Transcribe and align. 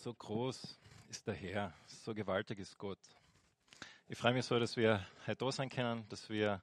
So 0.00 0.12
groß 0.12 0.78
ist 1.10 1.26
der 1.28 1.34
Herr, 1.34 1.72
so 1.86 2.12
gewaltig 2.12 2.58
ist 2.58 2.76
Gott. 2.76 2.98
Ich 4.08 4.18
freue 4.18 4.32
mich 4.32 4.44
so, 4.44 4.58
dass 4.58 4.76
wir 4.76 5.06
heute 5.26 5.44
da 5.44 5.52
sein 5.52 5.68
können, 5.68 6.08
dass 6.08 6.28
wir 6.28 6.60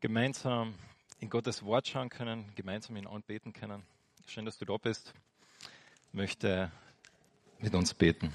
gemeinsam 0.00 0.74
in 1.20 1.30
Gottes 1.30 1.62
Wort 1.62 1.86
schauen 1.86 2.08
können, 2.08 2.52
gemeinsam 2.56 2.96
ihn 2.96 3.06
anbeten 3.06 3.52
können. 3.52 3.84
Schön, 4.26 4.46
dass 4.46 4.58
du 4.58 4.64
da 4.64 4.76
bist. 4.78 5.14
Ich 6.08 6.14
möchte 6.14 6.72
mit 7.60 7.72
uns 7.74 7.94
beten. 7.94 8.34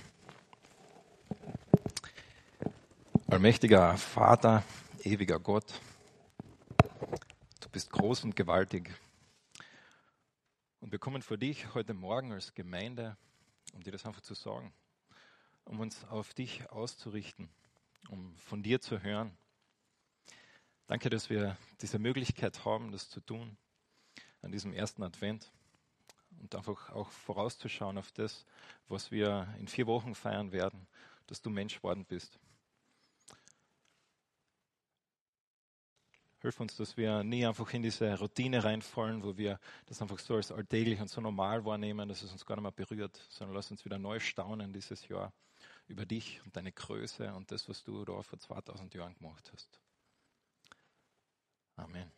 Allmächtiger 3.27 3.97
Vater, 3.97 4.63
ewiger 5.03 5.39
Gott, 5.39 5.73
du 7.59 7.69
bist 7.69 7.91
groß 7.91 8.23
und 8.23 8.35
gewaltig. 8.35 8.93
Und 10.79 10.93
wir 10.93 10.99
kommen 10.99 11.21
vor 11.21 11.35
dich 11.35 11.73
heute 11.73 11.93
Morgen 11.93 12.31
als 12.31 12.53
Gemeinde 12.53 13.17
um 13.75 13.83
dir 13.83 13.91
das 13.91 14.05
einfach 14.05 14.21
zu 14.21 14.33
sagen, 14.33 14.73
um 15.65 15.79
uns 15.79 16.03
auf 16.05 16.33
dich 16.33 16.69
auszurichten, 16.71 17.49
um 18.09 18.35
von 18.37 18.63
dir 18.63 18.81
zu 18.81 19.03
hören. 19.03 19.37
Danke, 20.87 21.09
dass 21.09 21.29
wir 21.29 21.57
diese 21.81 21.99
Möglichkeit 21.99 22.63
haben, 22.65 22.91
das 22.91 23.09
zu 23.09 23.19
tun 23.19 23.57
an 24.41 24.51
diesem 24.51 24.73
ersten 24.73 25.03
Advent 25.03 25.51
und 26.39 26.55
einfach 26.55 26.91
auch 26.91 27.09
vorauszuschauen 27.09 27.97
auf 27.97 28.11
das, 28.11 28.45
was 28.87 29.11
wir 29.11 29.53
in 29.59 29.67
vier 29.67 29.87
Wochen 29.87 30.15
feiern 30.15 30.51
werden, 30.51 30.87
dass 31.27 31.41
du 31.41 31.49
Mensch 31.49 31.81
worden 31.83 32.05
bist. 32.05 32.39
Hilf 36.45 36.59
uns, 36.59 36.75
dass 36.75 36.95
wir 36.95 37.23
nie 37.23 37.43
einfach 37.43 37.73
in 37.73 37.81
diese 37.81 38.19
Routine 38.19 38.63
reinfallen, 38.63 39.23
wo 39.23 39.35
wir 39.35 39.59
das 39.87 39.99
einfach 40.03 40.19
so 40.19 40.35
als 40.35 40.51
alltäglich 40.51 41.01
und 41.01 41.09
so 41.09 41.19
normal 41.19 41.65
wahrnehmen, 41.65 42.07
dass 42.07 42.21
es 42.21 42.31
uns 42.31 42.45
gar 42.45 42.53
nicht 42.53 42.61
mehr 42.61 42.71
berührt, 42.71 43.19
sondern 43.29 43.55
lass 43.55 43.71
uns 43.71 43.83
wieder 43.83 43.97
neu 43.97 44.19
staunen 44.19 44.71
dieses 44.71 45.07
Jahr 45.07 45.33
über 45.87 46.05
dich 46.05 46.39
und 46.45 46.55
deine 46.55 46.71
Größe 46.71 47.33
und 47.33 47.51
das, 47.51 47.67
was 47.67 47.83
du 47.83 48.05
da 48.05 48.21
vor 48.21 48.37
2000 48.37 48.93
Jahren 48.93 49.15
gemacht 49.15 49.51
hast. 49.51 49.79
Amen. 51.77 52.11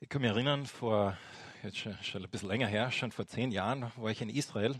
Ich 0.00 0.08
kann 0.08 0.22
mich 0.22 0.30
erinnern, 0.32 0.66
vor, 0.66 1.16
jetzt 1.62 1.78
schon, 1.78 1.96
schon 2.02 2.24
ein 2.24 2.30
bisschen 2.30 2.48
länger 2.48 2.66
her, 2.66 2.90
schon 2.90 3.12
vor 3.12 3.28
zehn 3.28 3.52
Jahren 3.52 3.92
war 3.94 4.10
ich 4.10 4.20
in 4.20 4.30
Israel 4.30 4.74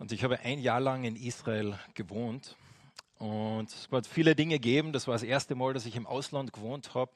und 0.00 0.10
ich 0.10 0.24
habe 0.24 0.40
ein 0.40 0.58
Jahr 0.58 0.80
lang 0.80 1.04
in 1.04 1.14
Israel 1.14 1.78
gewohnt 1.94 2.56
und 3.18 3.68
es 3.68 3.90
wird 3.90 4.06
viele 4.06 4.34
Dinge 4.34 4.54
gegeben. 4.54 4.92
Das 4.92 5.06
war 5.06 5.14
das 5.14 5.22
erste 5.22 5.54
Mal, 5.54 5.74
dass 5.74 5.86
ich 5.86 5.96
im 5.96 6.06
Ausland 6.06 6.52
gewohnt 6.52 6.94
habe. 6.94 7.10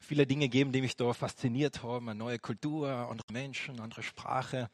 Viele 0.00 0.26
Dinge 0.26 0.48
geben, 0.48 0.72
die 0.72 0.80
mich 0.80 0.96
da 0.96 1.12
fasziniert 1.12 1.82
haben. 1.82 2.08
Eine 2.08 2.18
neue 2.18 2.38
Kultur, 2.38 2.88
andere 2.90 3.32
Menschen, 3.32 3.80
andere 3.80 4.02
Sprache. 4.02 4.70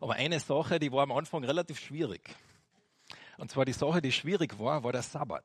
Aber 0.00 0.14
eine 0.14 0.40
Sache, 0.40 0.78
die 0.78 0.92
war 0.92 1.02
am 1.02 1.12
Anfang 1.12 1.44
relativ 1.44 1.78
schwierig. 1.78 2.34
Und 3.38 3.50
zwar 3.50 3.64
die 3.64 3.72
Sache, 3.72 4.00
die 4.02 4.12
schwierig 4.12 4.58
war, 4.58 4.82
war 4.84 4.92
der 4.92 5.02
Sabbat. 5.02 5.44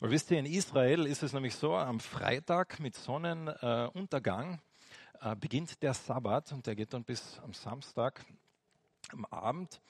Und 0.00 0.10
wisst 0.10 0.30
ihr, 0.30 0.38
in 0.38 0.46
Israel 0.46 1.06
ist 1.06 1.22
es 1.22 1.32
nämlich 1.32 1.54
so, 1.54 1.74
am 1.74 2.00
Freitag 2.00 2.80
mit 2.80 2.94
Sonnenuntergang 2.94 4.60
äh, 5.20 5.34
beginnt 5.36 5.82
der 5.82 5.94
Sabbat 5.94 6.52
und 6.52 6.66
der 6.66 6.74
geht 6.74 6.92
dann 6.92 7.04
bis 7.04 7.40
am 7.42 7.54
Samstag 7.54 8.24
am 9.12 9.24
Abend. 9.26 9.80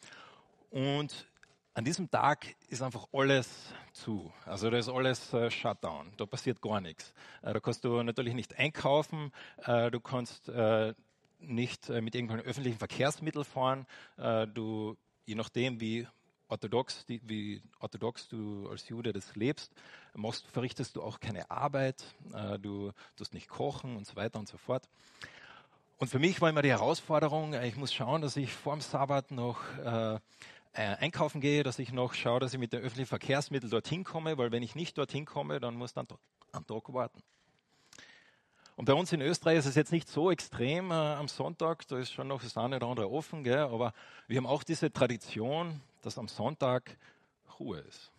Und 0.71 1.27
an 1.75 1.85
diesem 1.85 2.09
Tag 2.09 2.55
ist 2.69 2.83
einfach 2.83 3.09
alles 3.13 3.49
zu. 3.93 4.33
Also 4.47 4.71
da 4.71 4.79
ist 4.79 4.89
alles 4.89 5.33
äh, 5.33 5.51
Shutdown. 5.51 6.13
Da 6.17 6.25
passiert 6.25 6.63
gar 6.63 6.81
nichts. 6.81 7.13
Äh, 7.43 7.53
da 7.53 7.61
kannst 7.61 7.85
du 7.85 8.01
natürlich 8.03 8.35
nicht 8.35 8.57
einkaufen. 8.57 9.33
Äh, 9.65 9.91
du 9.91 9.99
kannst 10.01 10.49
äh, 10.49 10.95
nicht 11.41 11.91
äh, 11.91 12.01
mit 12.01 12.15
irgendwelchen 12.15 12.47
öffentlichen 12.47 12.79
Verkehrsmitteln 12.79 13.45
fahren. 13.45 13.87
Äh, 14.17 14.47
du, 14.47 14.97
je 15.27 15.35
nachdem, 15.35 15.81
wie 15.81 16.07
orthodox, 16.47 17.07
die, 17.07 17.21
wie 17.29 17.61
orthodox 17.81 18.29
du 18.29 18.69
als 18.69 18.89
Jude 18.89 19.13
das 19.13 19.35
lebst, 19.35 19.73
machst, 20.15 20.47
verrichtest 20.47 20.95
du 20.95 21.03
auch 21.03 21.19
keine 21.19 21.51
Arbeit. 21.51 22.05
du 22.61 22.93
tust 23.17 23.33
nicht 23.33 23.49
kochen 23.49 23.97
und 23.97 24.07
so 24.07 24.15
weiter 24.15 24.39
und 24.39 24.47
so 24.47 24.59
fort. 24.59 24.87
Und 25.97 26.09
für 26.09 26.19
mich 26.19 26.41
war 26.41 26.51
immer 26.51 26.63
die 26.63 26.69
Herausforderung, 26.69 27.55
ich 27.55 27.77
muss 27.77 27.93
schauen, 27.93 28.21
dass 28.21 28.37
ich 28.37 28.53
vor 28.53 28.75
dem 28.75 28.83
Sabbat 28.83 29.31
noch 29.31 29.59
äh, 29.79 30.21
einkaufen 30.83 31.41
gehe, 31.41 31.63
dass 31.63 31.79
ich 31.79 31.93
noch 31.93 32.15
schaue, 32.15 32.41
dass 32.41 32.53
ich 32.53 32.59
mit 32.59 32.73
den 32.73 32.81
öffentlichen 32.81 33.09
Verkehrsmitteln 33.09 33.71
dorthin 33.71 34.05
komme, 34.05 34.37
weil 34.39 34.53
wenn 34.53 34.63
ich 34.63 34.75
nicht 34.75 34.99
dorthin 34.99 35.25
komme, 35.25 35.61
dann 35.61 35.77
muss 35.77 35.93
dann 35.93 36.07
am 36.53 36.67
Tag 36.67 36.93
warten. 36.93 37.23
Und 38.77 38.87
bei 38.87 38.95
uns 38.95 39.13
in 39.13 39.21
Österreich 39.21 39.59
ist 39.59 39.67
es 39.67 39.77
jetzt 39.77 39.93
nicht 39.93 40.09
so 40.09 40.33
extrem 40.33 40.91
äh, 40.91 40.95
am 40.95 41.29
Sonntag, 41.29 41.87
da 41.87 41.99
ist 41.99 42.13
schon 42.13 42.27
noch 42.27 42.43
das 42.43 42.57
eine 42.57 42.77
oder 42.77 42.89
andere 42.89 43.09
offen, 43.09 43.45
gell? 43.45 43.59
aber 43.59 43.93
wir 44.27 44.37
haben 44.37 44.47
auch 44.47 44.65
diese 44.65 44.93
Tradition, 44.93 45.81
dass 46.03 46.19
am 46.19 46.27
Sonntag 46.27 46.99
Ruhe 47.61 47.79
ist. 47.79 48.11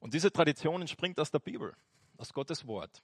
Und 0.00 0.14
diese 0.14 0.32
Tradition 0.32 0.80
entspringt 0.80 1.20
aus 1.20 1.30
der 1.30 1.38
Bibel, 1.38 1.76
aus 2.16 2.32
Gottes 2.32 2.66
Wort. 2.66 3.02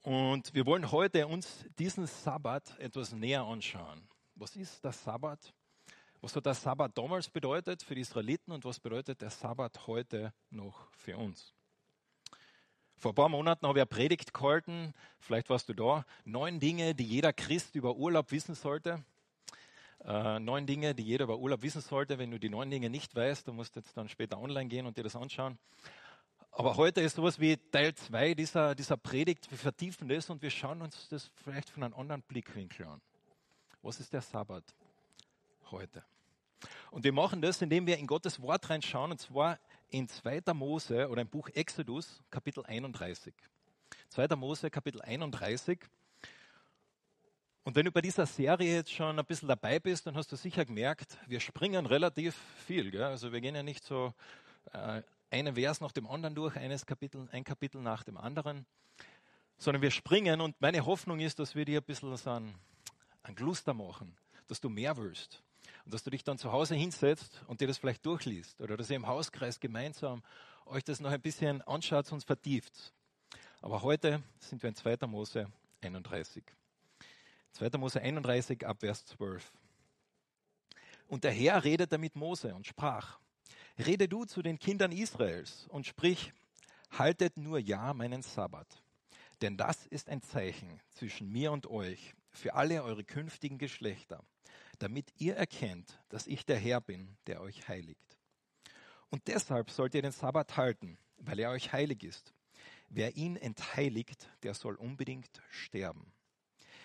Und 0.00 0.54
wir 0.54 0.64
wollen 0.64 0.90
heute 0.90 1.26
uns 1.26 1.66
diesen 1.78 2.06
Sabbat 2.06 2.78
etwas 2.78 3.12
näher 3.12 3.42
anschauen. 3.42 4.08
Was 4.34 4.56
ist 4.56 4.82
der 4.82 4.92
Sabbat? 4.92 5.52
Was 6.22 6.36
hat 6.36 6.44
der 6.44 6.54
Sabbat 6.54 6.96
damals 6.98 7.30
bedeutet 7.30 7.82
für 7.82 7.94
die 7.94 8.02
Israeliten 8.02 8.52
und 8.52 8.64
was 8.66 8.78
bedeutet 8.78 9.22
der 9.22 9.30
Sabbat 9.30 9.86
heute 9.86 10.34
noch 10.50 10.90
für 10.92 11.16
uns? 11.16 11.54
Vor 12.98 13.12
ein 13.12 13.14
paar 13.14 13.30
Monaten 13.30 13.66
habe 13.66 13.78
ich 13.78 13.80
eine 13.80 13.86
Predigt 13.86 14.34
gehalten, 14.34 14.92
vielleicht 15.18 15.48
warst 15.48 15.70
du 15.70 15.72
da, 15.72 16.04
neun 16.26 16.60
Dinge, 16.60 16.94
die 16.94 17.04
jeder 17.04 17.32
Christ 17.32 17.74
über 17.74 17.96
Urlaub 17.96 18.30
wissen 18.32 18.54
sollte. 18.54 19.02
Äh, 20.04 20.38
neun 20.40 20.66
Dinge, 20.66 20.94
die 20.94 21.04
jeder 21.04 21.24
über 21.24 21.38
Urlaub 21.38 21.62
wissen 21.62 21.80
sollte. 21.80 22.18
Wenn 22.18 22.30
du 22.30 22.38
die 22.38 22.50
neun 22.50 22.70
Dinge 22.70 22.90
nicht 22.90 23.14
weißt, 23.14 23.48
du 23.48 23.54
musst 23.54 23.76
jetzt 23.76 23.96
dann 23.96 24.10
später 24.10 24.38
online 24.38 24.68
gehen 24.68 24.84
und 24.84 24.98
dir 24.98 25.02
das 25.02 25.16
anschauen. 25.16 25.58
Aber 26.50 26.76
heute 26.76 27.00
ist 27.00 27.16
sowas 27.16 27.40
wie 27.40 27.56
Teil 27.56 27.94
2 27.94 28.34
dieser, 28.34 28.74
dieser 28.74 28.98
Predigt. 28.98 29.50
Wir 29.50 29.56
vertiefen 29.58 30.06
das 30.06 30.28
und 30.28 30.42
wir 30.42 30.50
schauen 30.50 30.82
uns 30.82 31.08
das 31.08 31.30
vielleicht 31.42 31.70
von 31.70 31.82
einem 31.82 31.94
anderen 31.94 32.20
Blickwinkel 32.22 32.86
an. 32.86 33.00
Was 33.80 34.00
ist 34.00 34.12
der 34.12 34.20
Sabbat? 34.20 34.64
Heute. 35.72 36.04
Und 36.90 37.04
wir 37.04 37.12
machen 37.12 37.40
das, 37.40 37.62
indem 37.62 37.86
wir 37.86 37.98
in 37.98 38.06
Gottes 38.06 38.40
Wort 38.42 38.68
reinschauen, 38.68 39.12
und 39.12 39.20
zwar 39.20 39.58
in 39.88 40.08
2. 40.08 40.42
Mose 40.54 41.08
oder 41.08 41.22
im 41.22 41.28
Buch 41.28 41.48
Exodus, 41.50 42.22
Kapitel 42.30 42.64
31. 42.64 43.34
2. 44.08 44.28
Mose, 44.36 44.70
Kapitel 44.70 45.00
31. 45.02 45.78
Und 47.62 47.76
wenn 47.76 47.84
du 47.84 47.92
bei 47.92 48.00
dieser 48.00 48.26
Serie 48.26 48.74
jetzt 48.76 48.92
schon 48.92 49.18
ein 49.18 49.24
bisschen 49.24 49.48
dabei 49.48 49.78
bist, 49.78 50.06
dann 50.06 50.16
hast 50.16 50.32
du 50.32 50.36
sicher 50.36 50.64
gemerkt, 50.64 51.18
wir 51.26 51.40
springen 51.40 51.86
relativ 51.86 52.34
viel. 52.66 52.90
Gell? 52.90 53.04
Also 53.04 53.32
wir 53.32 53.40
gehen 53.40 53.54
ja 53.54 53.62
nicht 53.62 53.84
so 53.84 54.14
äh, 54.72 55.02
einen 55.30 55.54
Vers 55.54 55.80
nach 55.80 55.92
dem 55.92 56.06
anderen 56.06 56.34
durch, 56.34 56.56
eines 56.56 56.86
Kapitel, 56.86 57.28
ein 57.32 57.44
Kapitel 57.44 57.80
nach 57.80 58.02
dem 58.02 58.16
anderen, 58.16 58.66
sondern 59.58 59.82
wir 59.82 59.90
springen 59.90 60.40
und 60.40 60.60
meine 60.60 60.84
Hoffnung 60.86 61.20
ist, 61.20 61.38
dass 61.38 61.54
wir 61.54 61.64
dir 61.64 61.80
ein 61.80 61.84
bisschen 61.84 62.16
so 62.16 62.30
ein, 62.30 62.54
ein 63.22 63.34
Gluster 63.34 63.74
machen, 63.74 64.16
dass 64.48 64.60
du 64.60 64.68
mehr 64.68 64.96
willst, 64.96 65.42
und 65.84 65.94
dass 65.94 66.02
du 66.02 66.10
dich 66.10 66.24
dann 66.24 66.38
zu 66.38 66.52
Hause 66.52 66.74
hinsetzt 66.74 67.42
und 67.46 67.60
dir 67.60 67.68
das 67.68 67.78
vielleicht 67.78 68.04
durchliest 68.04 68.60
oder 68.60 68.76
dass 68.76 68.90
ihr 68.90 68.96
im 68.96 69.06
Hauskreis 69.06 69.60
gemeinsam 69.60 70.22
euch 70.66 70.84
das 70.84 71.00
noch 71.00 71.10
ein 71.10 71.20
bisschen 71.20 71.62
anschaut 71.62 72.10
und 72.12 72.24
vertieft. 72.24 72.92
Aber 73.60 73.82
heute 73.82 74.22
sind 74.38 74.62
wir 74.62 74.68
in 74.68 74.76
2. 74.76 75.06
Mose 75.06 75.50
31. 75.80 76.44
2. 77.52 77.78
Mose 77.78 78.00
31 78.00 78.66
ab 78.66 78.80
Vers 78.80 79.04
12. 79.06 79.52
Und 81.08 81.24
der 81.24 81.32
Herr 81.32 81.64
redete 81.64 81.98
mit 81.98 82.14
Mose 82.14 82.54
und 82.54 82.66
sprach, 82.66 83.18
Rede 83.78 84.08
du 84.08 84.24
zu 84.24 84.42
den 84.42 84.58
Kindern 84.58 84.92
Israels 84.92 85.66
und 85.68 85.86
sprich, 85.86 86.32
haltet 86.90 87.36
nur 87.36 87.58
ja 87.58 87.94
meinen 87.94 88.22
Sabbat. 88.22 88.66
Denn 89.40 89.56
das 89.56 89.86
ist 89.86 90.08
ein 90.08 90.22
Zeichen 90.22 90.80
zwischen 90.90 91.30
mir 91.30 91.50
und 91.50 91.66
euch 91.66 92.14
für 92.30 92.54
alle 92.54 92.82
eure 92.82 93.04
künftigen 93.04 93.58
Geschlechter 93.58 94.22
damit 94.80 95.12
ihr 95.18 95.36
erkennt, 95.36 96.00
dass 96.08 96.26
ich 96.26 96.44
der 96.44 96.58
Herr 96.58 96.80
bin, 96.80 97.16
der 97.26 97.40
euch 97.40 97.68
heiligt. 97.68 98.18
Und 99.10 99.26
deshalb 99.28 99.70
sollt 99.70 99.94
ihr 99.94 100.02
den 100.02 100.12
Sabbat 100.12 100.56
halten, 100.56 100.98
weil 101.18 101.38
er 101.38 101.50
euch 101.50 101.72
heilig 101.72 102.02
ist. 102.02 102.32
Wer 102.88 103.16
ihn 103.16 103.36
entheiligt, 103.36 104.28
der 104.42 104.54
soll 104.54 104.74
unbedingt 104.76 105.40
sterben. 105.50 106.12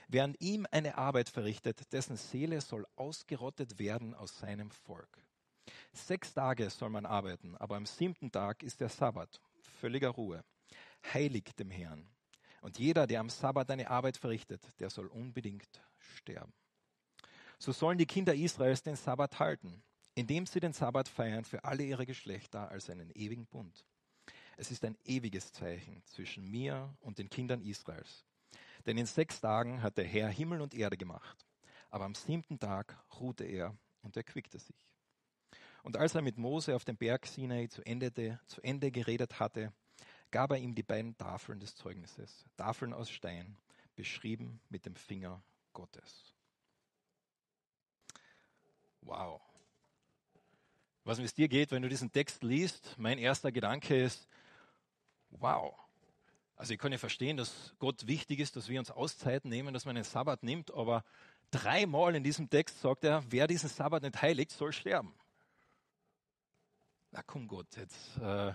Wer 0.07 0.23
an 0.23 0.35
ihm 0.39 0.67
eine 0.69 0.97
Arbeit 0.97 1.29
verrichtet, 1.29 1.91
dessen 1.93 2.17
Seele 2.17 2.61
soll 2.61 2.85
ausgerottet 2.95 3.79
werden 3.79 4.13
aus 4.13 4.37
seinem 4.37 4.69
Volk. 4.69 5.25
Sechs 5.93 6.33
Tage 6.33 6.69
soll 6.69 6.89
man 6.89 7.05
arbeiten, 7.07 7.55
aber 7.57 7.75
am 7.75 7.87
siebten 7.87 8.31
Tag 8.31 8.61
ist 8.61 8.81
der 8.81 8.89
Sabbat, 8.89 9.41
völliger 9.79 10.09
Ruhe, 10.09 10.43
heilig 11.13 11.45
dem 11.57 11.71
Herrn. 11.71 12.07
Und 12.61 12.77
jeder, 12.77 13.07
der 13.07 13.19
am 13.19 13.29
Sabbat 13.29 13.71
eine 13.71 13.89
Arbeit 13.89 14.17
verrichtet, 14.17 14.61
der 14.79 14.89
soll 14.89 15.07
unbedingt 15.07 15.81
sterben 15.97 16.53
so 17.59 17.71
sollen 17.71 17.97
die 17.97 18.05
Kinder 18.05 18.33
Israels 18.33 18.83
den 18.83 18.95
Sabbat 18.95 19.39
halten, 19.39 19.83
indem 20.15 20.45
sie 20.45 20.59
den 20.59 20.73
Sabbat 20.73 21.07
feiern 21.07 21.45
für 21.45 21.63
alle 21.63 21.83
ihre 21.83 22.05
Geschlechter 22.05 22.69
als 22.69 22.89
einen 22.89 23.11
ewigen 23.11 23.45
Bund. 23.45 23.85
Es 24.57 24.71
ist 24.71 24.85
ein 24.85 24.97
ewiges 25.03 25.51
Zeichen 25.51 26.01
zwischen 26.05 26.49
mir 26.49 26.95
und 27.01 27.19
den 27.19 27.29
Kindern 27.29 27.61
Israels. 27.61 28.25
Denn 28.85 28.97
in 28.97 29.05
sechs 29.05 29.41
Tagen 29.41 29.81
hat 29.81 29.97
der 29.97 30.05
Herr 30.05 30.29
Himmel 30.29 30.61
und 30.61 30.73
Erde 30.73 30.97
gemacht, 30.97 31.45
aber 31.89 32.05
am 32.05 32.15
siebten 32.15 32.59
Tag 32.59 32.97
ruhte 33.19 33.43
er 33.43 33.75
und 34.01 34.15
erquickte 34.15 34.59
sich. 34.59 34.87
Und 35.83 35.97
als 35.97 36.15
er 36.15 36.21
mit 36.21 36.37
Mose 36.37 36.75
auf 36.75 36.85
dem 36.85 36.97
Berg 36.97 37.25
Sinai 37.25 37.67
zu 37.67 37.85
Ende, 37.85 38.11
zu 38.47 38.61
Ende 38.61 38.91
geredet 38.91 39.39
hatte, 39.39 39.73
gab 40.31 40.51
er 40.51 40.57
ihm 40.57 40.73
die 40.75 40.83
beiden 40.83 41.17
Tafeln 41.17 41.59
des 41.59 41.75
Zeugnisses, 41.75 42.45
Tafeln 42.57 42.93
aus 42.93 43.09
Stein, 43.09 43.57
beschrieben 43.95 44.59
mit 44.69 44.85
dem 44.85 44.95
Finger 44.95 45.43
Gottes. 45.73 46.34
Wow. 49.05 49.39
Was 51.03 51.19
es 51.19 51.35
dir 51.35 51.47
geht, 51.47 51.71
wenn 51.71 51.83
du 51.83 51.89
diesen 51.89 52.11
Text 52.11 52.41
liest, 52.41 52.95
mein 52.97 53.19
erster 53.19 53.51
Gedanke 53.51 54.01
ist, 54.01 54.27
wow. 55.29 55.75
Also 56.55 56.73
ich 56.73 56.79
kann 56.79 56.91
ja 56.91 56.97
verstehen, 56.97 57.37
dass 57.37 57.75
Gott 57.77 58.07
wichtig 58.07 58.39
ist, 58.39 58.55
dass 58.55 58.67
wir 58.67 58.79
uns 58.79 58.89
Auszeiten 58.89 59.49
nehmen, 59.49 59.73
dass 59.73 59.85
man 59.85 59.95
einen 59.95 60.05
Sabbat 60.05 60.41
nimmt, 60.41 60.73
aber 60.73 61.03
dreimal 61.51 62.15
in 62.15 62.23
diesem 62.23 62.49
Text 62.49 62.81
sagt 62.81 63.03
er, 63.03 63.23
wer 63.29 63.45
diesen 63.45 63.69
Sabbat 63.69 64.01
nicht 64.01 64.19
heiligt, 64.21 64.51
soll 64.51 64.73
sterben. 64.73 65.13
Na 67.11 67.21
komm 67.21 67.47
Gott, 67.47 67.77
jetzt 67.77 68.17
äh, 68.17 68.53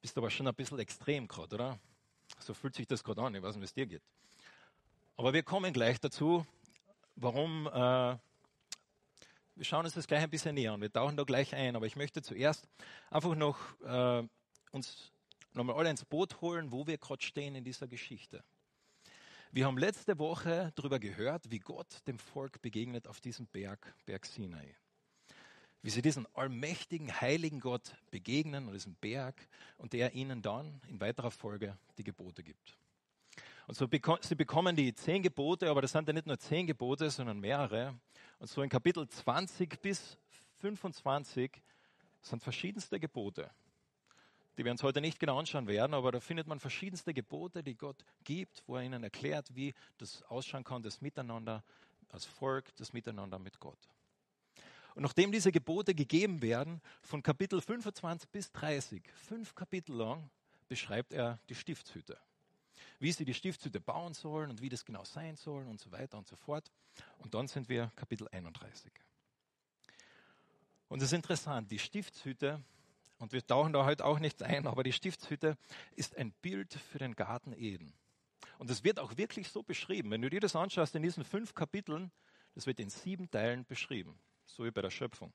bist 0.00 0.16
du 0.16 0.20
aber 0.20 0.30
schon 0.30 0.48
ein 0.48 0.54
bisschen 0.54 0.80
extrem 0.80 1.28
gerade, 1.28 1.54
oder? 1.54 1.78
So 2.40 2.54
fühlt 2.54 2.74
sich 2.74 2.88
das 2.88 3.04
gerade 3.04 3.22
an, 3.22 3.34
ich 3.36 3.42
weiß 3.42 3.54
nicht, 3.54 3.60
wie 3.60 3.66
es 3.66 3.74
dir 3.74 3.86
geht. 3.86 4.02
Aber 5.16 5.32
wir 5.32 5.44
kommen 5.44 5.72
gleich 5.72 6.00
dazu, 6.00 6.44
warum, 7.14 7.68
äh, 7.68 8.16
wir 9.62 9.66
schauen 9.66 9.84
uns 9.84 9.94
das 9.94 10.08
gleich 10.08 10.24
ein 10.24 10.28
bisschen 10.28 10.56
näher 10.56 10.72
an, 10.72 10.80
wir 10.80 10.92
tauchen 10.92 11.16
da 11.16 11.22
gleich 11.22 11.54
ein, 11.54 11.76
aber 11.76 11.86
ich 11.86 11.94
möchte 11.94 12.20
zuerst 12.20 12.66
einfach 13.12 13.36
noch 13.36 13.60
äh, 13.82 14.26
uns 14.72 15.12
nochmal 15.52 15.76
alle 15.76 15.88
ins 15.88 16.04
Boot 16.04 16.40
holen, 16.40 16.72
wo 16.72 16.88
wir 16.88 16.98
gerade 16.98 17.22
stehen 17.22 17.54
in 17.54 17.62
dieser 17.62 17.86
Geschichte. 17.86 18.42
Wir 19.52 19.66
haben 19.66 19.78
letzte 19.78 20.18
Woche 20.18 20.72
darüber 20.74 20.98
gehört, 20.98 21.48
wie 21.52 21.60
Gott 21.60 22.04
dem 22.08 22.18
Volk 22.18 22.60
begegnet 22.60 23.06
auf 23.06 23.20
diesem 23.20 23.46
Berg, 23.46 23.94
Berg 24.04 24.26
Sinai 24.26 24.74
wie 25.84 25.90
sie 25.90 26.02
diesen 26.02 26.26
allmächtigen, 26.34 27.20
heiligen 27.20 27.60
Gott 27.60 27.94
begegnen 28.10 28.66
und 28.66 28.74
diesem 28.74 28.94
Berg 28.96 29.48
und 29.78 29.92
der 29.92 30.14
ihnen 30.14 30.42
dann 30.42 30.80
in 30.88 31.00
weiterer 31.00 31.30
Folge 31.30 31.76
die 31.98 32.04
Gebote 32.04 32.42
gibt. 32.42 32.78
Und 33.66 33.74
so 33.74 33.86
beko 33.86 34.18
sie 34.20 34.34
bekommen 34.34 34.74
die 34.74 34.94
zehn 34.94 35.22
Gebote, 35.22 35.70
aber 35.70 35.82
das 35.82 35.92
sind 35.92 36.06
ja 36.08 36.12
nicht 36.12 36.26
nur 36.26 36.38
zehn 36.38 36.66
Gebote, 36.66 37.08
sondern 37.10 37.38
mehrere. 37.38 37.98
Und 38.38 38.48
so 38.48 38.62
in 38.62 38.68
Kapitel 38.68 39.08
20 39.08 39.80
bis 39.80 40.18
25 40.60 41.62
sind 42.22 42.42
verschiedenste 42.42 42.98
Gebote, 42.98 43.50
die 44.56 44.64
wir 44.64 44.72
uns 44.72 44.82
heute 44.82 45.00
nicht 45.00 45.18
genau 45.18 45.38
anschauen 45.38 45.66
werden, 45.66 45.94
aber 45.94 46.12
da 46.12 46.20
findet 46.20 46.46
man 46.46 46.60
verschiedenste 46.60 47.14
Gebote, 47.14 47.62
die 47.62 47.74
Gott 47.74 48.04
gibt, 48.24 48.62
wo 48.66 48.76
er 48.76 48.82
ihnen 48.82 49.02
erklärt, 49.02 49.54
wie 49.54 49.74
das 49.98 50.22
ausschauen 50.24 50.64
kann, 50.64 50.82
das 50.82 51.00
Miteinander 51.00 51.62
als 52.08 52.24
Volk, 52.24 52.74
das 52.76 52.92
Miteinander 52.92 53.38
mit 53.38 53.58
Gott. 53.60 53.88
Und 54.94 55.02
nachdem 55.02 55.32
diese 55.32 55.52
Gebote 55.52 55.94
gegeben 55.94 56.42
werden, 56.42 56.80
von 57.00 57.22
Kapitel 57.22 57.60
25 57.60 58.28
bis 58.28 58.52
30, 58.52 59.02
fünf 59.14 59.54
Kapitel 59.54 59.96
lang, 59.96 60.30
beschreibt 60.68 61.12
er 61.12 61.38
die 61.48 61.54
Stiftshütte. 61.54 62.18
Wie 63.02 63.12
sie 63.12 63.24
die 63.24 63.34
Stiftshütte 63.34 63.80
bauen 63.80 64.14
sollen 64.14 64.50
und 64.50 64.62
wie 64.62 64.68
das 64.68 64.84
genau 64.84 65.04
sein 65.04 65.36
soll 65.36 65.66
und 65.66 65.80
so 65.80 65.90
weiter 65.92 66.16
und 66.16 66.26
so 66.26 66.36
fort. 66.36 66.70
Und 67.18 67.34
dann 67.34 67.48
sind 67.48 67.68
wir 67.68 67.90
Kapitel 67.96 68.28
31. 68.30 68.92
Und 70.88 71.00
es 71.00 71.06
ist 71.06 71.12
interessant, 71.12 71.70
die 71.70 71.78
Stiftshütte, 71.78 72.62
und 73.18 73.32
wir 73.32 73.46
tauchen 73.46 73.72
da 73.72 73.84
heute 73.84 74.04
auch 74.04 74.18
nicht 74.18 74.42
ein, 74.42 74.66
aber 74.66 74.82
die 74.82 74.92
Stiftshütte 74.92 75.56
ist 75.96 76.16
ein 76.16 76.32
Bild 76.42 76.74
für 76.74 76.98
den 76.98 77.14
Garten 77.14 77.52
Eden. 77.52 77.92
Und 78.58 78.70
es 78.70 78.84
wird 78.84 78.98
auch 78.98 79.16
wirklich 79.16 79.48
so 79.48 79.62
beschrieben. 79.62 80.10
Wenn 80.10 80.22
du 80.22 80.30
dir 80.30 80.40
das 80.40 80.56
anschaust 80.56 80.94
in 80.94 81.02
diesen 81.02 81.24
fünf 81.24 81.54
Kapiteln, 81.54 82.10
das 82.54 82.66
wird 82.66 82.80
in 82.80 82.90
sieben 82.90 83.30
Teilen 83.30 83.64
beschrieben 83.64 84.18
so 84.52 84.64
wie 84.64 84.70
bei 84.70 84.82
der 84.82 84.90
Schöpfung, 84.90 85.32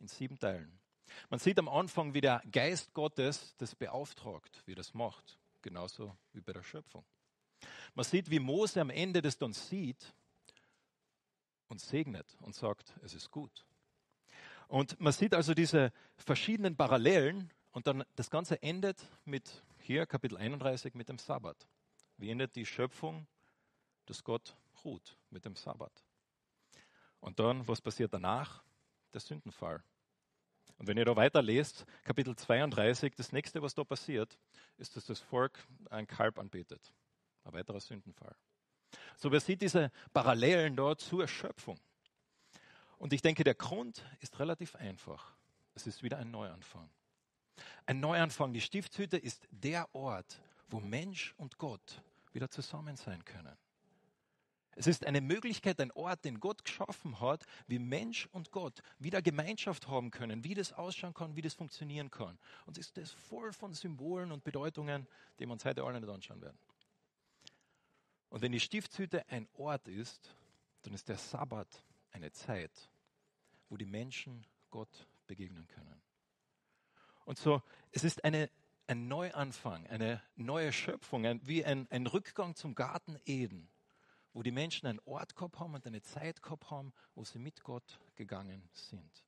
in 0.00 0.08
sieben 0.08 0.38
Teilen. 0.38 0.80
Man 1.28 1.38
sieht 1.38 1.58
am 1.58 1.68
Anfang, 1.68 2.14
wie 2.14 2.20
der 2.20 2.42
Geist 2.50 2.94
Gottes 2.94 3.54
das 3.58 3.74
beauftragt, 3.74 4.62
wie 4.66 4.74
das 4.74 4.94
macht, 4.94 5.38
genauso 5.64 6.16
wie 6.32 6.42
bei 6.42 6.52
der 6.52 6.62
Schöpfung. 6.62 7.04
Man 7.94 8.04
sieht, 8.04 8.30
wie 8.30 8.38
Mose 8.38 8.80
am 8.80 8.90
Ende 8.90 9.22
das 9.22 9.38
dann 9.38 9.54
sieht 9.54 10.14
und 11.68 11.80
segnet 11.80 12.36
und 12.42 12.54
sagt, 12.54 12.94
es 13.02 13.14
ist 13.14 13.30
gut. 13.30 13.64
Und 14.68 15.00
man 15.00 15.12
sieht 15.12 15.34
also 15.34 15.54
diese 15.54 15.92
verschiedenen 16.16 16.76
Parallelen 16.76 17.50
und 17.72 17.86
dann 17.86 18.04
das 18.14 18.30
Ganze 18.30 18.62
endet 18.62 19.02
mit 19.24 19.64
hier 19.78 20.06
Kapitel 20.06 20.36
31 20.36 20.94
mit 20.94 21.08
dem 21.08 21.18
Sabbat. 21.18 21.66
Wie 22.18 22.30
endet 22.30 22.54
die 22.56 22.66
Schöpfung, 22.66 23.26
dass 24.04 24.22
Gott 24.22 24.56
ruht 24.84 25.16
mit 25.30 25.46
dem 25.46 25.56
Sabbat. 25.56 26.04
Und 27.20 27.38
dann, 27.38 27.66
was 27.66 27.80
passiert 27.80 28.12
danach? 28.12 28.62
Der 29.14 29.20
Sündenfall. 29.20 29.82
Und 30.78 30.88
wenn 30.88 30.96
ihr 30.96 31.04
da 31.04 31.14
weiterlest, 31.16 31.86
Kapitel 32.02 32.34
32, 32.34 33.14
das 33.14 33.32
nächste, 33.32 33.62
was 33.62 33.74
da 33.74 33.84
passiert, 33.84 34.38
ist, 34.76 34.96
dass 34.96 35.06
das 35.06 35.20
Volk 35.20 35.66
ein 35.90 36.06
Kalb 36.06 36.38
anbetet. 36.38 36.92
Ein 37.44 37.52
weiterer 37.52 37.80
Sündenfall. 37.80 38.34
So, 39.16 39.30
wer 39.30 39.40
sieht 39.40 39.62
diese 39.62 39.90
Parallelen 40.12 40.76
dort 40.76 41.00
zur 41.00 41.22
Erschöpfung? 41.22 41.78
Und 42.98 43.12
ich 43.12 43.22
denke, 43.22 43.44
der 43.44 43.54
Grund 43.54 44.04
ist 44.20 44.38
relativ 44.38 44.74
einfach. 44.76 45.34
Es 45.74 45.86
ist 45.86 46.02
wieder 46.02 46.18
ein 46.18 46.30
Neuanfang. 46.30 46.88
Ein 47.86 48.00
Neuanfang. 48.00 48.52
Die 48.52 48.60
Stiftshütte 48.60 49.16
ist 49.16 49.46
der 49.50 49.92
Ort, 49.94 50.40
wo 50.68 50.80
Mensch 50.80 51.34
und 51.36 51.58
Gott 51.58 52.02
wieder 52.32 52.50
zusammen 52.50 52.96
sein 52.96 53.24
können. 53.24 53.56
Es 54.76 54.86
ist 54.86 55.06
eine 55.06 55.20
Möglichkeit, 55.20 55.80
ein 55.80 55.92
Ort, 55.92 56.24
den 56.24 56.40
Gott 56.40 56.64
geschaffen 56.64 57.20
hat, 57.20 57.44
wie 57.66 57.78
Mensch 57.78 58.28
und 58.32 58.50
Gott 58.50 58.82
wieder 58.98 59.22
Gemeinschaft 59.22 59.86
haben 59.88 60.10
können, 60.10 60.44
wie 60.44 60.54
das 60.54 60.72
ausschauen 60.72 61.14
kann, 61.14 61.36
wie 61.36 61.42
das 61.42 61.54
funktionieren 61.54 62.10
kann. 62.10 62.38
Und 62.66 62.78
ist 62.78 62.96
das 62.96 63.12
voll 63.12 63.52
von 63.52 63.72
Symbolen 63.72 64.32
und 64.32 64.42
Bedeutungen, 64.44 65.06
die 65.38 65.46
wir 65.46 65.52
uns 65.52 65.64
heute 65.64 65.84
alle 65.84 66.00
nicht 66.00 66.10
anschauen 66.10 66.42
werden. 66.42 66.58
Und 68.30 68.42
wenn 68.42 68.52
die 68.52 68.60
Stiftshütte 68.60 69.28
ein 69.28 69.48
Ort 69.54 69.86
ist, 69.86 70.34
dann 70.82 70.94
ist 70.94 71.08
der 71.08 71.18
Sabbat 71.18 71.68
eine 72.10 72.32
Zeit, 72.32 72.90
wo 73.68 73.76
die 73.76 73.86
Menschen 73.86 74.44
Gott 74.70 75.06
begegnen 75.26 75.66
können. 75.68 76.02
Und 77.24 77.38
so, 77.38 77.62
es 77.92 78.04
ist 78.04 78.24
eine, 78.24 78.50
ein 78.86 79.06
Neuanfang, 79.06 79.86
eine 79.86 80.20
neue 80.36 80.72
Schöpfung, 80.72 81.24
ein, 81.26 81.40
wie 81.46 81.64
ein, 81.64 81.86
ein 81.90 82.06
Rückgang 82.06 82.54
zum 82.54 82.74
Garten 82.74 83.18
Eden 83.24 83.68
wo 84.34 84.42
die 84.42 84.50
Menschen 84.50 84.86
einen 84.86 85.00
Ort 85.06 85.34
gehabt 85.36 85.58
haben 85.58 85.74
und 85.74 85.86
eine 85.86 86.02
Zeit 86.02 86.42
gehabt 86.42 86.70
haben, 86.70 86.92
wo 87.14 87.24
sie 87.24 87.38
mit 87.38 87.62
Gott 87.62 88.00
gegangen 88.16 88.68
sind. 88.72 89.24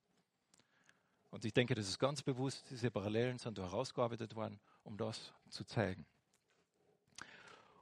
Und 1.31 1.45
ich 1.45 1.53
denke, 1.53 1.75
das 1.75 1.87
ist 1.87 1.97
ganz 1.97 2.21
bewusst, 2.21 2.65
diese 2.69 2.91
Parallelen 2.91 3.39
sind 3.39 3.57
herausgearbeitet 3.57 4.35
worden, 4.35 4.59
um 4.83 4.97
das 4.97 5.33
zu 5.49 5.63
zeigen. 5.63 6.05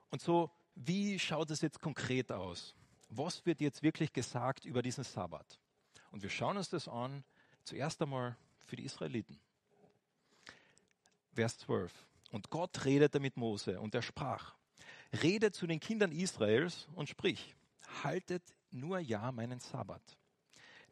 Und 0.09 0.21
so, 0.21 0.51
wie 0.75 1.17
schaut 1.19 1.49
es 1.51 1.61
jetzt 1.61 1.81
konkret 1.81 2.31
aus? 2.31 2.75
Was 3.09 3.45
wird 3.45 3.59
jetzt 3.59 3.81
wirklich 3.81 4.13
gesagt 4.13 4.65
über 4.65 4.81
diesen 4.81 5.03
Sabbat? 5.03 5.59
Und 6.11 6.21
wir 6.23 6.29
schauen 6.29 6.57
uns 6.57 6.69
das 6.69 6.87
an, 6.87 7.23
zuerst 7.63 8.01
einmal 8.01 8.37
für 8.65 8.75
die 8.75 8.83
Israeliten. 8.83 9.39
Vers 11.33 11.57
12. 11.59 11.91
Und 12.31 12.49
Gott 12.49 12.85
redete 12.85 13.19
mit 13.19 13.37
Mose 13.37 13.79
und 13.79 13.95
er 13.95 14.01
sprach, 14.01 14.55
Rede 15.21 15.51
zu 15.51 15.67
den 15.67 15.79
Kindern 15.79 16.11
Israels 16.11 16.87
und 16.95 17.09
sprich, 17.09 17.55
haltet 18.03 18.43
nur 18.71 18.99
ja 18.99 19.31
meinen 19.31 19.59
Sabbat. 19.59 20.01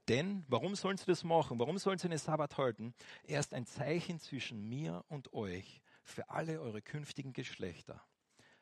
Denn 0.07 0.43
warum 0.47 0.75
sollen 0.75 0.97
sie 0.97 1.05
das 1.05 1.23
machen? 1.23 1.59
Warum 1.59 1.77
sollen 1.77 1.97
sie 1.97 2.09
den 2.09 2.17
Sabbat 2.17 2.57
halten? 2.57 2.93
Er 3.23 3.39
ist 3.39 3.53
ein 3.53 3.65
Zeichen 3.65 4.19
zwischen 4.19 4.67
mir 4.67 5.03
und 5.07 5.33
euch 5.33 5.81
für 6.03 6.29
alle 6.29 6.59
eure 6.59 6.81
künftigen 6.81 7.31
Geschlechter, 7.33 8.03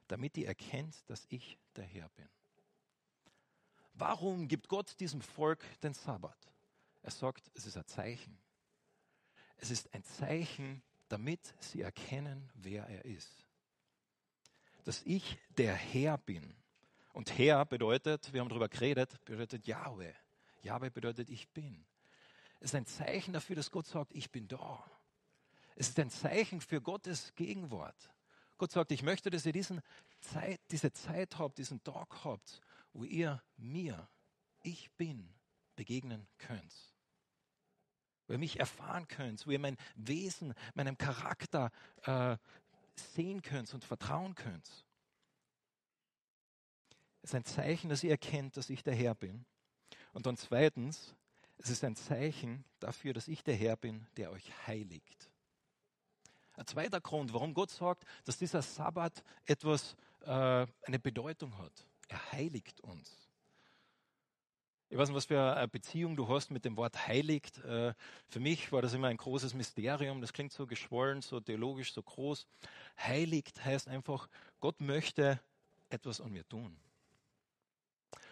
damit 0.07 0.37
ihr 0.37 0.47
erkennt, 0.47 1.09
dass 1.09 1.25
ich 1.29 1.57
der 1.75 1.85
Herr 1.85 2.09
bin. 2.09 2.29
Warum 3.93 4.47
gibt 4.47 4.67
Gott 4.67 4.99
diesem 4.99 5.21
Volk 5.21 5.63
den 5.81 5.93
Sabbat? 5.93 6.37
Er 7.01 7.11
sagt, 7.11 7.49
es 7.55 7.65
ist 7.65 7.77
ein 7.77 7.87
Zeichen. 7.87 8.37
Es 9.57 9.71
ist 9.71 9.93
ein 9.93 10.03
Zeichen, 10.03 10.83
damit 11.09 11.53
sie 11.59 11.81
erkennen, 11.81 12.49
wer 12.53 12.85
er 12.87 13.05
ist 13.05 13.50
dass 14.87 15.01
ich 15.03 15.37
der 15.57 15.73
Herr 15.73 16.17
bin. 16.17 16.55
Und 17.13 17.37
Herr 17.37 17.65
bedeutet, 17.65 18.31
wir 18.33 18.41
haben 18.41 18.49
darüber 18.49 18.69
geredet, 18.69 19.23
bedeutet 19.25 19.67
Yahweh. 19.67 20.13
Yahweh 20.61 20.89
bedeutet 20.89 21.29
ich 21.29 21.49
bin. 21.49 21.85
Es 22.59 22.71
ist 22.71 22.75
ein 22.75 22.85
Zeichen 22.85 23.33
dafür, 23.33 23.55
dass 23.55 23.71
Gott 23.71 23.87
sagt, 23.87 24.13
ich 24.13 24.31
bin 24.31 24.47
da. 24.47 24.83
Es 25.75 25.89
ist 25.89 25.99
ein 25.99 26.09
Zeichen 26.09 26.61
für 26.61 26.81
Gottes 26.81 27.33
Gegenwart. 27.35 28.11
Gott 28.57 28.71
sagt, 28.71 28.91
ich 28.91 29.01
möchte, 29.01 29.31
dass 29.31 29.45
ihr 29.45 29.53
diesen 29.53 29.81
Zeit, 30.19 30.61
diese 30.69 30.93
Zeit 30.93 31.39
habt, 31.39 31.57
diesen 31.57 31.83
Tag 31.83 32.23
habt, 32.23 32.61
wo 32.93 33.03
ihr 33.03 33.41
mir, 33.57 34.07
ich 34.61 34.91
bin, 34.91 35.33
begegnen 35.75 36.27
könnt. 36.37 36.93
Wo 38.27 38.33
ihr 38.33 38.39
mich 38.39 38.59
erfahren 38.59 39.07
könnt, 39.07 39.47
wo 39.47 39.51
ihr 39.51 39.57
mein 39.57 39.77
Wesen, 39.95 40.53
meinem 40.75 40.97
Charakter 40.97 41.71
äh, 42.03 42.37
sehen 42.95 43.41
könnt 43.41 43.73
und 43.73 43.83
vertrauen 43.83 44.35
könnt. 44.35 44.85
Es 47.21 47.29
ist 47.31 47.35
ein 47.35 47.45
Zeichen, 47.45 47.89
dass 47.89 48.03
ihr 48.03 48.11
erkennt, 48.11 48.57
dass 48.57 48.69
ich 48.69 48.83
der 48.83 48.95
Herr 48.95 49.15
bin. 49.15 49.45
Und 50.13 50.25
dann 50.25 50.37
zweitens, 50.37 51.15
es 51.57 51.69
ist 51.69 51.83
ein 51.83 51.95
Zeichen 51.95 52.65
dafür, 52.79 53.13
dass 53.13 53.27
ich 53.27 53.43
der 53.43 53.55
Herr 53.55 53.77
bin, 53.77 54.07
der 54.17 54.31
euch 54.31 54.51
heiligt. 54.65 55.29
Ein 56.55 56.67
zweiter 56.67 56.99
Grund, 56.99 57.33
warum 57.33 57.53
Gott 57.53 57.71
sagt, 57.71 58.03
dass 58.25 58.37
dieser 58.37 58.61
Sabbat 58.61 59.23
etwas, 59.45 59.95
äh, 60.21 60.67
eine 60.83 60.99
Bedeutung 60.99 61.57
hat. 61.57 61.87
Er 62.07 62.31
heiligt 62.33 62.81
uns. 62.81 63.30
Ich 64.91 64.97
weiß 64.97 65.07
nicht, 65.07 65.15
was 65.15 65.27
für 65.27 65.55
eine 65.55 65.69
Beziehung 65.69 66.17
du 66.17 66.27
hast 66.27 66.51
mit 66.51 66.65
dem 66.65 66.75
Wort 66.75 67.07
heiligt. 67.07 67.59
Äh, 67.59 67.93
für 68.27 68.41
mich 68.41 68.73
war 68.73 68.81
das 68.81 68.93
immer 68.93 69.07
ein 69.07 69.15
großes 69.15 69.53
Mysterium. 69.53 70.19
Das 70.19 70.33
klingt 70.33 70.51
so 70.51 70.67
geschwollen, 70.67 71.21
so 71.21 71.39
theologisch, 71.39 71.93
so 71.93 72.03
groß. 72.03 72.45
Heiligt 72.99 73.63
heißt 73.63 73.87
einfach, 73.87 74.27
Gott 74.59 74.81
möchte 74.81 75.39
etwas 75.87 76.19
an 76.19 76.33
mir 76.33 76.45
tun. 76.45 76.77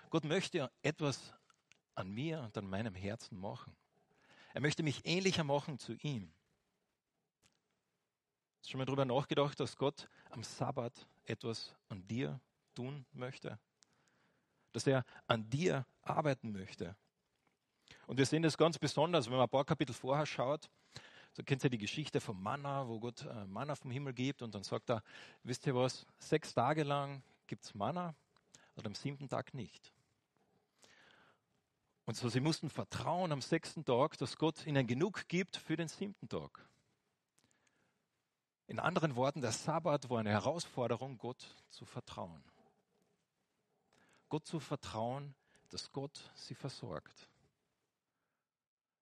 Gott 0.09 0.25
möchte 0.25 0.69
etwas 0.81 1.33
an 1.95 2.09
mir 2.09 2.41
und 2.41 2.57
an 2.57 2.69
meinem 2.69 2.93
Herzen 2.93 3.39
machen. 3.39 3.73
Er 4.53 4.59
möchte 4.59 4.83
mich 4.83 5.05
ähnlicher 5.05 5.45
machen 5.45 5.79
zu 5.79 5.93
ihm. 5.93 6.29
Hast 8.57 8.65
du 8.65 8.71
schon 8.71 8.79
mal 8.79 8.85
darüber 8.85 9.05
nachgedacht, 9.05 9.57
dass 9.61 9.77
Gott 9.77 10.09
am 10.29 10.43
Sabbat 10.43 11.07
etwas 11.23 11.73
an 11.87 12.05
dir 12.05 12.41
tun 12.75 13.05
möchte? 13.13 13.57
dass 14.71 14.87
er 14.87 15.03
an 15.27 15.49
dir 15.49 15.85
arbeiten 16.09 16.51
möchte. 16.51 16.95
Und 18.07 18.17
wir 18.17 18.25
sehen 18.25 18.43
das 18.43 18.57
ganz 18.57 18.77
besonders, 18.79 19.27
wenn 19.27 19.33
man 19.33 19.43
ein 19.43 19.49
paar 19.49 19.65
Kapitel 19.65 19.93
vorher 19.93 20.25
schaut. 20.25 20.69
So 21.33 21.43
kennt 21.43 21.63
ihr 21.63 21.69
die 21.69 21.77
Geschichte 21.77 22.19
vom 22.19 22.41
Manna, 22.41 22.87
wo 22.87 22.99
Gott 22.99 23.25
äh, 23.25 23.45
Manna 23.45 23.75
vom 23.75 23.91
Himmel 23.91 24.13
gibt 24.13 24.41
und 24.41 24.55
dann 24.55 24.63
sagt 24.63 24.89
er, 24.89 25.03
wisst 25.43 25.67
ihr 25.67 25.75
was, 25.75 26.05
sechs 26.17 26.53
Tage 26.53 26.83
lang 26.83 27.21
gibt 27.47 27.65
es 27.65 27.75
Manna 27.75 28.15
und 28.75 28.87
am 28.87 28.95
siebten 28.95 29.29
Tag 29.29 29.53
nicht. 29.53 29.93
Und 32.05 32.15
so, 32.15 32.27
sie 32.29 32.39
mussten 32.39 32.71
vertrauen 32.71 33.31
am 33.31 33.41
sechsten 33.41 33.85
Tag, 33.85 34.17
dass 34.17 34.37
Gott 34.37 34.65
ihnen 34.65 34.87
genug 34.87 35.27
gibt 35.27 35.57
für 35.57 35.77
den 35.77 35.87
siebten 35.87 36.27
Tag. 36.27 36.67
In 38.65 38.79
anderen 38.79 39.15
Worten, 39.15 39.41
der 39.41 39.51
Sabbat 39.51 40.09
war 40.09 40.19
eine 40.19 40.31
Herausforderung, 40.31 41.19
Gott 41.19 41.55
zu 41.69 41.85
vertrauen. 41.85 42.43
Gott 44.29 44.47
zu 44.47 44.59
vertrauen, 44.59 45.35
dass 45.69 45.91
Gott 45.91 46.31
sie 46.35 46.55
versorgt. 46.55 47.27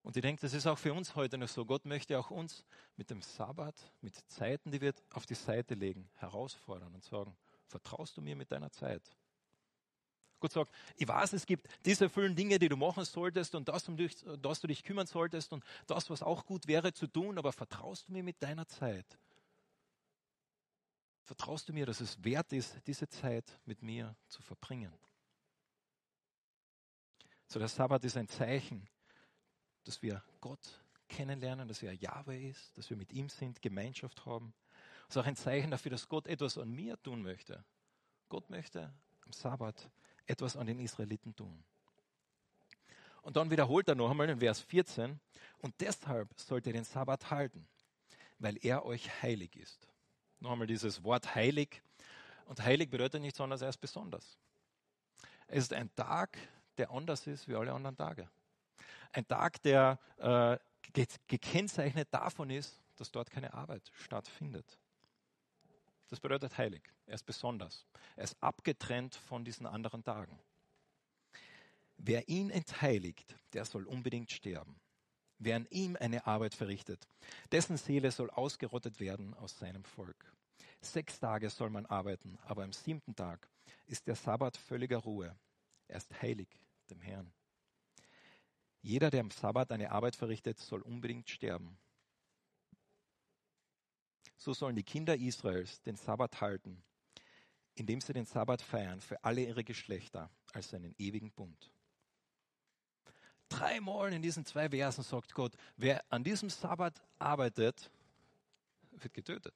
Und 0.03 0.15
ich 0.15 0.21
denke, 0.21 0.41
das 0.41 0.53
ist 0.53 0.65
auch 0.67 0.77
für 0.77 0.93
uns 0.93 1.15
heute 1.15 1.37
noch 1.37 1.49
so. 1.49 1.65
Gott 1.65 1.85
möchte 1.85 2.17
auch 2.17 2.31
uns 2.31 2.63
mit 2.95 3.09
dem 3.09 3.21
Sabbat, 3.21 3.75
mit 3.99 4.15
Zeiten, 4.29 4.71
die 4.71 4.79
wir 4.79 4.93
auf 5.11 5.25
die 5.25 5.35
Seite 5.35 5.73
legen, 5.73 6.09
herausfordern 6.15 6.93
und 6.93 7.03
sagen, 7.03 7.35
vertraust 7.65 8.15
du 8.15 8.21
mir 8.21 8.35
mit 8.35 8.49
deiner 8.49 8.71
Zeit? 8.71 9.03
Gott 10.39 10.53
sagt, 10.53 10.71
ich 10.95 11.07
weiß, 11.07 11.33
es 11.33 11.45
gibt 11.45 11.67
diese 11.83 12.09
vielen 12.09 12.35
Dinge, 12.35 12.59
die 12.59 12.69
du 12.69 12.77
machen 12.77 13.03
solltest 13.03 13.55
und 13.55 13.67
das, 13.67 13.87
um 13.89 13.97
dich, 13.97 14.15
das 14.39 14.61
du 14.61 14.67
dich 14.67 14.83
kümmern 14.83 15.07
solltest 15.07 15.51
und 15.51 15.63
das, 15.87 16.09
was 16.09 16.21
auch 16.21 16.45
gut 16.45 16.67
wäre 16.67 16.93
zu 16.93 17.07
tun, 17.07 17.37
aber 17.37 17.51
vertraust 17.51 18.07
du 18.07 18.13
mir 18.13 18.23
mit 18.23 18.41
deiner 18.41 18.67
Zeit? 18.67 19.05
Vertraust 21.23 21.67
du 21.67 21.73
mir, 21.73 21.85
dass 21.85 21.99
es 21.99 22.23
wert 22.23 22.53
ist, 22.53 22.77
diese 22.87 23.09
Zeit 23.09 23.59
mit 23.65 23.81
mir 23.81 24.15
zu 24.27 24.41
verbringen? 24.41 24.93
So 27.47 27.59
der 27.59 27.67
Sabbat 27.67 28.03
ist 28.03 28.17
ein 28.17 28.27
Zeichen, 28.27 28.87
dass 29.85 30.01
wir 30.01 30.21
Gott 30.41 30.81
kennenlernen, 31.07 31.67
dass 31.67 31.81
er 31.81 31.93
Jahwe 31.93 32.37
ist, 32.37 32.77
dass 32.77 32.89
wir 32.89 32.97
mit 32.97 33.13
ihm 33.13 33.29
sind, 33.29 33.61
Gemeinschaft 33.61 34.25
haben. 34.25 34.53
Es 35.03 35.15
ist 35.15 35.21
auch 35.21 35.25
ein 35.25 35.37
Zeichen 35.37 35.71
dafür, 35.71 35.91
dass 35.91 36.09
Gott 36.09 36.27
etwas 36.27 36.57
an 36.57 36.69
mir 36.69 37.01
tun 37.01 37.21
möchte. 37.21 37.63
Gott 38.27 38.49
möchte 38.49 38.93
am 39.25 39.31
Sabbat 39.31 39.89
etwas 40.25 40.57
an 40.57 40.67
den 40.67 40.79
Israeliten 40.79 41.33
tun. 41.35 41.63
Und 43.21 43.37
dann 43.37 43.49
wiederholt 43.49 43.87
er 43.87 43.95
noch 43.95 44.09
einmal 44.09 44.29
in 44.29 44.39
Vers 44.39 44.61
14, 44.61 45.19
und 45.59 45.73
deshalb 45.79 46.29
sollt 46.39 46.67
ihr 46.67 46.73
den 46.73 46.83
Sabbat 46.83 47.31
halten, 47.31 47.67
weil 48.39 48.57
er 48.61 48.85
euch 48.85 49.21
heilig 49.21 49.55
ist. 49.55 49.87
Noch 50.39 50.51
einmal 50.51 50.67
dieses 50.67 51.03
Wort 51.03 51.33
heilig. 51.35 51.81
Und 52.45 52.61
heilig 52.61 52.89
bedeutet 52.89 53.21
nichts 53.21 53.41
anderes 53.41 53.63
als 53.63 53.77
besonders. 53.77 54.37
Es 55.47 55.63
ist 55.63 55.73
ein 55.73 55.93
Tag, 55.95 56.37
der 56.77 56.91
anders 56.91 57.27
ist 57.27 57.47
wie 57.47 57.55
alle 57.55 57.73
anderen 57.73 57.95
Tage. 57.95 58.29
Ein 59.11 59.27
Tag, 59.27 59.61
der 59.63 59.99
äh, 60.17 60.57
gekennzeichnet 61.27 62.07
davon 62.11 62.49
ist, 62.49 62.81
dass 62.95 63.11
dort 63.11 63.29
keine 63.29 63.53
Arbeit 63.53 63.91
stattfindet. 63.93 64.77
Das 66.09 66.19
bedeutet 66.19 66.57
heilig. 66.57 66.81
Er 67.05 67.15
ist 67.15 67.25
besonders. 67.25 67.85
Er 68.15 68.23
ist 68.23 68.41
abgetrennt 68.41 69.15
von 69.15 69.43
diesen 69.43 69.65
anderen 69.65 70.03
Tagen. 70.03 70.39
Wer 71.97 72.29
ihn 72.29 72.49
entheiligt, 72.49 73.35
der 73.53 73.65
soll 73.65 73.85
unbedingt 73.85 74.31
sterben. 74.31 74.79
Wer 75.39 75.57
an 75.57 75.67
ihm 75.69 75.97
eine 75.99 76.25
Arbeit 76.25 76.55
verrichtet, 76.55 77.07
dessen 77.51 77.77
Seele 77.77 78.11
soll 78.11 78.29
ausgerottet 78.29 78.99
werden 78.99 79.33
aus 79.35 79.57
seinem 79.57 79.83
Volk. 79.83 80.33
Sechs 80.81 81.19
Tage 81.19 81.49
soll 81.49 81.69
man 81.69 81.85
arbeiten, 81.85 82.37
aber 82.45 82.63
am 82.63 82.73
siebten 82.73 83.15
Tag 83.15 83.47
ist 83.85 84.07
der 84.07 84.15
Sabbat 84.15 84.57
völliger 84.57 84.97
Ruhe. 84.97 85.35
Er 85.87 85.97
ist 85.97 86.21
heilig 86.21 86.47
dem 86.87 87.01
Herrn. 87.01 87.31
Jeder, 88.81 89.09
der 89.09 89.21
am 89.21 89.31
Sabbat 89.31 89.71
eine 89.71 89.91
Arbeit 89.91 90.15
verrichtet, 90.15 90.59
soll 90.59 90.81
unbedingt 90.81 91.29
sterben. 91.29 91.77
So 94.37 94.53
sollen 94.53 94.75
die 94.75 94.83
Kinder 94.83 95.15
Israels 95.15 95.81
den 95.81 95.95
Sabbat 95.95 96.39
halten, 96.41 96.83
indem 97.73 97.99
sie 98.01 98.13
den 98.13 98.25
Sabbat 98.25 98.61
feiern 98.61 99.01
für 99.01 99.23
alle 99.23 99.43
ihre 99.43 99.63
Geschlechter 99.63 100.29
als 100.53 100.73
einen 100.73 100.95
ewigen 100.97 101.31
Bund. 101.31 101.71
Dreimal 103.49 104.13
in 104.13 104.21
diesen 104.21 104.45
zwei 104.45 104.69
Versen 104.69 105.03
sagt 105.03 105.33
Gott, 105.33 105.55
wer 105.75 106.03
an 106.11 106.23
diesem 106.23 106.49
Sabbat 106.49 107.01
arbeitet, 107.17 107.89
wird 108.91 109.13
getötet. 109.13 109.53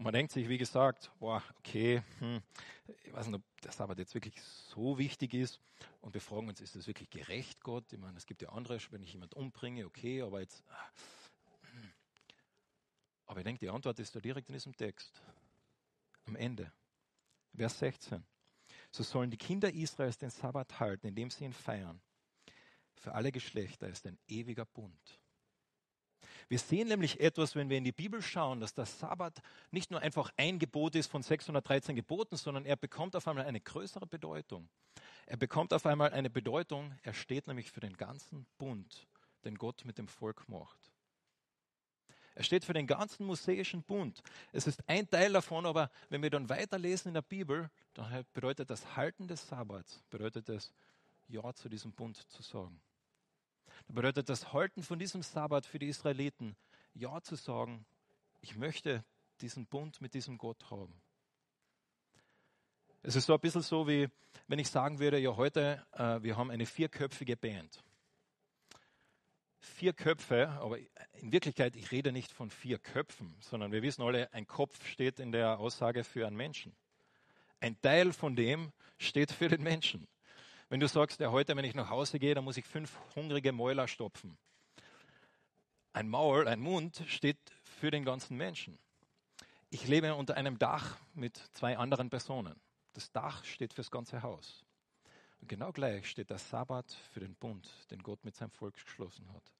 Und 0.00 0.04
man 0.04 0.14
denkt 0.14 0.32
sich, 0.32 0.48
wie 0.48 0.56
gesagt, 0.56 1.12
boah, 1.18 1.44
okay, 1.58 2.02
hm, 2.20 2.40
ich 3.04 3.12
weiß 3.12 3.26
nicht, 3.26 3.34
ob 3.34 3.60
der 3.60 3.70
Sabbat 3.70 3.98
jetzt 3.98 4.14
wirklich 4.14 4.34
so 4.42 4.96
wichtig 4.96 5.34
ist. 5.34 5.60
Und 6.00 6.14
wir 6.14 6.22
fragen 6.22 6.48
uns, 6.48 6.62
ist 6.62 6.74
das 6.74 6.86
wirklich 6.86 7.10
gerecht, 7.10 7.60
Gott? 7.60 7.92
Ich 7.92 7.98
meine, 7.98 8.16
es 8.16 8.24
gibt 8.24 8.40
ja 8.40 8.48
andere, 8.48 8.78
wenn 8.92 9.02
ich 9.02 9.12
jemanden 9.12 9.34
umbringe, 9.34 9.84
okay, 9.84 10.22
aber 10.22 10.40
jetzt. 10.40 10.64
Hm. 11.60 11.92
Aber 13.26 13.40
ich 13.40 13.44
denke, 13.44 13.58
die 13.58 13.68
Antwort 13.68 13.98
ist 13.98 14.16
da 14.16 14.20
direkt 14.20 14.48
in 14.48 14.54
diesem 14.54 14.74
Text. 14.74 15.20
Am 16.24 16.34
Ende. 16.34 16.72
Vers 17.54 17.78
16. 17.80 18.24
So 18.92 19.02
sollen 19.02 19.30
die 19.30 19.36
Kinder 19.36 19.70
Israels 19.70 20.16
den 20.16 20.30
Sabbat 20.30 20.80
halten, 20.80 21.08
indem 21.08 21.28
sie 21.28 21.44
ihn 21.44 21.52
feiern. 21.52 22.00
Für 22.94 23.12
alle 23.12 23.32
Geschlechter 23.32 23.86
ist 23.88 24.06
ein 24.06 24.18
ewiger 24.28 24.64
Bund. 24.64 25.19
Wir 26.50 26.58
sehen 26.58 26.88
nämlich 26.88 27.20
etwas, 27.20 27.54
wenn 27.54 27.70
wir 27.70 27.78
in 27.78 27.84
die 27.84 27.92
Bibel 27.92 28.20
schauen, 28.20 28.58
dass 28.58 28.74
der 28.74 28.84
Sabbat 28.84 29.40
nicht 29.70 29.92
nur 29.92 30.00
einfach 30.00 30.32
ein 30.36 30.58
Gebot 30.58 30.96
ist 30.96 31.06
von 31.06 31.22
613 31.22 31.94
Geboten, 31.94 32.36
sondern 32.36 32.66
er 32.66 32.74
bekommt 32.74 33.14
auf 33.14 33.28
einmal 33.28 33.44
eine 33.44 33.60
größere 33.60 34.04
Bedeutung. 34.04 34.68
Er 35.26 35.36
bekommt 35.36 35.72
auf 35.72 35.86
einmal 35.86 36.12
eine 36.12 36.28
Bedeutung, 36.28 36.92
er 37.04 37.14
steht 37.14 37.46
nämlich 37.46 37.70
für 37.70 37.78
den 37.78 37.96
ganzen 37.96 38.46
Bund, 38.58 39.06
den 39.44 39.58
Gott 39.58 39.84
mit 39.84 39.96
dem 39.96 40.08
Volk 40.08 40.48
macht. 40.48 40.90
Er 42.34 42.42
steht 42.42 42.64
für 42.64 42.72
den 42.72 42.88
ganzen 42.88 43.26
mosaischen 43.26 43.84
Bund. 43.84 44.20
Es 44.50 44.66
ist 44.66 44.82
ein 44.88 45.08
Teil 45.08 45.32
davon, 45.32 45.66
aber 45.66 45.88
wenn 46.08 46.20
wir 46.20 46.30
dann 46.30 46.48
weiterlesen 46.48 47.10
in 47.10 47.14
der 47.14 47.22
Bibel, 47.22 47.70
dann 47.94 48.24
bedeutet 48.32 48.70
das 48.70 48.96
Halten 48.96 49.28
des 49.28 49.46
Sabbats, 49.46 50.02
bedeutet 50.10 50.48
es, 50.48 50.72
Ja 51.28 51.54
zu 51.54 51.68
diesem 51.68 51.92
Bund 51.92 52.16
zu 52.16 52.42
sagen 52.42 52.80
bedeutet 53.88 54.28
das 54.28 54.52
Halten 54.52 54.82
von 54.82 54.98
diesem 54.98 55.22
Sabbat 55.22 55.66
für 55.66 55.78
die 55.78 55.88
Israeliten, 55.88 56.56
Ja 56.94 57.20
zu 57.20 57.36
sagen, 57.36 57.84
ich 58.40 58.56
möchte 58.56 59.04
diesen 59.40 59.66
Bund 59.66 60.00
mit 60.00 60.14
diesem 60.14 60.38
Gott 60.38 60.70
haben. 60.70 61.00
Es 63.02 63.16
ist 63.16 63.26
so 63.26 63.34
ein 63.34 63.40
bisschen 63.40 63.62
so, 63.62 63.88
wie 63.88 64.08
wenn 64.46 64.58
ich 64.58 64.68
sagen 64.68 64.98
würde, 64.98 65.18
ja 65.18 65.34
heute, 65.34 65.84
äh, 65.92 66.22
wir 66.22 66.36
haben 66.36 66.50
eine 66.50 66.66
vierköpfige 66.66 67.36
Band. 67.36 67.82
Vier 69.58 69.92
Köpfe, 69.92 70.48
aber 70.48 70.78
in 71.14 71.32
Wirklichkeit, 71.32 71.76
ich 71.76 71.90
rede 71.90 72.12
nicht 72.12 72.32
von 72.32 72.50
vier 72.50 72.78
Köpfen, 72.78 73.34
sondern 73.40 73.72
wir 73.72 73.82
wissen 73.82 74.02
alle, 74.02 74.32
ein 74.32 74.46
Kopf 74.46 74.86
steht 74.86 75.18
in 75.18 75.32
der 75.32 75.58
Aussage 75.58 76.04
für 76.04 76.26
einen 76.26 76.36
Menschen. 76.36 76.74
Ein 77.60 77.80
Teil 77.80 78.12
von 78.12 78.36
dem 78.36 78.72
steht 78.98 79.32
für 79.32 79.48
den 79.48 79.62
Menschen. 79.62 80.06
Wenn 80.70 80.78
du 80.78 80.86
sagst, 80.86 81.18
ja, 81.18 81.32
heute, 81.32 81.56
wenn 81.56 81.64
ich 81.64 81.74
nach 81.74 81.90
Hause 81.90 82.20
gehe, 82.20 82.32
dann 82.32 82.44
muss 82.44 82.56
ich 82.56 82.64
fünf 82.64 82.96
hungrige 83.16 83.50
Mäuler 83.50 83.88
stopfen. 83.88 84.38
Ein 85.92 86.08
Maul, 86.08 86.46
ein 86.46 86.60
Mund 86.60 87.02
steht 87.08 87.38
für 87.64 87.90
den 87.90 88.04
ganzen 88.04 88.36
Menschen. 88.36 88.78
Ich 89.70 89.88
lebe 89.88 90.14
unter 90.14 90.36
einem 90.36 90.60
Dach 90.60 90.96
mit 91.12 91.36
zwei 91.54 91.76
anderen 91.76 92.08
Personen. 92.08 92.54
Das 92.92 93.10
Dach 93.10 93.44
steht 93.44 93.74
fürs 93.74 93.90
ganze 93.90 94.22
Haus. 94.22 94.64
Und 95.40 95.48
genau 95.48 95.72
gleich 95.72 96.08
steht 96.08 96.30
der 96.30 96.38
Sabbat 96.38 96.92
für 97.12 97.18
den 97.18 97.34
Bund, 97.34 97.68
den 97.90 98.04
Gott 98.04 98.24
mit 98.24 98.36
seinem 98.36 98.52
Volk 98.52 98.74
geschlossen 98.74 99.28
hat. 99.32 99.52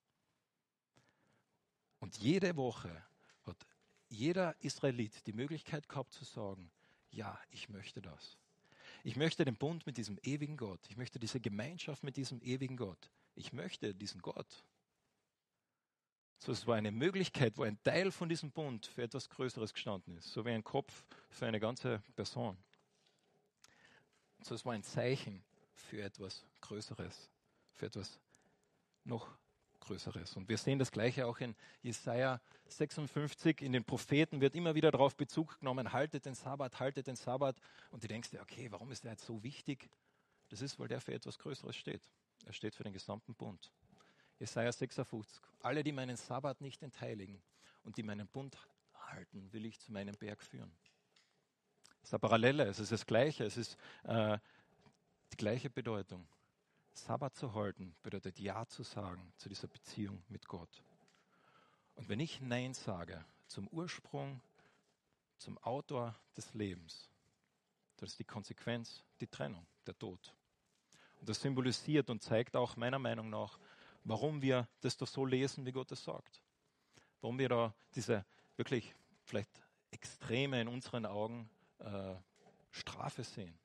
Und 1.99 2.19
jede 2.19 2.55
Woche 2.55 3.03
hat 3.47 3.57
jeder 4.09 4.55
Israelit 4.63 5.27
die 5.27 5.33
Möglichkeit 5.33 5.89
gehabt 5.89 6.13
zu 6.13 6.25
sagen, 6.25 6.71
ja, 7.11 7.37
ich 7.51 7.69
möchte 7.69 8.01
das. 8.01 8.39
Ich 9.03 9.17
möchte 9.17 9.45
den 9.45 9.57
Bund 9.57 9.87
mit 9.87 9.97
diesem 9.97 10.19
ewigen 10.23 10.57
Gott. 10.57 10.81
Ich 10.89 10.97
möchte 10.97 11.19
diese 11.19 11.41
Gemeinschaft 11.41 12.03
mit 12.03 12.17
diesem 12.17 12.43
ewigen 12.43 12.77
Gott. 12.77 13.11
Ich 13.35 13.53
möchte 13.53 13.95
diesen 13.95 14.21
Gott. 14.21 14.65
So, 16.39 16.53
es 16.53 16.67
war 16.67 16.77
eine 16.77 16.91
Möglichkeit, 16.91 17.57
wo 17.57 17.63
ein 17.63 17.83
Teil 17.83 18.11
von 18.11 18.29
diesem 18.29 18.51
Bund 18.51 18.87
für 18.87 19.03
etwas 19.03 19.29
Größeres 19.29 19.75
gestanden 19.75 20.17
ist, 20.17 20.33
so 20.33 20.45
wie 20.45 20.51
ein 20.51 20.65
Kopf 20.65 21.05
für 21.31 21.47
eine 21.47 21.61
ganze 21.61 22.03
Person. 22.17 22.57
So, 24.43 24.55
es 24.55 24.65
war 24.65 24.73
ein 24.73 24.83
Zeichen 24.83 25.45
für 25.75 26.03
etwas 26.03 26.47
Größeres, 26.63 27.31
für 27.73 27.87
etwas 27.87 28.19
noch 29.05 29.37
Größeres. 29.81 30.37
Und 30.37 30.49
wir 30.49 30.59
sehen 30.59 30.79
das 30.79 30.93
Gleiche 30.93 31.27
auch 31.27 31.39
in 31.41 31.55
Jesaja 31.83 32.41
56. 32.67 33.63
In 33.63 33.73
den 33.73 33.85
Propheten 33.85 34.41
wird 34.41 34.55
immer 34.55 34.75
wieder 34.75 34.91
darauf 34.91 35.17
Bezug 35.17 35.59
genommen: 35.59 35.93
haltet 35.93 36.27
den 36.27 36.35
Sabbat, 36.35 36.79
haltet 36.79 37.07
den 37.07 37.17
Sabbat. 37.17 37.57
Und 37.91 38.03
du 38.03 38.09
denkst 38.09 38.31
dir, 38.31 38.41
okay, 38.41 38.71
warum 38.71 38.91
ist 38.93 39.05
der 39.05 39.13
jetzt 39.13 39.25
so 39.25 39.43
wichtig? 39.43 39.91
Das 40.51 40.63
ist, 40.63 40.79
weil 40.79 40.89
der 40.89 41.01
für 41.01 41.15
etwas 41.15 41.39
Größeres 41.39 41.77
steht. 41.77 42.03
Er 42.45 42.53
steht 42.53 42.75
für 42.75 42.85
den 42.85 42.93
gesamten 42.93 43.35
Bund. 43.35 43.71
Jesaja 44.39 44.73
56. 44.73 45.43
Alle, 45.61 45.85
die 45.85 45.93
meinen 45.93 46.17
Sabbat 46.17 46.61
nicht 46.61 46.83
entheiligen 46.83 47.43
und 47.85 47.97
die 47.97 48.03
meinen 48.03 48.27
Bund 48.27 48.57
halten, 48.95 49.53
will 49.53 49.67
ich 49.67 49.79
zu 49.81 49.93
meinem 49.93 50.17
Berg 50.17 50.43
führen. 50.43 50.73
Es 52.03 52.09
ist 52.09 52.15
eine 52.15 52.21
Parallele, 52.21 52.65
es 52.65 52.79
ist 52.79 52.93
das 52.93 53.05
Gleiche, 53.05 53.45
es 53.45 53.57
ist 53.57 53.77
äh, 54.05 54.39
die 55.33 55.37
gleiche 55.37 55.69
Bedeutung. 55.69 56.27
Sabbat 56.93 57.35
zu 57.35 57.55
halten 57.55 57.95
bedeutet 58.03 58.39
Ja 58.39 58.67
zu 58.67 58.83
sagen 58.83 59.33
zu 59.37 59.49
dieser 59.49 59.69
Beziehung 59.69 60.23
mit 60.29 60.47
Gott. 60.47 60.83
Und 61.95 62.09
wenn 62.09 62.21
ich 62.21 62.41
Nein 62.41 62.75
sage 62.75 63.25
zum 63.47 63.69
Ursprung, 63.69 64.41
zum 65.39 65.59
Autor 65.59 66.15
des 66.37 66.53
Lebens, 66.55 67.11
dann 67.97 68.07
ist 68.07 68.19
die 68.19 68.25
Konsequenz 68.25 69.03
die 69.21 69.27
Trennung, 69.27 69.67
der 69.87 69.99
Tod. 69.99 70.35
Und 71.21 71.29
das 71.29 71.41
symbolisiert 71.41 72.09
und 72.11 72.23
zeigt 72.23 72.57
auch 72.57 72.77
meiner 72.77 72.99
Meinung 72.99 73.29
nach, 73.29 73.59
warum 74.05 74.41
wir 74.41 74.69
das 74.81 74.97
doch 74.97 75.07
so 75.07 75.27
lesen, 75.27 75.67
wie 75.67 75.73
Gott 75.73 75.93
es 75.93 76.05
sagt. 76.05 76.43
Warum 77.21 77.39
wir 77.39 77.49
da 77.49 77.75
diese 77.95 78.25
wirklich 78.57 78.95
vielleicht 79.25 79.51
extreme 79.91 80.61
in 80.61 80.69
unseren 80.69 81.05
Augen 81.05 81.51
äh, 81.79 82.15
Strafe 82.71 83.25
sehen, 83.25 83.59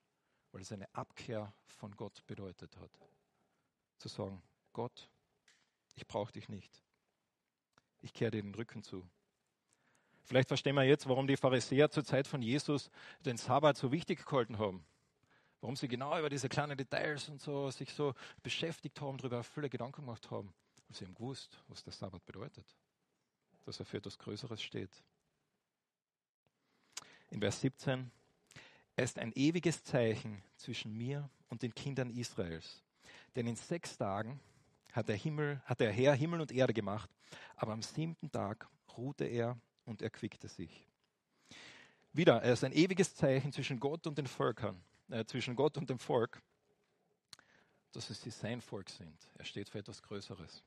weil 0.52 0.62
es 0.62 0.72
eine 0.72 0.94
Abkehr 0.94 1.54
von 1.68 1.96
Gott 1.96 2.26
bedeutet 2.28 2.76
hat. 2.78 2.92
Zu 3.98 4.08
sagen, 4.08 4.42
Gott, 4.74 5.10
ich 5.96 6.08
brauche 6.08 6.32
dich 6.32 6.50
nicht. 6.50 6.84
Ich 8.02 8.14
kehre 8.14 8.32
dir 8.32 8.42
den 8.42 8.56
Rücken 8.56 8.84
zu. 8.84 9.08
Vielleicht 10.24 10.48
verstehen 10.48 10.76
wir 10.76 10.84
jetzt, 10.84 11.08
warum 11.08 11.28
die 11.28 11.38
Pharisäer 11.38 11.90
zur 11.92 12.04
Zeit 12.04 12.28
von 12.28 12.42
Jesus 12.42 12.90
den 13.26 13.38
Sabbat 13.38 13.78
so 13.78 13.92
wichtig 13.92 14.26
gehalten 14.26 14.58
haben 14.58 14.86
warum 15.66 15.76
sie 15.76 15.88
genau 15.88 16.16
über 16.20 16.30
diese 16.30 16.48
kleinen 16.48 16.78
Details 16.78 17.28
und 17.28 17.42
so 17.42 17.72
sich 17.72 17.92
so 17.92 18.14
beschäftigt 18.44 19.02
haben, 19.02 19.18
darüber 19.18 19.44
viele 19.44 19.68
Gedanken 19.68 20.02
gemacht 20.02 20.30
haben. 20.30 20.54
Weil 20.88 20.96
sie 20.96 21.06
haben 21.06 21.16
gewusst, 21.16 21.60
was 21.70 21.84
der 21.84 21.92
Sabbat 21.92 22.24
bedeutet. 22.24 22.68
Dass 23.66 23.80
er 23.80 23.86
für 23.88 23.98
etwas 23.98 24.20
Größeres 24.20 24.62
steht. 24.62 24.92
In 27.32 27.40
Vers 27.40 27.62
17. 27.62 28.12
Er 28.96 29.04
ist 29.04 29.18
ein 29.18 29.32
ewiges 29.34 29.84
Zeichen 29.84 30.44
zwischen 30.56 30.96
mir 30.96 31.28
und 31.50 31.64
den 31.64 31.74
Kindern 31.74 32.12
Israels. 32.12 32.84
Denn 33.36 33.48
in 33.48 33.56
sechs 33.56 33.98
Tagen 33.98 34.40
hat 34.92 35.10
der, 35.10 35.16
Himmel, 35.16 35.62
hat 35.66 35.80
der 35.80 35.92
Herr 35.92 36.16
Himmel 36.16 36.42
und 36.42 36.52
Erde 36.52 36.74
gemacht, 36.74 37.10
aber 37.56 37.74
am 37.74 37.82
siebten 37.82 38.32
Tag 38.32 38.68
ruhte 38.98 39.26
er 39.26 39.60
und 39.84 40.02
erquickte 40.02 40.48
sich. 40.48 40.88
Wieder, 42.14 42.42
er 42.42 42.54
ist 42.54 42.64
ein 42.64 42.72
ewiges 42.72 43.14
Zeichen 43.14 43.52
zwischen 43.52 43.80
Gott 43.80 44.08
und 44.08 44.18
den 44.18 44.28
Völkern 44.28 44.82
äh, 45.10 45.26
zwischen 45.26 45.56
Gott 45.56 45.78
und 45.78 45.90
dem 45.90 46.00
Volk, 46.00 46.42
dass 47.92 48.08
sie 48.08 48.30
sein 48.30 48.62
Volk 48.62 48.90
sind. 48.90 49.18
Er 49.38 49.46
steht 49.46 49.70
für 49.70 49.80
etwas 49.80 50.02
Größeres. 50.02 50.64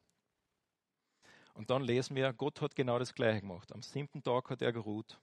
Und 1.54 1.70
dann 1.70 1.82
lesen 1.82 2.14
wir, 2.14 2.32
Gott 2.32 2.60
hat 2.60 2.76
genau 2.76 2.98
das 2.98 3.14
Gleiche 3.14 3.40
gemacht. 3.40 3.72
Am 3.72 3.82
siebten 3.82 4.22
Tag 4.22 4.48
hat 4.50 4.62
er 4.62 4.72
geruht 4.72 5.18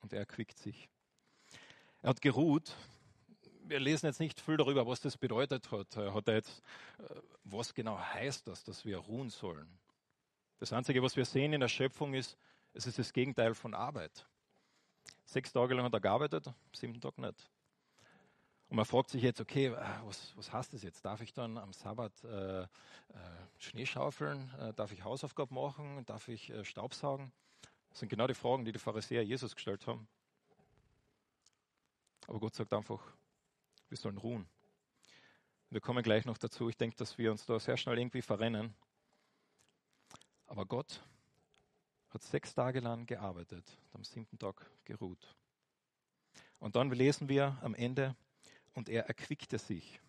und 0.00 0.12
er 0.12 0.20
erquickt 0.20 0.58
sich. 0.58 0.88
Er 2.02 2.10
hat 2.10 2.20
geruht. 2.20 2.76
Wir 3.70 3.78
lesen 3.78 4.06
jetzt 4.06 4.18
nicht 4.18 4.40
viel 4.40 4.56
darüber, 4.56 4.84
was 4.88 5.00
das 5.00 5.16
bedeutet 5.16 5.70
hat. 5.70 5.96
Hat 5.96 6.26
er 6.26 6.34
jetzt, 6.34 6.60
äh, 6.98 7.04
was 7.44 7.72
genau 7.72 7.96
heißt 7.96 8.48
das, 8.48 8.64
dass 8.64 8.84
wir 8.84 8.98
ruhen 8.98 9.30
sollen? 9.30 9.78
Das 10.58 10.72
Einzige, 10.72 11.00
was 11.04 11.14
wir 11.14 11.24
sehen 11.24 11.52
in 11.52 11.60
der 11.60 11.68
Schöpfung 11.68 12.12
ist, 12.14 12.36
es 12.74 12.88
ist 12.88 12.98
das 12.98 13.12
Gegenteil 13.12 13.54
von 13.54 13.72
Arbeit. 13.72 14.26
Sechs 15.24 15.52
Tage 15.52 15.74
lang 15.74 15.84
hat 15.84 15.94
er 15.94 16.00
gearbeitet, 16.00 16.48
am 16.48 16.54
siebten 16.74 17.00
Tag 17.00 17.16
nicht. 17.18 17.48
Und 18.70 18.76
man 18.76 18.84
fragt 18.86 19.10
sich 19.10 19.22
jetzt, 19.22 19.40
okay, 19.40 19.70
was, 20.04 20.36
was 20.36 20.52
heißt 20.52 20.74
das 20.74 20.82
jetzt? 20.82 21.04
Darf 21.04 21.20
ich 21.20 21.32
dann 21.32 21.56
am 21.56 21.72
Sabbat 21.72 22.24
äh, 22.24 22.62
äh, 22.62 22.66
Schnee 23.58 23.86
schaufeln? 23.86 24.52
Äh, 24.58 24.74
darf 24.74 24.90
ich 24.90 25.04
Hausaufgaben 25.04 25.54
machen? 25.54 26.04
Darf 26.06 26.26
ich 26.26 26.50
äh, 26.50 26.64
Staubsaugen? 26.64 27.30
Das 27.90 28.00
sind 28.00 28.08
genau 28.08 28.26
die 28.26 28.34
Fragen, 28.34 28.64
die 28.64 28.72
die 28.72 28.80
Pharisäer 28.80 29.24
Jesus 29.24 29.54
gestellt 29.54 29.86
haben. 29.86 30.08
Aber 32.26 32.40
Gott 32.40 32.56
sagt 32.56 32.72
einfach, 32.72 33.00
wir 33.90 33.98
sollen 33.98 34.18
ruhen. 34.18 34.48
Wir 35.68 35.80
kommen 35.80 36.02
gleich 36.02 36.24
noch 36.24 36.38
dazu. 36.38 36.68
Ich 36.68 36.76
denke, 36.76 36.96
dass 36.96 37.18
wir 37.18 37.30
uns 37.30 37.46
da 37.46 37.58
sehr 37.60 37.76
schnell 37.76 37.98
irgendwie 37.98 38.22
verrennen. 38.22 38.74
Aber 40.46 40.66
Gott 40.66 41.02
hat 42.10 42.22
sechs 42.22 42.54
Tage 42.54 42.80
lang 42.80 43.06
gearbeitet, 43.06 43.64
am 43.92 44.02
siebten 44.02 44.38
Tag 44.38 44.70
geruht. 44.84 45.36
Und 46.58 46.76
dann 46.76 46.90
lesen 46.90 47.28
wir 47.28 47.58
am 47.62 47.74
Ende, 47.74 48.16
und 48.74 48.88
er 48.88 49.06
erquickte 49.06 49.58
sich. 49.58 50.00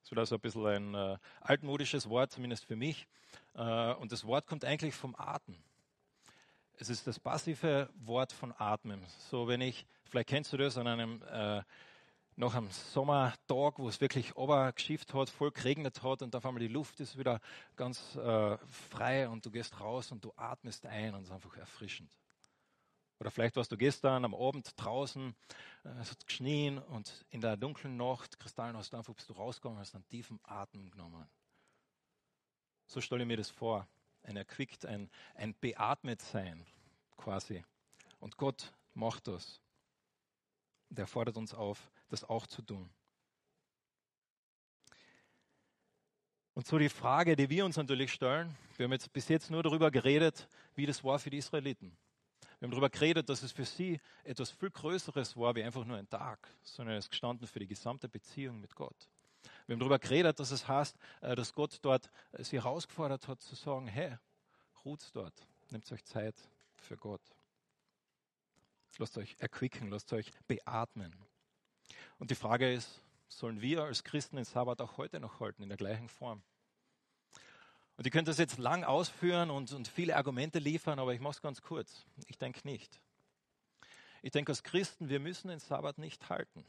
Das 0.00 0.10
wird 0.10 0.18
also 0.18 0.36
ein 0.36 0.40
bisschen 0.40 0.94
ein 0.94 0.94
äh, 0.94 1.18
altmodisches 1.40 2.08
Wort, 2.08 2.32
zumindest 2.32 2.64
für 2.64 2.76
mich. 2.76 3.06
Äh, 3.54 3.94
und 3.94 4.12
das 4.12 4.24
Wort 4.24 4.46
kommt 4.46 4.64
eigentlich 4.64 4.94
vom 4.94 5.14
Atmen. 5.16 5.62
Es 6.74 6.88
ist 6.88 7.06
das 7.06 7.18
passive 7.18 7.90
Wort 7.94 8.32
von 8.32 8.54
Atmen. 8.56 9.04
So, 9.30 9.48
wenn 9.48 9.60
ich, 9.60 9.86
vielleicht 10.04 10.28
kennst 10.28 10.52
du 10.52 10.56
das 10.56 10.78
an 10.78 10.86
einem, 10.86 11.22
äh, 11.22 11.62
noch 12.38 12.54
am 12.54 12.70
Sommertag, 12.70 13.78
wo 13.78 13.88
es 13.88 14.00
wirklich 14.00 14.32
geschifft 14.74 15.12
hat, 15.12 15.28
voll 15.28 15.50
geregnet 15.50 16.04
hat 16.04 16.22
und 16.22 16.36
auf 16.36 16.46
einmal 16.46 16.60
die 16.60 16.68
Luft 16.68 17.00
ist 17.00 17.18
wieder 17.18 17.40
ganz 17.74 18.14
äh, 18.14 18.56
frei 18.90 19.28
und 19.28 19.44
du 19.44 19.50
gehst 19.50 19.80
raus 19.80 20.12
und 20.12 20.24
du 20.24 20.32
atmest 20.36 20.86
ein 20.86 21.14
und 21.14 21.22
es 21.22 21.28
ist 21.28 21.34
einfach 21.34 21.56
erfrischend. 21.56 22.10
Oder 23.18 23.32
vielleicht 23.32 23.56
warst 23.56 23.72
du 23.72 23.76
gestern 23.76 24.24
am 24.24 24.36
Abend 24.36 24.72
draußen, 24.76 25.34
äh, 25.84 25.88
es 26.00 26.12
hat 26.12 26.24
geschnien 26.26 26.78
und 26.78 27.26
in 27.30 27.40
der 27.40 27.56
dunklen 27.56 27.96
Nacht, 27.96 28.38
Kristallen 28.38 28.76
hast 28.76 28.92
du 28.92 28.96
einfach, 28.96 29.14
bist 29.14 29.28
du 29.28 29.32
rausgegangen, 29.32 29.80
hast 29.80 29.96
einen 29.96 30.06
tiefen 30.06 30.38
Atem 30.44 30.90
genommen. 30.92 31.28
So 32.86 33.00
stelle 33.00 33.22
ich 33.22 33.28
mir 33.28 33.36
das 33.36 33.50
vor. 33.50 33.88
Ein 34.22 34.36
erquickt, 34.36 34.86
ein, 34.86 35.10
ein 35.34 35.54
beatmet 35.54 36.22
sein 36.22 36.64
quasi. 37.16 37.64
Und 38.20 38.36
Gott 38.36 38.72
macht 38.94 39.26
das. 39.26 39.60
Und 40.88 40.98
er 41.00 41.06
fordert 41.08 41.36
uns 41.36 41.52
auf, 41.52 41.90
das 42.08 42.24
auch 42.24 42.46
zu 42.46 42.62
tun. 42.62 42.90
Und 46.54 46.66
so 46.66 46.76
die 46.76 46.88
Frage, 46.88 47.36
die 47.36 47.48
wir 47.50 47.64
uns 47.64 47.76
natürlich 47.76 48.12
stellen, 48.12 48.56
wir 48.76 48.84
haben 48.84 48.92
jetzt 48.92 49.12
bis 49.12 49.28
jetzt 49.28 49.50
nur 49.50 49.62
darüber 49.62 49.90
geredet, 49.90 50.48
wie 50.74 50.86
das 50.86 51.04
war 51.04 51.18
für 51.18 51.30
die 51.30 51.38
Israeliten. 51.38 51.96
Wir 52.58 52.66
haben 52.66 52.72
darüber 52.72 52.90
geredet, 52.90 53.28
dass 53.28 53.44
es 53.44 53.52
für 53.52 53.64
sie 53.64 54.00
etwas 54.24 54.50
viel 54.50 54.70
Größeres 54.70 55.36
war, 55.36 55.54
wie 55.54 55.62
einfach 55.62 55.84
nur 55.84 55.96
ein 55.96 56.08
Tag, 56.08 56.52
sondern 56.62 56.96
es 56.96 57.08
gestanden 57.08 57.46
für 57.46 57.60
die 57.60 57.68
gesamte 57.68 58.08
Beziehung 58.08 58.60
mit 58.60 58.74
Gott. 58.74 59.08
Wir 59.66 59.74
haben 59.74 59.80
darüber 59.80 60.00
geredet, 60.00 60.40
dass 60.40 60.50
es 60.50 60.66
heißt, 60.66 60.96
äh, 61.20 61.36
dass 61.36 61.54
Gott 61.54 61.78
dort 61.82 62.10
äh, 62.32 62.42
sie 62.42 62.56
herausgefordert 62.56 63.28
hat 63.28 63.40
zu 63.40 63.54
sagen, 63.54 63.86
hey, 63.86 64.16
ruht 64.84 65.08
dort, 65.12 65.46
nehmt 65.70 65.90
euch 65.92 66.04
Zeit 66.04 66.34
für 66.76 66.96
Gott. 66.96 67.22
Lasst 68.96 69.16
euch 69.18 69.36
erquicken, 69.38 69.90
lasst 69.90 70.12
euch 70.12 70.32
beatmen. 70.48 71.14
Und 72.18 72.30
die 72.30 72.34
Frage 72.34 72.72
ist, 72.72 73.00
sollen 73.28 73.60
wir 73.60 73.84
als 73.84 74.04
Christen 74.04 74.36
den 74.36 74.44
Sabbat 74.44 74.80
auch 74.80 74.96
heute 74.96 75.20
noch 75.20 75.40
halten, 75.40 75.62
in 75.62 75.68
der 75.68 75.78
gleichen 75.78 76.08
Form? 76.08 76.42
Und 77.96 78.04
ihr 78.06 78.10
könnt 78.10 78.28
das 78.28 78.38
jetzt 78.38 78.58
lang 78.58 78.84
ausführen 78.84 79.50
und, 79.50 79.72
und 79.72 79.88
viele 79.88 80.16
Argumente 80.16 80.60
liefern, 80.60 80.98
aber 80.98 81.14
ich 81.14 81.20
mache 81.20 81.32
es 81.32 81.42
ganz 81.42 81.60
kurz. 81.62 82.06
Ich 82.26 82.38
denke 82.38 82.60
nicht. 82.66 83.00
Ich 84.22 84.30
denke, 84.30 84.52
als 84.52 84.62
Christen, 84.62 85.08
wir 85.08 85.20
müssen 85.20 85.48
den 85.48 85.58
Sabbat 85.58 85.98
nicht 85.98 86.28
halten. 86.28 86.64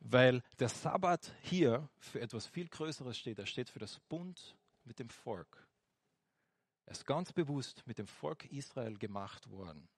Weil 0.00 0.42
der 0.60 0.68
Sabbat 0.68 1.32
hier 1.42 1.88
für 1.98 2.20
etwas 2.20 2.46
viel 2.46 2.68
Größeres 2.68 3.18
steht. 3.18 3.38
Er 3.38 3.46
steht 3.46 3.68
für 3.68 3.80
das 3.80 3.98
Bund 4.08 4.56
mit 4.84 5.00
dem 5.00 5.10
Volk. 5.10 5.66
Er 6.86 6.92
ist 6.92 7.04
ganz 7.04 7.32
bewusst 7.32 7.82
mit 7.86 7.98
dem 7.98 8.06
Volk 8.06 8.44
Israel 8.52 8.96
gemacht 8.96 9.50
worden. 9.50 9.88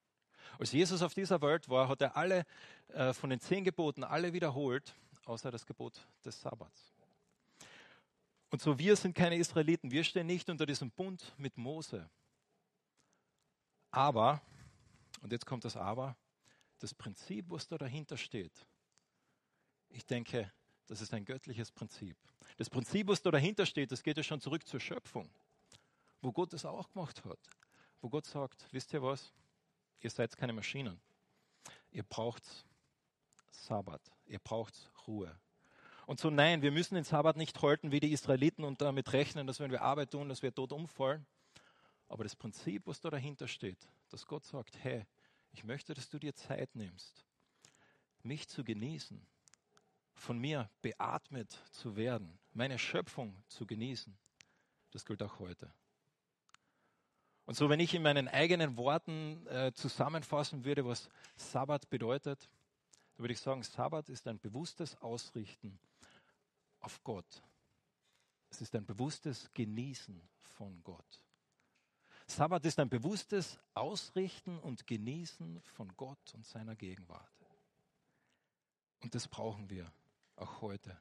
Als 0.58 0.72
Jesus 0.72 1.02
auf 1.02 1.14
dieser 1.14 1.40
Welt 1.42 1.68
war, 1.68 1.88
hat 1.88 2.00
er 2.00 2.16
alle 2.16 2.44
äh, 2.88 3.12
von 3.12 3.30
den 3.30 3.40
zehn 3.40 3.64
Geboten 3.64 4.04
alle 4.04 4.32
wiederholt, 4.32 4.94
außer 5.24 5.50
das 5.50 5.66
Gebot 5.66 6.06
des 6.24 6.40
Sabbats. 6.40 6.92
Und 8.50 8.60
so, 8.60 8.78
wir 8.78 8.96
sind 8.96 9.14
keine 9.14 9.36
Israeliten, 9.36 9.90
wir 9.90 10.04
stehen 10.04 10.26
nicht 10.26 10.50
unter 10.50 10.66
diesem 10.66 10.90
Bund 10.90 11.34
mit 11.38 11.56
Mose. 11.56 12.10
Aber, 13.92 14.42
und 15.22 15.32
jetzt 15.32 15.46
kommt 15.46 15.64
das 15.64 15.76
Aber, 15.76 16.16
das 16.78 16.94
Prinzip, 16.94 17.46
was 17.48 17.68
da 17.68 17.78
dahinter 17.78 18.16
steht, 18.16 18.66
Ich 19.90 20.06
denke, 20.06 20.52
das 20.86 21.00
ist 21.00 21.12
ein 21.12 21.24
göttliches 21.24 21.70
Prinzip. 21.70 22.16
Das 22.56 22.70
Prinzip, 22.70 23.08
was 23.08 23.22
da 23.22 23.30
dahinter 23.30 23.66
steht, 23.66 23.92
das 23.92 24.02
geht 24.02 24.16
ja 24.16 24.22
schon 24.22 24.40
zurück 24.40 24.66
zur 24.66 24.80
Schöpfung, 24.80 25.28
wo 26.20 26.32
Gott 26.32 26.52
das 26.52 26.64
auch 26.64 26.90
gemacht 26.92 27.24
hat. 27.24 27.38
Wo 28.00 28.08
Gott 28.08 28.26
sagt, 28.26 28.66
wisst 28.72 28.92
ihr 28.92 29.02
was? 29.02 29.32
Ihr 30.00 30.10
seid 30.10 30.36
keine 30.36 30.52
Maschinen. 30.52 31.00
Ihr 31.90 32.02
braucht 32.02 32.44
Sabbat. 33.50 34.00
Ihr 34.26 34.38
braucht 34.38 34.90
Ruhe. 35.06 35.38
Und 36.06 36.18
so 36.18 36.30
nein, 36.30 36.62
wir 36.62 36.72
müssen 36.72 36.94
den 36.96 37.04
Sabbat 37.04 37.36
nicht 37.36 37.60
halten 37.62 37.92
wie 37.92 38.00
die 38.00 38.12
Israeliten 38.12 38.64
und 38.64 38.80
damit 38.80 39.12
rechnen, 39.12 39.46
dass 39.46 39.60
wenn 39.60 39.70
wir 39.70 39.82
Arbeit 39.82 40.10
tun, 40.10 40.28
dass 40.28 40.42
wir 40.42 40.54
tot 40.54 40.72
umfallen. 40.72 41.26
Aber 42.08 42.24
das 42.24 42.34
Prinzip, 42.34 42.86
was 42.86 43.00
da 43.00 43.10
dahinter 43.10 43.46
steht, 43.46 43.78
dass 44.08 44.26
Gott 44.26 44.44
sagt, 44.44 44.82
hey, 44.82 45.06
ich 45.52 45.62
möchte, 45.62 45.94
dass 45.94 46.08
du 46.08 46.18
dir 46.18 46.34
Zeit 46.34 46.74
nimmst, 46.74 47.24
mich 48.22 48.48
zu 48.48 48.64
genießen, 48.64 49.24
von 50.14 50.38
mir 50.38 50.68
beatmet 50.82 51.52
zu 51.70 51.96
werden, 51.96 52.38
meine 52.52 52.78
Schöpfung 52.78 53.42
zu 53.46 53.66
genießen. 53.66 54.16
Das 54.90 55.04
gilt 55.04 55.22
auch 55.22 55.38
heute. 55.38 55.72
Und 57.50 57.56
so, 57.56 57.68
wenn 57.68 57.80
ich 57.80 57.94
in 57.94 58.02
meinen 58.02 58.28
eigenen 58.28 58.76
Worten 58.76 59.44
äh, 59.48 59.72
zusammenfassen 59.74 60.64
würde, 60.64 60.86
was 60.86 61.08
Sabbat 61.34 61.90
bedeutet, 61.90 62.48
dann 63.16 63.24
würde 63.24 63.32
ich 63.32 63.40
sagen, 63.40 63.64
Sabbat 63.64 64.08
ist 64.08 64.28
ein 64.28 64.38
bewusstes 64.38 64.94
Ausrichten 65.02 65.76
auf 66.78 67.02
Gott. 67.02 67.42
Es 68.50 68.60
ist 68.60 68.72
ein 68.76 68.86
bewusstes 68.86 69.50
Genießen 69.52 70.22
von 70.58 70.80
Gott. 70.84 71.24
Sabbat 72.28 72.64
ist 72.66 72.78
ein 72.78 72.88
bewusstes 72.88 73.58
Ausrichten 73.74 74.56
und 74.60 74.86
Genießen 74.86 75.60
von 75.74 75.92
Gott 75.96 76.32
und 76.34 76.46
seiner 76.46 76.76
Gegenwart. 76.76 77.48
Und 79.00 79.12
das 79.12 79.26
brauchen 79.26 79.68
wir 79.68 79.90
auch 80.36 80.60
heute. 80.60 80.96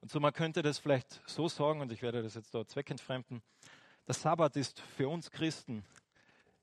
Und 0.00 0.10
so 0.10 0.18
man 0.18 0.32
könnte 0.32 0.62
das 0.62 0.80
vielleicht 0.80 1.22
so 1.24 1.48
sagen, 1.48 1.80
und 1.80 1.92
ich 1.92 2.02
werde 2.02 2.20
das 2.20 2.34
jetzt 2.34 2.52
dort 2.52 2.68
zweckentfremden, 2.68 3.44
der 4.06 4.14
Sabbat 4.14 4.56
ist 4.56 4.80
für 4.80 5.08
uns 5.08 5.30
Christen 5.30 5.84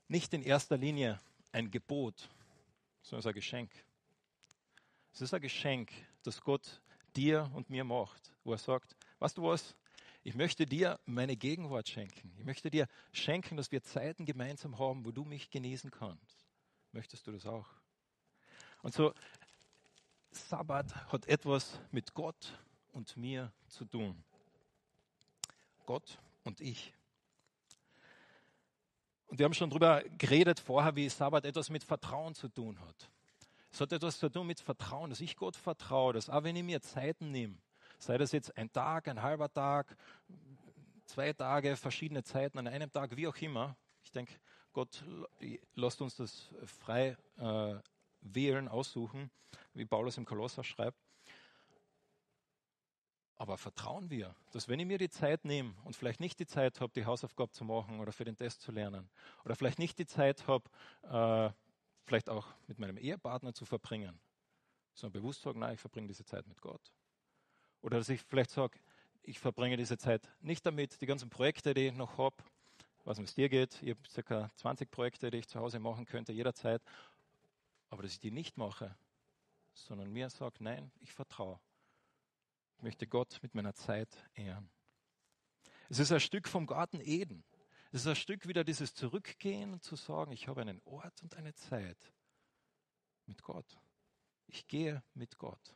nicht 0.08 0.34
in 0.34 0.42
erster 0.42 0.78
Linie 0.78 1.20
ein 1.52 1.72
Gebot, 1.72 2.30
sondern 3.02 3.20
es 3.20 3.26
ist 3.26 3.28
ein 3.28 3.34
Geschenk. 3.34 3.72
Es 5.14 5.22
ist 5.22 5.34
ein 5.34 5.42
Geschenk, 5.42 5.92
das 6.24 6.42
Gott 6.42 6.82
dir 7.16 7.50
und 7.54 7.70
mir 7.70 7.84
macht, 7.84 8.34
wo 8.44 8.52
er 8.52 8.58
sagt, 8.58 8.96
weißt 9.20 9.38
du 9.38 9.44
was, 9.44 9.76
ich 10.24 10.36
möchte 10.36 10.66
dir 10.66 11.00
meine 11.06 11.38
Gegenwart 11.38 11.88
schenken. 11.88 12.34
Ich 12.38 12.46
möchte 12.46 12.70
dir 12.70 12.88
schenken, 13.14 13.56
dass 13.58 13.72
wir 13.72 13.82
Zeiten 13.82 14.26
gemeinsam 14.26 14.78
haben, 14.78 15.06
wo 15.06 15.12
du 15.12 15.24
mich 15.24 15.50
genießen 15.50 15.92
kannst. 15.92 16.46
Möchtest 16.92 17.26
du 17.26 17.32
das 17.32 17.46
auch? 17.46 17.68
Und 18.82 18.94
so 18.94 19.14
Sabbat 20.32 20.94
hat 21.12 21.26
etwas 21.28 21.80
mit 21.92 22.14
Gott 22.14 22.60
und 22.92 23.16
mir 23.18 23.52
zu 23.68 23.86
tun. 23.86 24.24
Gott 25.86 26.20
und 26.44 26.62
ich. 26.62 26.94
Und 29.30 29.38
wir 29.38 29.46
haben 29.46 29.54
schon 29.54 29.70
darüber 29.70 30.04
geredet 30.18 30.60
vorher, 30.60 30.96
wie 30.96 31.08
Sabbat 31.08 31.46
etwas 31.46 31.70
mit 31.70 31.84
Vertrauen 31.84 32.34
zu 32.34 32.50
tun 32.50 32.80
hat. 32.82 33.12
Es 33.72 33.80
hat 33.80 33.94
etwas 33.94 34.18
zu 34.18 34.28
tun 34.28 34.48
mit 34.48 34.60
Vertrauen, 34.60 35.12
dass 35.12 35.22
ich 35.22 35.36
Gott 35.36 35.56
vertraue, 35.56 36.14
dass 36.14 36.30
auch 36.30 36.44
wenn 36.44 36.56
ich 36.56 36.64
mir 36.64 36.82
Zeiten 36.82 37.30
nehme, 37.30 37.58
sei 38.00 38.18
das 38.18 38.32
jetzt 38.32 38.58
ein 38.58 38.72
Tag, 38.72 39.08
ein 39.08 39.22
halber 39.22 39.54
Tag, 39.54 39.96
zwei 41.06 41.32
Tage, 41.34 41.76
verschiedene 41.76 42.24
Zeiten 42.24 42.58
an 42.58 42.68
einem 42.68 42.92
Tag, 42.92 43.16
wie 43.16 43.28
auch 43.28 43.38
immer. 43.38 43.78
Ich 44.04 44.12
denke, 44.12 44.34
Gott 44.74 45.04
lässt 45.76 46.02
uns 46.02 46.16
das 46.16 46.50
frei 46.66 47.16
äh, 47.38 47.76
wählen, 48.22 48.68
aussuchen, 48.68 49.30
wie 49.74 49.86
Paulus 49.86 50.18
im 50.18 50.26
Kolosser 50.26 50.64
schreibt. 50.64 50.98
Aber 53.40 53.58
vertrauen 53.58 54.10
wir, 54.10 54.36
dass 54.52 54.68
wenn 54.68 54.82
ich 54.82 54.86
mir 54.86 54.98
die 54.98 55.10
Zeit 55.10 55.46
nehme 55.46 55.74
und 55.86 55.96
vielleicht 55.96 56.20
nicht 56.20 56.40
die 56.40 56.46
Zeit 56.46 56.82
habe, 56.82 56.92
die 56.94 57.06
Hausaufgabe 57.06 57.52
zu 57.52 57.64
machen 57.64 58.02
oder 58.02 58.12
für 58.12 58.26
den 58.26 58.36
Test 58.36 58.62
zu 58.62 58.74
lernen, 58.74 59.10
oder 59.46 59.56
vielleicht 59.56 59.80
nicht 59.80 59.98
die 59.98 60.06
Zeit 60.06 60.46
habe, 60.46 60.70
äh, 61.04 61.50
vielleicht 62.04 62.30
auch 62.30 62.48
mit 62.68 62.80
meinem 62.80 62.98
Ehepartner 62.98 63.54
zu 63.54 63.64
verbringen, 63.64 64.20
sondern 64.94 65.22
bewusst 65.22 65.42
sagen, 65.42 65.60
nein, 65.60 65.76
ich 65.76 65.80
verbringe 65.80 66.08
diese 66.08 66.26
Zeit 66.26 66.48
mit 66.48 66.60
Gott. 66.62 66.92
Oder 67.82 68.00
dass 68.00 68.10
ich 68.10 68.22
vielleicht 68.24 68.52
sage, 68.52 68.78
ich 69.24 69.40
verbringe 69.40 69.78
diese 69.78 69.98
Zeit 69.98 70.30
nicht 70.42 70.66
damit, 70.66 71.00
die 71.00 71.06
ganzen 71.06 71.30
Projekte, 71.30 71.74
die 71.74 71.88
ich 71.88 71.94
noch 71.94 72.18
habe, 72.18 72.36
was 73.06 73.20
es 73.20 73.36
dir 73.36 73.48
geht, 73.48 73.82
ich 73.82 73.92
habe 73.92 74.24
ca. 74.26 74.52
20 74.58 74.92
Projekte, 74.92 75.32
die 75.32 75.38
ich 75.38 75.48
zu 75.48 75.62
Hause 75.62 75.80
machen 75.80 76.06
könnte, 76.06 76.34
jederzeit, 76.34 76.82
aber 77.90 78.04
dass 78.04 78.12
ich 78.12 78.20
die 78.20 78.32
nicht 78.32 78.58
mache, 78.58 78.94
sondern 79.74 80.12
mir 80.12 80.30
sage, 80.30 80.58
nein, 80.60 80.92
ich 81.00 81.14
vertraue. 81.14 81.58
Ich 82.80 82.84
möchte 82.84 83.08
Gott 83.08 83.40
mit 83.42 83.56
meiner 83.56 83.74
Zeit 83.74 84.08
ehren. 84.36 84.70
Es 85.90 86.00
ist 86.00 86.14
ein 86.14 86.22
Stück 86.22 86.48
vom 86.48 86.66
Garten 86.66 87.02
Eden. 87.02 87.44
Es 87.92 88.02
ist 88.02 88.08
ein 88.08 88.16
Stück 88.16 88.48
wieder 88.48 88.64
dieses 88.64 88.94
Zurückgehen 88.94 89.74
und 89.74 89.84
zu 89.84 89.98
sagen, 89.98 90.32
ich 90.32 90.48
habe 90.48 90.62
einen 90.62 90.80
Ort 90.86 91.22
und 91.22 91.36
eine 91.36 91.54
Zeit 91.54 91.98
mit 93.26 93.44
Gott. 93.44 93.66
Ich 94.48 94.66
gehe 94.66 95.04
mit 95.14 95.38
Gott. 95.38 95.76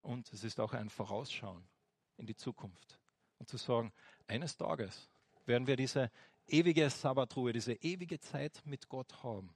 Und 0.00 0.32
es 0.32 0.42
ist 0.42 0.58
auch 0.58 0.72
ein 0.72 0.90
Vorausschauen 0.90 1.68
in 2.16 2.26
die 2.26 2.34
Zukunft. 2.34 2.98
Und 3.38 3.48
zu 3.48 3.56
sagen, 3.56 3.92
eines 4.26 4.56
Tages 4.56 5.08
werden 5.46 5.68
wir 5.68 5.76
diese 5.76 6.10
ewige 6.48 6.90
Sabbatruhe, 6.90 7.52
diese 7.52 7.74
ewige 7.74 8.18
Zeit 8.18 8.60
mit 8.64 8.88
Gott 8.88 9.22
haben. 9.22 9.54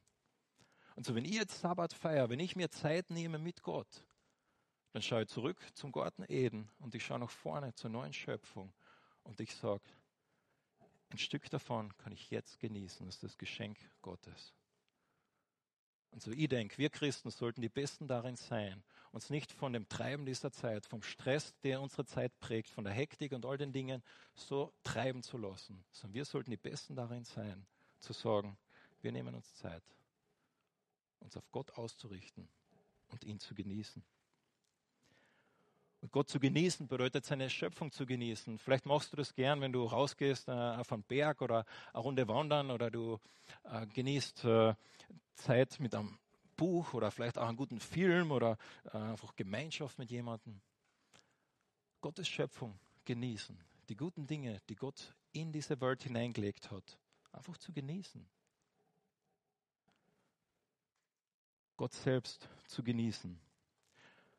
Und 0.95 1.07
so, 1.07 1.17
wenn 1.17 1.25
ich 1.25 1.35
jetzt 1.35 1.59
Sabbat 1.59 1.93
feiere, 1.93 2.31
wenn 2.31 2.39
ich 2.39 2.55
mir 2.55 2.71
Zeit 2.71 3.11
nehme 3.11 3.41
mit 3.41 3.63
Gott, 3.63 4.05
dann 4.93 5.03
schaue 5.03 5.23
ich 5.23 5.29
zurück 5.29 5.59
zum 5.75 5.93
Garten 5.93 6.25
Eden 6.29 6.71
und 6.79 6.95
ich 6.95 7.05
schaue 7.05 7.19
nach 7.19 7.31
vorne 7.31 7.75
zur 7.75 7.91
neuen 7.91 8.13
Schöpfung 8.13 8.73
und 9.23 9.41
ich 9.41 9.55
sage, 9.55 9.83
ein 11.11 11.19
Stück 11.19 11.49
davon 11.51 11.97
kann 11.99 12.13
ich 12.13 12.31
jetzt 12.31 12.59
genießen, 12.61 13.07
das 13.07 13.17
ist 13.17 13.25
das 13.25 13.39
Geschenk 13.39 13.79
Gottes. 14.03 14.55
Und 16.11 16.23
so 16.23 16.31
ich 16.31 16.49
denke, 16.49 16.79
wir 16.79 16.91
Christen 16.91 17.31
sollten 17.31 17.61
die 17.61 17.69
Besten 17.69 18.09
darin 18.09 18.37
sein, 18.37 18.83
uns 19.13 19.31
nicht 19.31 19.53
von 19.53 19.73
dem 19.73 19.89
Treiben 19.89 20.25
dieser 20.25 20.51
Zeit, 20.51 20.87
vom 20.87 21.03
Stress, 21.03 21.55
der 21.63 21.81
unsere 21.81 22.07
Zeit 22.07 22.39
prägt, 22.41 22.71
von 22.71 22.85
der 22.85 22.93
Hektik 22.93 23.33
und 23.33 23.45
all 23.45 23.59
den 23.59 23.73
Dingen 23.73 24.03
so 24.35 24.73
treiben 24.83 25.23
zu 25.23 25.37
lassen, 25.37 25.85
sondern 25.93 26.15
wir 26.15 26.25
sollten 26.25 26.51
die 26.51 26.57
Besten 26.57 26.97
darin 26.97 27.25
sein, 27.25 27.67
zu 28.01 28.13
sagen, 28.13 28.57
wir 29.01 29.13
nehmen 29.13 29.35
uns 29.35 29.55
Zeit 29.55 29.83
uns 31.21 31.37
auf 31.37 31.51
Gott 31.51 31.73
auszurichten 31.73 32.49
und 33.09 33.25
ihn 33.25 33.39
zu 33.39 33.55
genießen. 33.55 34.03
Gott 36.13 36.29
zu 36.29 36.39
genießen 36.39 36.87
bedeutet 36.87 37.25
seine 37.25 37.51
Schöpfung 37.51 37.91
zu 37.91 38.07
genießen. 38.07 38.59
Vielleicht 38.59 38.87
machst 38.87 39.13
du 39.13 39.17
das 39.17 39.35
gern, 39.35 39.61
wenn 39.61 39.73
du 39.73 39.85
rausgehst 39.85 40.49
äh, 40.49 40.53
auf 40.53 40.93
einen 40.93 41.03
Berg 41.03 41.43
oder 41.43 41.65
eine 41.93 42.03
Runde 42.03 42.29
wandern 42.29 42.71
oder 42.71 42.91
du 42.91 43.19
äh, 43.65 43.85
genießt 43.87 44.45
äh, 44.45 44.75
Zeit 45.35 45.81
mit 45.81 45.95
einem 45.95 46.17
Buch 46.57 46.95
oder 46.95 47.11
vielleicht 47.11 47.37
auch 47.37 47.49
einen 47.49 47.57
guten 47.57 47.81
Film 47.81 48.31
oder 48.31 48.59
äh, 48.93 48.97
einfach 48.97 49.35
Gemeinschaft 49.35 49.99
mit 49.99 50.11
jemandem. 50.11 50.61
Gottes 52.01 52.29
Schöpfung 52.29 52.79
genießen. 53.05 53.59
Die 53.89 53.97
guten 53.97 54.27
Dinge, 54.27 54.61
die 54.69 54.77
Gott 54.77 55.15
in 55.33 55.53
diese 55.53 55.81
Welt 55.81 56.05
hineingelegt 56.05 56.71
hat, 56.71 56.99
einfach 57.33 57.57
zu 57.57 57.73
genießen. 57.73 58.25
Gott 61.77 61.93
selbst 61.93 62.49
zu 62.67 62.85
genießen. 62.85 63.41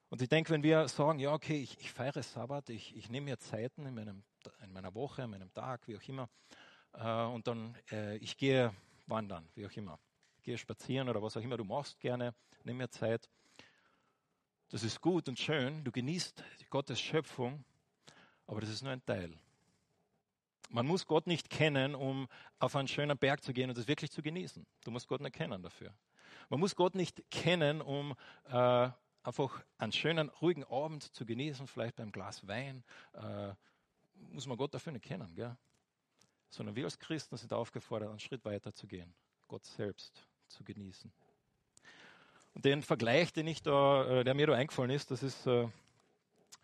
Und 0.10 0.24
ich 0.24 0.30
denke, 0.30 0.50
wenn 0.50 0.64
wir 0.64 0.88
sagen, 0.88 1.20
ja, 1.20 1.32
okay, 1.34 1.62
ich, 1.62 1.80
ich 1.80 1.92
feiere 1.92 2.24
Sabbat, 2.24 2.70
ich, 2.72 2.96
ich 2.96 3.10
nehme 3.10 3.26
mir 3.26 3.38
Zeiten 3.38 3.86
in, 3.86 3.94
meinem, 3.94 4.24
in 4.64 4.74
meiner 4.74 4.94
Woche, 4.96 5.22
in 5.22 5.30
meinem 5.30 5.54
Tag, 5.54 5.88
wie 5.88 5.96
auch 5.96 6.08
immer, 6.08 6.28
äh, 6.94 7.26
und 7.26 7.48
dann 7.48 7.78
äh, 7.92 8.18
ich 8.18 8.36
gehe 8.36 8.74
wandern, 9.06 9.48
wie 9.54 9.68
auch 9.68 9.72
immer, 9.72 10.00
gehe 10.42 10.58
spazieren 10.58 11.10
oder 11.10 11.22
was 11.22 11.38
auch 11.38 11.42
immer 11.42 11.58
du 11.58 11.64
machst 11.64 12.00
gerne, 12.00 12.34
nimm 12.64 12.78
mir 12.78 12.90
Zeit. 12.90 13.30
Das 14.70 14.84
ist 14.84 15.00
gut 15.00 15.30
und 15.30 15.38
schön, 15.38 15.84
du 15.84 15.92
genießt 15.92 16.44
Gottes 16.72 17.00
Schöpfung, 17.00 17.64
aber 18.48 18.62
das 18.62 18.70
ist 18.72 18.82
nur 18.82 18.92
ein 18.92 19.06
Teil. 19.06 19.38
Man 20.72 20.88
muss 20.88 21.06
Gott 21.06 21.28
nicht 21.28 21.52
kennen, 21.52 21.94
um 21.94 22.28
auf 22.58 22.76
einen 22.76 22.88
schönen 22.88 23.18
Berg 23.18 23.44
zu 23.44 23.54
gehen 23.54 23.70
und 23.70 23.78
das 23.78 23.88
wirklich 23.88 24.12
zu 24.12 24.24
genießen. 24.24 24.66
Du 24.84 24.92
musst 24.92 25.08
Gott 25.08 25.22
nicht 25.22 25.34
kennen 25.34 25.62
dafür. 25.62 25.94
Man 26.50 26.60
muss 26.60 26.76
Gott 26.76 26.96
nicht 26.96 27.30
kennen, 27.32 27.82
um 27.82 28.16
äh, 28.46 28.90
einfach 29.30 29.64
einen 29.78 29.92
schönen, 29.92 30.30
ruhigen 30.42 30.64
Abend 30.66 31.04
zu 31.16 31.26
genießen, 31.26 31.68
vielleicht 31.68 31.96
beim 31.96 32.12
Glas 32.12 32.48
Wein. 32.48 32.84
Äh, 33.14 33.54
muss 34.32 34.48
man 34.48 34.58
Gott 34.58 34.74
dafür 34.74 34.92
nicht 34.92 35.06
kennen, 35.06 35.34
gell? 35.36 35.56
sondern 36.50 36.76
wir 36.76 36.86
als 36.86 36.98
Christen 36.98 37.38
sind 37.38 37.54
aufgefordert, 37.54 38.10
einen 38.10 38.20
Schritt 38.20 38.44
weiter 38.44 38.74
zu 38.74 38.88
gehen, 38.88 39.14
Gott 39.48 39.64
selbst 39.64 40.26
zu 40.48 40.64
genießen. 40.64 41.12
Und 42.56 42.66
den 42.66 42.82
Vergleich, 42.82 43.32
den 43.32 43.48
ich 43.48 43.62
da, 43.62 44.20
äh, 44.20 44.24
der 44.24 44.34
mir 44.34 44.48
da 44.48 44.54
eingefallen 44.54 44.90
ist, 44.90 45.12
das 45.12 45.22
ist, 45.22 45.46
äh, 45.46 45.68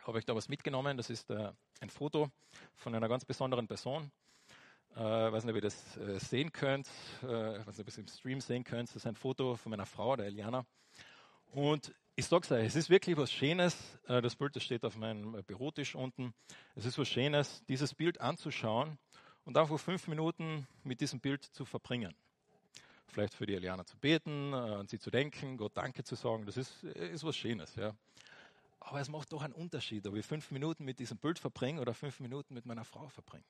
habe 0.01 0.19
ich 0.19 0.25
da 0.25 0.36
was 0.36 0.49
mitgenommen, 0.49 0.97
das 0.97 1.10
ist 1.10 1.30
äh, 1.30 1.51
ein 1.82 1.89
Foto 1.89 2.32
von 2.75 2.95
einer 2.95 3.08
ganz 3.08 3.25
besonderen 3.25 3.67
Person. 3.67 4.12
Ich 4.89 4.97
äh, 4.97 5.32
weiß 5.32 5.43
nicht, 5.43 5.51
ob 5.51 5.58
ihr 5.58 5.62
das 5.62 5.97
äh, 5.97 6.19
sehen 6.19 6.51
könnt, 6.51 6.88
äh, 7.21 7.28
weiß 7.28 7.78
nicht, 7.78 7.82
ob 7.82 7.88
ihr 7.88 7.89
es 7.89 7.97
im 7.99 8.08
Stream 8.08 8.41
sehen 8.41 8.63
könnt. 8.63 8.89
Das 8.89 8.95
ist 8.95 9.06
ein 9.06 9.15
Foto 9.15 9.56
von 9.56 9.69
meiner 9.69 9.86
Frau, 9.86 10.15
der 10.15 10.25
Eliana. 10.25 10.65
Und 11.56 11.96
ich 12.18 12.26
sag's 12.26 12.52
euch, 12.52 12.65
es 12.65 12.76
ist 12.76 12.89
wirklich 12.89 13.15
was 13.15 13.32
Schönes. 13.32 13.98
Äh, 14.08 14.22
das 14.22 14.36
Bild, 14.36 14.58
das 14.58 14.63
steht 14.63 14.84
auf 14.84 14.98
meinem 14.98 15.41
Bürotisch 15.46 15.96
unten. 15.96 16.34
Es 16.76 16.84
ist 16.84 16.98
was 16.98 17.08
Schönes, 17.08 17.63
dieses 17.70 17.96
Bild 17.96 18.20
anzuschauen 18.20 18.98
und 19.46 19.58
einfach 19.58 19.80
fünf 19.80 20.10
Minuten 20.10 20.68
mit 20.84 21.00
diesem 21.00 21.22
Bild 21.22 21.46
zu 21.46 21.63
verbringen. 21.63 22.13
Vielleicht 23.08 23.34
für 23.34 23.46
die 23.46 23.54
Eliana 23.54 23.86
zu 23.86 23.96
beten, 23.98 24.52
äh, 24.52 24.58
an 24.58 24.89
sie 24.89 25.00
zu 25.00 25.10
denken, 25.10 25.56
Gott 25.56 25.78
Danke 25.78 26.04
zu 26.04 26.15
sagen. 26.15 26.46
Das 26.46 26.58
ist, 26.58 26.84
ist 26.84 27.24
was 27.24 27.38
Schönes, 27.38 27.74
ja. 27.76 27.96
Aber 28.82 29.00
es 29.00 29.08
macht 29.08 29.32
doch 29.32 29.41
einen 29.41 29.54
Unterschied, 29.54 30.06
ob 30.08 30.15
ich 30.18 30.26
fünf 30.26 30.52
Minuten 30.52 30.84
mit 30.84 31.00
diesem 31.00 31.18
Bild 31.20 31.39
verbringe 31.39 31.80
oder 31.80 31.94
fünf 31.94 32.20
Minuten 32.20 32.54
mit 32.54 32.65
meiner 32.65 32.84
Frau 32.84 33.08
verbringe. 33.08 33.46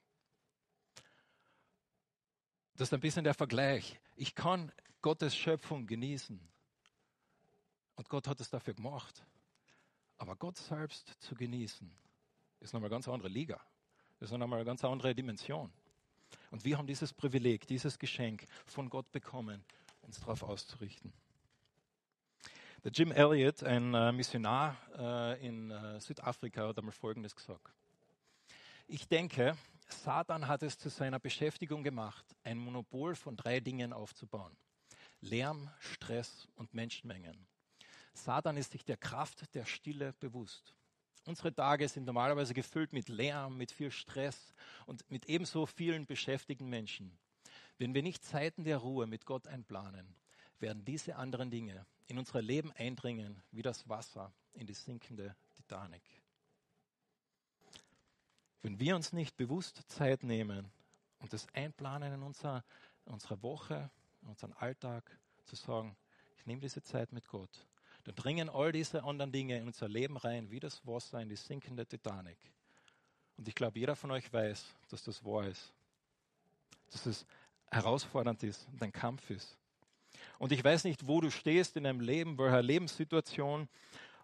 Das 2.76 2.90
ist 2.90 2.94
ein 2.94 3.00
bisschen 3.00 3.24
der 3.24 3.34
Vergleich. 3.34 4.00
Ich 4.16 4.36
kann 4.36 4.72
Gottes 5.02 5.36
Schöpfung 5.36 5.88
genießen 5.88 6.40
und 7.96 8.10
Gott 8.10 8.28
hat 8.28 8.40
es 8.40 8.50
dafür 8.50 8.74
gemacht. 8.74 9.24
Aber 10.18 10.36
Gott 10.36 10.58
selbst 10.58 11.08
zu 11.20 11.36
genießen, 11.36 11.92
ist 12.60 12.74
nochmal 12.74 12.90
eine 12.90 12.96
ganz 12.96 13.08
andere 13.08 13.30
Liga. 13.30 13.60
Das 14.20 14.32
ist 14.32 14.38
nochmal 14.38 14.60
eine 14.60 14.66
ganz 14.66 14.84
andere 14.84 15.14
Dimension. 15.14 15.72
Und 16.52 16.64
wir 16.64 16.78
haben 16.78 16.88
dieses 16.88 17.14
Privileg, 17.14 17.68
dieses 17.68 18.00
Geschenk 18.00 18.48
von 18.66 18.90
Gott 18.90 19.12
bekommen, 19.12 19.64
uns 20.02 20.20
darauf 20.20 20.44
auszurichten. 20.44 21.14
Der 22.84 22.92
Jim 22.92 23.12
Elliot, 23.12 23.64
ein 23.64 23.94
äh, 23.94 24.12
Missionar 24.12 24.78
äh, 24.98 25.46
in 25.46 25.72
äh, 25.72 26.00
Südafrika, 26.00 26.68
hat 26.68 26.78
einmal 26.78 26.94
Folgendes 26.94 27.36
gesagt. 27.36 27.74
Ich 28.88 29.08
denke, 29.08 29.58
Satan 29.88 30.48
hat 30.48 30.62
es 30.62 30.78
zu 30.78 30.90
seiner 30.90 31.20
Beschäftigung 31.20 31.84
gemacht, 31.84 32.26
ein 32.44 32.58
Monopol 32.58 33.16
von 33.16 33.36
drei 33.36 33.60
Dingen 33.60 33.92
aufzubauen. 33.92 34.56
Lärm, 35.22 35.72
Stress 35.80 36.48
und 36.56 36.74
Menschenmengen. 36.74 37.48
Satan 38.18 38.58
ist 38.58 38.72
sich 38.72 38.86
der 38.86 38.98
Kraft 38.98 39.54
der 39.54 39.66
Stille 39.66 40.14
bewusst. 40.20 40.76
Unsere 41.26 41.54
Tage 41.54 41.88
sind 41.90 42.06
normalerweise 42.06 42.54
gefüllt 42.54 42.94
mit 42.94 43.10
Lärm, 43.10 43.58
mit 43.58 43.72
viel 43.72 43.92
Stress 43.92 44.54
und 44.86 45.10
mit 45.10 45.26
ebenso 45.26 45.66
vielen 45.66 46.06
beschäftigten 46.06 46.68
Menschen. 46.68 47.18
Wenn 47.78 47.94
wir 47.94 48.04
nicht 48.04 48.24
Zeiten 48.24 48.64
der 48.64 48.78
Ruhe 48.78 49.08
mit 49.08 49.26
Gott 49.26 49.48
einplanen, 49.48 50.16
werden 50.60 50.86
diese 50.86 51.16
anderen 51.16 51.50
Dinge 51.50 51.86
in 52.08 52.20
unser 52.20 52.42
Leben 52.42 52.72
eindringen 52.74 53.42
wie 53.52 53.64
das 53.64 53.90
Wasser 53.90 54.32
in 54.54 54.68
die 54.68 54.74
sinkende 54.74 55.36
Titanic. 55.56 56.04
Wenn 58.62 58.80
wir 58.80 58.96
uns 58.96 59.12
nicht 59.14 59.36
bewusst 59.36 59.82
Zeit 59.90 60.24
nehmen 60.24 60.72
und 61.20 61.34
das 61.34 61.48
einplanen 61.54 62.14
in 62.14 62.24
unserer, 62.24 62.64
unserer 63.06 63.42
Woche, 63.42 63.90
in 64.22 64.30
unseren 64.30 64.54
Alltag, 64.54 65.20
zu 65.44 65.56
sagen, 65.56 65.96
ich 66.38 66.46
nehme 66.46 66.62
diese 66.62 66.82
Zeit 66.82 67.12
mit 67.12 67.28
Gott, 67.28 67.68
dann 68.06 68.16
dringen 68.16 68.50
all 68.50 68.72
diese 68.72 69.04
anderen 69.04 69.32
Dinge 69.32 69.58
in 69.58 69.66
unser 69.66 69.90
Leben 69.90 70.16
rein, 70.16 70.50
wie 70.52 70.60
das 70.60 70.86
Wasser 70.86 71.20
in 71.22 71.28
die 71.28 71.36
sinkende 71.36 71.86
Titanic. 71.86 72.38
Und 73.36 73.48
ich 73.48 73.56
glaube, 73.56 73.80
jeder 73.80 73.96
von 73.96 74.12
euch 74.12 74.32
weiß, 74.32 74.64
dass 74.90 75.04
das 75.04 75.26
wahr 75.26 75.48
ist. 75.48 75.74
Dass 76.92 77.06
es 77.08 77.26
herausfordernd 77.72 78.44
ist 78.44 78.68
und 78.72 78.82
ein 78.82 78.92
Kampf 78.92 79.30
ist. 79.32 79.58
Und 80.38 80.52
ich 80.52 80.64
weiß 80.64 80.84
nicht, 80.84 81.08
wo 81.08 81.20
du 81.20 81.32
stehst 81.32 81.76
in 81.78 81.84
deinem 81.84 82.00
Leben, 82.00 82.38
welcher 82.38 82.62
Lebenssituation, 82.62 83.68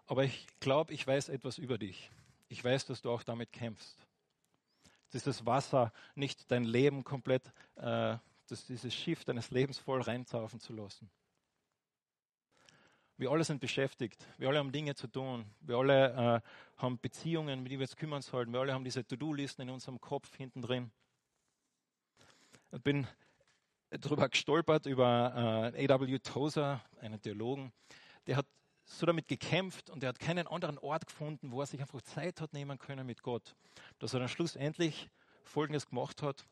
aber 0.06 0.24
ich 0.24 0.46
glaube, 0.60 0.94
ich 0.94 1.04
weiß 1.04 1.28
etwas 1.28 1.58
über 1.58 1.76
dich. 1.76 2.10
Ich 2.48 2.62
weiß, 2.62 2.86
dass 2.86 3.02
du 3.02 3.10
auch 3.10 3.24
damit 3.24 3.52
kämpfst. 3.52 3.96
Dieses 5.12 5.44
Wasser 5.44 5.92
nicht 6.14 6.50
dein 6.50 6.64
Leben 6.64 7.02
komplett, 7.02 7.52
äh, 7.76 8.16
dass 8.46 8.64
dieses 8.66 8.94
Schiff 8.94 9.24
deines 9.24 9.50
Lebens 9.50 9.78
voll 9.78 10.00
reinzaufen 10.00 10.60
zu 10.60 10.72
lassen. 10.72 11.10
Wir 13.16 13.30
alle 13.30 13.44
sind 13.44 13.60
beschäftigt. 13.60 14.26
Wir 14.38 14.48
alle 14.48 14.58
haben 14.58 14.72
Dinge 14.72 14.94
zu 14.94 15.06
tun. 15.06 15.44
Wir 15.60 15.76
alle 15.76 16.42
äh, 16.44 16.80
haben 16.80 16.98
Beziehungen, 16.98 17.62
mit 17.62 17.70
denen 17.70 17.80
wir 17.80 17.86
uns 17.86 17.96
kümmern 17.96 18.22
sollten. 18.22 18.52
Wir 18.52 18.60
alle 18.60 18.72
haben 18.72 18.84
diese 18.84 19.06
To-Do-Listen 19.06 19.62
in 19.62 19.70
unserem 19.70 20.00
Kopf 20.00 20.34
hinten 20.36 20.62
drin. 20.62 20.90
Ich 22.72 22.82
bin 22.82 23.06
darüber 23.90 24.28
gestolpert, 24.28 24.86
über 24.86 25.72
äh, 25.74 25.86
A.W. 25.86 26.18
Tozer, 26.20 26.82
einen 27.00 27.20
Theologen. 27.20 27.72
Der 28.26 28.36
hat 28.36 28.46
so 28.84 29.06
damit 29.06 29.28
gekämpft 29.28 29.90
und 29.90 30.02
er 30.02 30.10
hat 30.10 30.18
keinen 30.18 30.46
anderen 30.46 30.78
Ort 30.78 31.06
gefunden, 31.06 31.52
wo 31.52 31.60
er 31.60 31.66
sich 31.66 31.80
einfach 31.80 32.02
Zeit 32.02 32.40
hat 32.40 32.52
nehmen 32.52 32.78
können 32.78 33.06
mit 33.06 33.22
Gott. 33.22 33.54
Dass 33.98 34.14
er 34.14 34.20
dann 34.20 34.28
schlussendlich 34.28 35.10
Folgendes 35.44 35.86
gemacht 35.86 36.22
hat. 36.22 36.44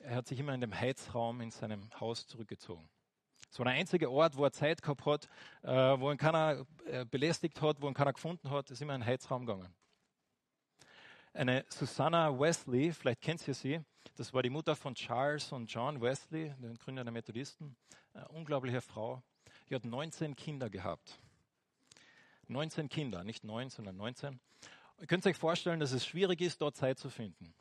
Er 0.00 0.16
hat 0.16 0.26
sich 0.26 0.38
immer 0.38 0.54
in 0.54 0.60
dem 0.60 0.74
Heizraum 0.74 1.40
in 1.40 1.50
seinem 1.50 1.88
Haus 1.98 2.26
zurückgezogen. 2.26 2.88
Es 3.50 3.58
war 3.58 3.64
der 3.64 3.74
einzige 3.74 4.10
Ort, 4.10 4.36
wo 4.36 4.44
er 4.44 4.52
Zeit 4.52 4.82
gehabt 4.82 5.06
hat, 5.06 5.28
äh, 5.62 5.70
wo 5.70 6.10
ihn 6.10 6.18
keiner 6.18 6.66
äh, 6.86 7.04
belästigt 7.04 7.60
hat, 7.60 7.80
wo 7.80 7.88
ihn 7.88 7.94
keiner 7.94 8.12
gefunden 8.12 8.50
hat, 8.50 8.70
ist 8.70 8.82
immer 8.82 8.94
in 8.94 9.00
den 9.00 9.06
Heizraum 9.06 9.46
gegangen. 9.46 9.74
Eine 11.32 11.64
Susanna 11.68 12.38
Wesley, 12.38 12.92
vielleicht 12.92 13.20
kennt 13.20 13.46
ihr 13.46 13.54
sie, 13.54 13.80
das 14.16 14.34
war 14.34 14.42
die 14.42 14.50
Mutter 14.50 14.74
von 14.74 14.94
Charles 14.94 15.52
und 15.52 15.72
John 15.72 16.00
Wesley, 16.00 16.52
den 16.58 16.76
Gründer 16.78 17.04
der 17.04 17.12
Methodisten, 17.12 17.76
eine 18.12 18.26
unglaubliche 18.28 18.80
Frau. 18.80 19.22
Die 19.70 19.74
hat 19.74 19.84
19 19.84 20.34
Kinder 20.34 20.68
gehabt. 20.68 21.20
19 22.48 22.88
Kinder, 22.88 23.22
nicht 23.24 23.44
9, 23.44 23.70
sondern 23.70 23.96
19. 23.96 24.40
Ihr 25.00 25.06
könnt 25.06 25.24
euch 25.26 25.36
vorstellen, 25.36 25.78
dass 25.78 25.92
es 25.92 26.04
schwierig 26.04 26.40
ist, 26.40 26.60
dort 26.60 26.76
Zeit 26.76 26.98
zu 26.98 27.10
finden. 27.10 27.54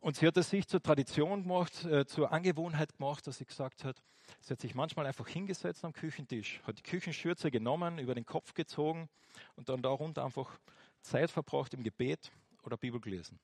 Und 0.00 0.16
sie 0.16 0.26
hat 0.26 0.36
es 0.36 0.50
sich 0.50 0.66
zur 0.68 0.82
Tradition 0.82 1.42
gemacht, 1.42 1.84
äh, 1.84 2.06
zur 2.06 2.32
Angewohnheit 2.32 2.96
gemacht, 2.96 3.26
dass 3.26 3.38
sie 3.38 3.44
gesagt 3.44 3.84
hat, 3.84 4.02
sie 4.40 4.52
hat 4.52 4.60
sich 4.60 4.74
manchmal 4.74 5.06
einfach 5.06 5.26
hingesetzt 5.26 5.84
am 5.84 5.92
Küchentisch, 5.92 6.60
hat 6.64 6.78
die 6.78 6.82
Küchenschürze 6.82 7.50
genommen, 7.50 7.98
über 7.98 8.14
den 8.14 8.26
Kopf 8.26 8.54
gezogen 8.54 9.08
und 9.56 9.68
dann 9.68 9.82
darunter 9.82 10.24
einfach 10.24 10.58
Zeit 11.00 11.30
verbracht 11.30 11.74
im 11.74 11.82
Gebet 11.82 12.30
oder 12.62 12.76
Bibel 12.76 13.00
gelesen. 13.00 13.38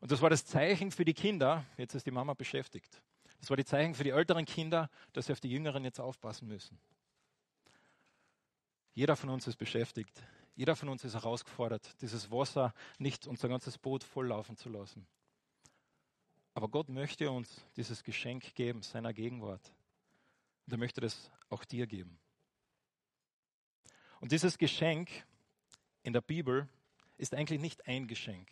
Und 0.00 0.10
das 0.10 0.20
war 0.20 0.30
das 0.30 0.44
Zeichen 0.44 0.90
für 0.90 1.04
die 1.04 1.14
Kinder, 1.14 1.64
jetzt 1.78 1.94
ist 1.94 2.06
die 2.06 2.10
Mama 2.10 2.34
beschäftigt. 2.34 3.02
Das 3.40 3.50
war 3.50 3.56
die 3.56 3.64
Zeichen 3.64 3.94
für 3.94 4.04
die 4.04 4.10
älteren 4.10 4.44
Kinder, 4.44 4.90
dass 5.12 5.26
sie 5.26 5.32
auf 5.32 5.40
die 5.40 5.50
Jüngeren 5.50 5.84
jetzt 5.84 6.00
aufpassen 6.00 6.48
müssen. 6.48 6.78
Jeder 8.94 9.16
von 9.16 9.30
uns 9.30 9.46
ist 9.46 9.56
beschäftigt. 9.56 10.22
Jeder 10.56 10.76
von 10.76 10.88
uns 10.88 11.04
ist 11.04 11.14
herausgefordert, 11.14 12.00
dieses 12.00 12.30
Wasser 12.30 12.72
nicht 12.98 13.26
unser 13.26 13.48
ganzes 13.48 13.76
Boot 13.76 14.04
volllaufen 14.04 14.56
zu 14.56 14.68
lassen. 14.68 15.06
Aber 16.54 16.68
Gott 16.68 16.88
möchte 16.88 17.30
uns 17.30 17.64
dieses 17.76 18.04
Geschenk 18.04 18.54
geben, 18.54 18.82
seiner 18.82 19.12
Gegenwart. 19.12 19.72
Und 20.66 20.72
er 20.72 20.78
möchte 20.78 21.00
das 21.00 21.30
auch 21.48 21.64
dir 21.64 21.86
geben. 21.88 22.18
Und 24.20 24.30
dieses 24.30 24.56
Geschenk 24.56 25.10
in 26.04 26.12
der 26.12 26.20
Bibel 26.20 26.68
ist 27.18 27.34
eigentlich 27.34 27.60
nicht 27.60 27.86
ein 27.88 28.06
Geschenk, 28.06 28.48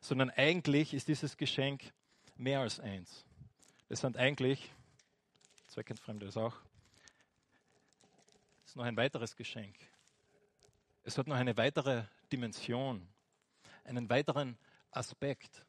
sondern 0.00 0.30
eigentlich 0.30 0.94
ist 0.94 1.08
dieses 1.08 1.36
Geschenk 1.36 1.92
mehr 2.36 2.60
als 2.60 2.78
eins. 2.78 3.24
Es 3.88 4.00
sind 4.00 4.16
eigentlich, 4.16 4.72
zweckentfremde 5.68 6.26
ist 6.26 6.36
auch, 6.36 6.56
es 8.64 8.70
ist 8.70 8.76
noch 8.76 8.84
ein 8.84 8.96
weiteres 8.96 9.36
Geschenk. 9.36 9.76
Es 11.06 11.16
hat 11.18 11.28
noch 11.28 11.36
eine 11.36 11.56
weitere 11.56 12.02
Dimension, 12.32 13.06
einen 13.84 14.10
weiteren 14.10 14.58
Aspekt. 14.90 15.64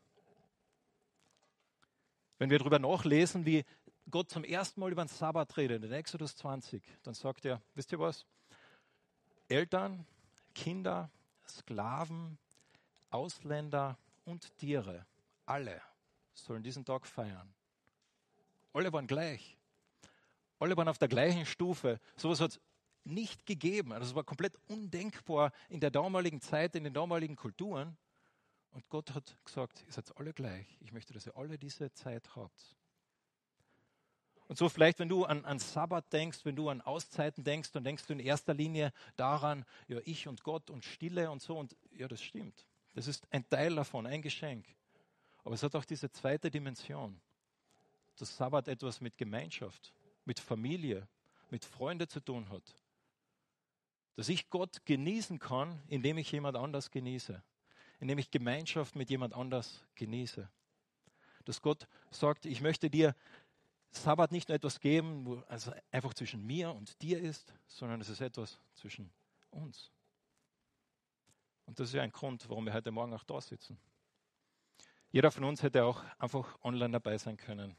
Wenn 2.40 2.50
wir 2.50 2.58
darüber 2.58 2.80
nachlesen, 2.80 3.46
wie 3.46 3.64
Gott 4.10 4.32
zum 4.32 4.44
ersten 4.44 4.80
Mal 4.80 4.92
über 4.92 5.06
den 5.06 5.10
Sabbat 5.10 5.56
redet, 5.58 5.84
in 5.84 5.92
Exodus 5.92 6.36
20, 6.38 6.82
dann 7.04 7.14
sagt 7.14 7.46
er, 7.46 7.62
wisst 7.76 7.92
ihr 7.92 8.00
was? 8.00 8.26
Eltern, 9.48 10.08
Kinder, 10.56 11.12
Sklaven, 11.48 12.40
Ausländer 13.12 13.96
und 14.26 14.58
Tiere, 14.58 15.06
alle 15.46 15.80
sollen 16.34 16.64
diesen 16.64 16.84
Tag 16.84 17.06
feiern. 17.06 17.54
Alle 18.74 18.92
waren 18.92 19.06
gleich. 19.06 19.56
Alle 20.58 20.76
waren 20.76 20.88
auf 20.88 20.98
der 20.98 21.10
gleichen 21.10 21.46
Stufe. 21.46 22.00
So 22.16 22.30
etwas 22.30 22.42
hat 22.42 22.52
es 22.54 22.60
nicht 23.08 23.46
gegeben. 23.46 23.92
Also 23.94 24.08
es 24.08 24.16
war 24.16 24.24
komplett 24.24 24.58
undenkbar 24.68 25.52
in 25.70 25.80
der 25.80 25.92
damaligen 25.92 26.42
Zeit, 26.42 26.76
in 26.76 26.84
den 26.84 26.94
damaligen 26.94 27.36
Kulturen. 27.36 27.98
Und 28.72 28.88
Gott 28.90 29.14
hat 29.16 29.38
gesagt, 29.44 29.84
ihr 29.88 29.94
seid 29.94 30.16
alle 30.18 30.34
gleich. 30.34 30.78
Ich 30.82 30.92
möchte, 30.92 31.14
dass 31.14 31.26
ihr 31.26 31.36
alle 31.36 31.58
diese 31.58 31.92
Zeit 31.94 32.36
habt. 32.36 32.76
Und 34.48 34.58
so 34.58 34.70
vielleicht, 34.70 35.00
wenn 35.00 35.10
du 35.10 35.26
an, 35.26 35.44
an 35.44 35.60
Sabbat 35.60 36.14
denkst, 36.14 36.46
wenn 36.46 36.56
du 36.56 36.70
an 36.70 36.82
Auszeiten 36.82 37.44
denkst, 37.44 37.72
dann 37.72 37.84
denkst 37.84 38.06
du 38.06 38.14
in 38.14 38.20
erster 38.20 38.54
Linie 38.54 38.94
daran, 39.18 39.66
ja, 39.88 40.00
ich 40.06 40.28
und 40.28 40.44
Gott 40.44 40.70
und 40.70 40.86
Stille 40.86 41.30
und 41.32 41.42
so. 41.42 41.58
Und 41.58 41.76
ja, 41.92 42.08
das 42.08 42.22
stimmt. 42.22 42.66
Das 42.94 43.08
ist 43.08 43.28
ein 43.32 43.48
Teil 43.50 43.76
davon, 43.76 44.08
ein 44.08 44.22
Geschenk. 44.22 44.66
Aber 45.44 45.56
es 45.56 45.64
hat 45.64 45.76
auch 45.76 45.86
diese 45.86 46.12
zweite 46.12 46.50
Dimension. 46.50 47.20
Dass 48.18 48.36
Sabbat 48.36 48.68
etwas 48.68 49.02
mit 49.02 49.18
Gemeinschaft, 49.18 49.94
mit 50.26 50.40
Familie, 50.40 51.08
mit 51.50 51.64
Freunden 51.66 52.08
zu 52.08 52.20
tun 52.20 52.50
hat 52.50 52.64
dass 54.18 54.30
ich 54.30 54.50
Gott 54.50 54.84
genießen 54.86 55.38
kann, 55.38 55.80
indem 55.88 56.18
ich 56.18 56.32
jemand 56.32 56.58
anders 56.58 56.90
genieße, 56.90 57.42
indem 58.00 58.18
ich 58.18 58.32
Gemeinschaft 58.32 58.96
mit 58.96 59.12
jemand 59.12 59.36
anders 59.36 59.86
genieße. 59.94 60.50
Dass 61.46 61.62
Gott 61.62 61.88
sagt, 62.10 62.48
ich 62.48 62.60
möchte 62.60 62.90
dir 62.90 63.16
Sabbat 63.92 64.32
nicht 64.32 64.50
nur 64.50 64.56
etwas 64.56 64.80
geben, 64.80 65.26
wo 65.28 65.36
also 65.48 65.72
einfach 65.92 66.16
zwischen 66.16 66.44
mir 66.46 66.74
und 66.74 67.00
dir 67.02 67.22
ist, 67.22 67.54
sondern 67.68 68.02
es 68.02 68.10
ist 68.10 68.20
etwas 68.20 68.60
zwischen 68.74 69.12
uns. 69.52 69.92
Und 71.66 71.80
das 71.80 71.90
ist 71.90 71.94
ja 71.94 72.02
ein 72.02 72.12
Grund, 72.12 72.50
warum 72.50 72.66
wir 72.66 72.74
heute 72.74 72.90
Morgen 72.90 73.14
auch 73.14 73.24
da 73.24 73.40
sitzen. 73.40 73.78
Jeder 75.12 75.30
von 75.32 75.44
uns 75.44 75.62
hätte 75.62 75.84
auch 75.84 76.04
einfach 76.18 76.58
online 76.64 76.94
dabei 76.94 77.20
sein 77.20 77.38
können. 77.38 77.76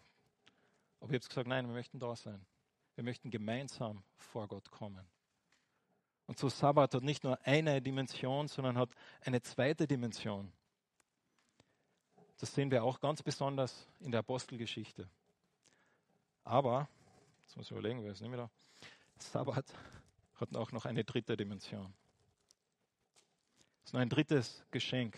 Aber 1.01 1.11
ich 1.11 1.17
habe 1.17 1.29
gesagt, 1.29 1.49
nein, 1.49 1.67
wir 1.67 1.75
möchten 1.75 1.99
da 1.99 2.15
sein. 2.15 2.47
Wir 2.95 3.03
möchten 3.03 3.29
gemeinsam 3.29 4.05
vor 4.17 4.47
Gott 4.47 4.71
kommen. 4.71 5.05
Und 6.29 6.39
so 6.39 6.51
Sabbat 6.51 6.95
hat 6.95 7.03
nicht 7.03 7.25
nur 7.25 7.39
eine 7.47 7.81
Dimension, 7.81 8.49
sondern 8.49 8.77
hat 8.77 8.91
eine 9.23 9.41
zweite 9.41 9.87
Dimension. 9.87 10.53
Das 12.37 12.55
sehen 12.55 12.71
wir 12.71 12.85
auch 12.85 13.01
ganz 13.01 13.23
besonders 13.23 13.89
in 13.99 14.11
der 14.13 14.21
Apostelgeschichte. 14.21 15.09
Aber, 16.45 16.87
jetzt 17.47 17.57
muss 17.57 17.67
ich 17.67 17.73
überlegen, 17.73 18.05
wer 18.05 18.13
ist 18.13 18.21
nicht 18.21 18.29
mehr 18.29 18.41
da? 18.41 18.51
Sabbat 19.19 19.65
hat 20.35 20.55
auch 20.55 20.71
noch 20.71 20.85
eine 20.85 21.03
dritte 21.03 21.35
Dimension. 21.35 21.95
Das 23.81 23.89
ist 23.89 23.93
noch 23.95 24.01
ein 24.01 24.11
drittes 24.11 24.67
Geschenk. 24.71 25.17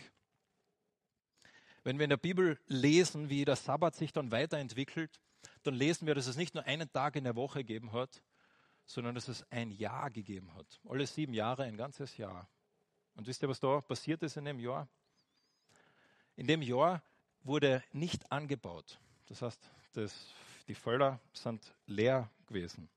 Wenn 1.83 1.99
wir 1.99 2.05
in 2.05 2.09
der 2.09 2.17
Bibel 2.17 2.57
lesen, 2.67 3.29
wie 3.29 3.43
der 3.43 3.57
Sabbat 3.57 3.95
sich 3.95 4.13
dann 4.13 4.31
weiterentwickelt, 4.31 5.19
dann 5.63 5.73
lesen 5.73 6.07
wir, 6.07 6.15
dass 6.15 6.27
es 6.27 6.37
nicht 6.37 6.55
nur 6.55 6.63
einen 6.63 6.89
Tag 6.89 7.17
in 7.17 7.25
der 7.25 7.35
Woche 7.35 7.59
gegeben 7.59 7.91
hat, 7.91 8.21
sondern 8.93 9.15
dass 9.15 9.27
es 9.27 9.45
ein 9.51 9.71
Jahr 9.71 10.09
gegeben 10.09 10.53
hat. 10.55 10.79
Alle 10.87 11.07
sieben 11.07 11.33
Jahre, 11.33 11.63
ein 11.63 11.77
ganzes 11.77 12.17
Jahr. 12.17 12.47
Und 13.15 13.27
wisst 13.27 13.41
ihr, 13.41 13.49
was 13.49 13.59
da 13.59 13.81
passiert 13.81 14.21
ist 14.23 14.37
in 14.37 14.45
dem 14.45 14.59
Jahr? 14.59 14.87
In 16.35 16.47
dem 16.47 16.61
Jahr 16.61 17.01
wurde 17.43 17.83
nicht 17.93 18.31
angebaut. 18.31 18.99
Das 19.27 19.41
heißt, 19.41 19.69
das, 19.93 20.33
die 20.67 20.75
Felder 20.75 21.19
sind 21.33 21.73
leer 21.85 22.29
gewesen. 22.47 22.89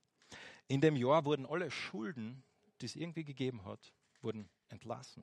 In 0.67 0.81
dem 0.81 0.97
Jahr 0.97 1.25
wurden 1.25 1.47
alle 1.47 1.71
Schulden, 1.71 2.43
die 2.81 2.87
es 2.87 2.97
irgendwie 2.97 3.25
gegeben 3.25 3.65
hat, 3.65 3.93
wurden 4.23 4.49
entlassen. 4.69 5.23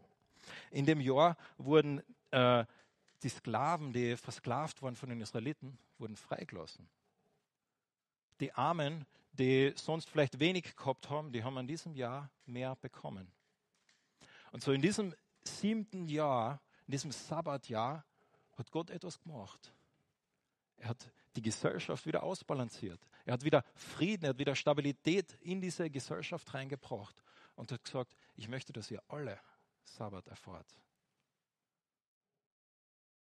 In 0.70 0.86
dem 0.86 1.02
Jahr 1.02 1.38
wurden 1.58 2.02
äh, 2.32 2.66
die 3.24 3.30
Sklaven, 3.30 3.94
die 3.94 4.18
versklavt 4.18 4.82
waren 4.82 4.96
von 4.96 5.10
den 5.10 5.22
Israeliten, 5.22 5.78
wurden 5.98 6.16
freigelassen. 6.16 6.88
Die 8.40 8.54
Armen, 8.54 9.06
die 9.34 9.74
sonst 9.76 10.10
vielleicht 10.10 10.40
wenig 10.40 10.76
gehabt 10.76 11.10
haben, 11.10 11.32
die 11.32 11.44
haben 11.44 11.58
an 11.58 11.68
diesem 11.68 11.94
Jahr 11.96 12.30
mehr 12.46 12.76
bekommen. 12.76 13.32
Und 14.52 14.64
so 14.64 14.72
in 14.72 14.82
diesem 14.82 15.16
siebten 15.44 16.08
Jahr, 16.08 16.62
in 16.88 16.92
diesem 16.92 17.12
Sabbatjahr, 17.12 18.06
hat 18.58 18.72
Gott 18.72 18.90
etwas 18.90 19.20
gemacht. 19.20 19.74
Er 20.78 20.90
hat 20.90 21.12
die 21.36 21.42
Gesellschaft 21.42 22.06
wieder 22.06 22.24
ausbalanciert. 22.24 23.00
Er 23.26 23.34
hat 23.34 23.44
wieder 23.44 23.64
Frieden, 23.76 24.26
er 24.26 24.30
hat 24.32 24.40
wieder 24.40 24.56
Stabilität 24.56 25.34
in 25.42 25.62
diese 25.62 25.90
Gesellschaft 25.90 26.54
reingebracht 26.54 27.16
und 27.56 27.72
hat 27.72 27.84
gesagt, 27.84 28.16
ich 28.36 28.48
möchte, 28.48 28.74
dass 28.74 28.92
ihr 28.92 29.02
alle 29.08 29.40
Sabbat 29.84 30.28
erfahrt. 30.28 30.68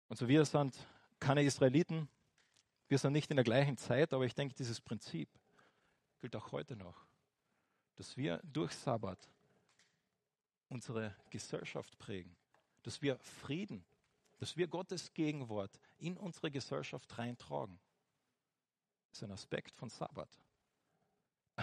Und 0.08 0.18
so 0.18 0.28
wir 0.28 0.44
sind 0.44 0.76
keine 1.18 1.42
Israeliten, 1.42 2.08
wir 2.88 2.98
sind 2.98 3.12
nicht 3.12 3.30
in 3.30 3.36
der 3.36 3.44
gleichen 3.44 3.76
Zeit, 3.76 4.12
aber 4.12 4.24
ich 4.24 4.34
denke, 4.34 4.54
dieses 4.54 4.80
Prinzip 4.80 5.28
gilt 6.20 6.36
auch 6.36 6.52
heute 6.52 6.76
noch, 6.76 7.06
dass 7.96 8.16
wir 8.16 8.40
durch 8.44 8.72
Sabbat 8.72 9.18
unsere 10.68 11.14
Gesellschaft 11.30 11.98
prägen, 11.98 12.36
dass 12.82 13.02
wir 13.02 13.18
Frieden, 13.18 13.84
dass 14.38 14.56
wir 14.56 14.66
Gottes 14.66 15.12
Gegenwart 15.14 15.78
in 15.98 16.16
unsere 16.16 16.50
Gesellschaft 16.50 17.16
reintragen. 17.18 17.78
Das 19.10 19.18
ist 19.18 19.24
ein 19.24 19.32
Aspekt 19.32 19.76
von 19.76 19.88
Sabbat. 19.88 20.28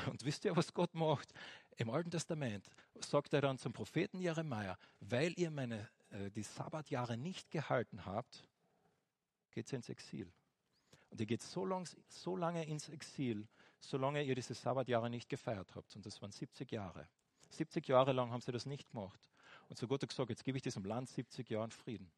Und 0.10 0.26
wisst 0.26 0.44
ihr, 0.46 0.56
was 0.56 0.74
Gott 0.74 0.96
macht? 0.96 1.32
Im 1.78 1.90
Alten 1.90 2.10
Testament 2.10 2.68
sagt 2.96 3.34
er 3.34 3.42
dann 3.42 3.60
zum 3.60 3.74
Propheten 3.74 4.20
Jeremia, 4.20 4.78
weil 5.00 5.34
ihr 5.38 5.52
meine, 5.52 5.90
äh, 6.10 6.32
die 6.32 6.44
Sabbatjahre 6.44 7.16
nicht 7.16 7.52
gehalten 7.52 8.06
habt, 8.06 8.44
geht 9.52 9.72
ihr 9.72 9.78
ins 9.78 9.90
Exil. 9.90 10.32
Und 11.12 11.20
ihr 11.20 11.28
geht 11.28 11.44
so, 11.44 11.64
lang, 11.64 11.88
so 12.08 12.36
lange 12.36 12.66
ins 12.66 12.90
Exil, 12.90 13.48
solange 13.84 14.24
ihr 14.24 14.36
diese 14.36 14.54
Sabbatjahre 14.54 15.10
nicht 15.10 15.30
gefeiert 15.30 15.76
habt. 15.76 15.96
Und 15.96 16.06
das 16.06 16.22
waren 16.22 16.32
70 16.32 16.72
Jahre. 16.72 17.08
70 17.50 17.88
Jahre 17.88 18.14
lang 18.14 18.32
haben 18.32 18.42
sie 18.42 18.52
das 18.52 18.66
nicht 18.66 18.90
gemacht. 18.92 19.30
Und 19.70 19.78
so 19.78 19.88
Gott 19.88 20.02
hat 20.02 20.10
gesagt, 20.10 20.30
jetzt 20.30 20.44
gebe 20.44 20.58
ich 20.58 20.64
diesem 20.64 20.84
Land 20.86 21.10
70 21.10 21.50
Jahre 21.50 21.70
Frieden. 21.72 22.12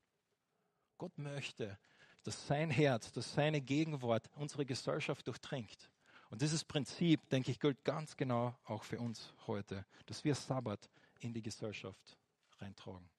Gott 0.97 1.17
möchte, 1.17 1.77
dass 2.23 2.47
sein 2.47 2.69
Herz, 2.69 3.11
dass 3.11 3.33
seine 3.33 3.61
Gegenwart 3.61 4.29
unsere 4.35 4.65
Gesellschaft 4.65 5.27
durchdringt. 5.27 5.91
Und 6.29 6.41
dieses 6.41 6.63
Prinzip, 6.63 7.29
denke 7.29 7.51
ich, 7.51 7.59
gilt 7.59 7.83
ganz 7.83 8.17
genau 8.17 8.55
auch 8.65 8.83
für 8.83 8.99
uns 8.99 9.33
heute, 9.47 9.85
dass 10.05 10.23
wir 10.23 10.35
Sabbat 10.35 10.89
in 11.19 11.33
die 11.33 11.41
Gesellschaft 11.41 12.17
reintragen. 12.59 13.09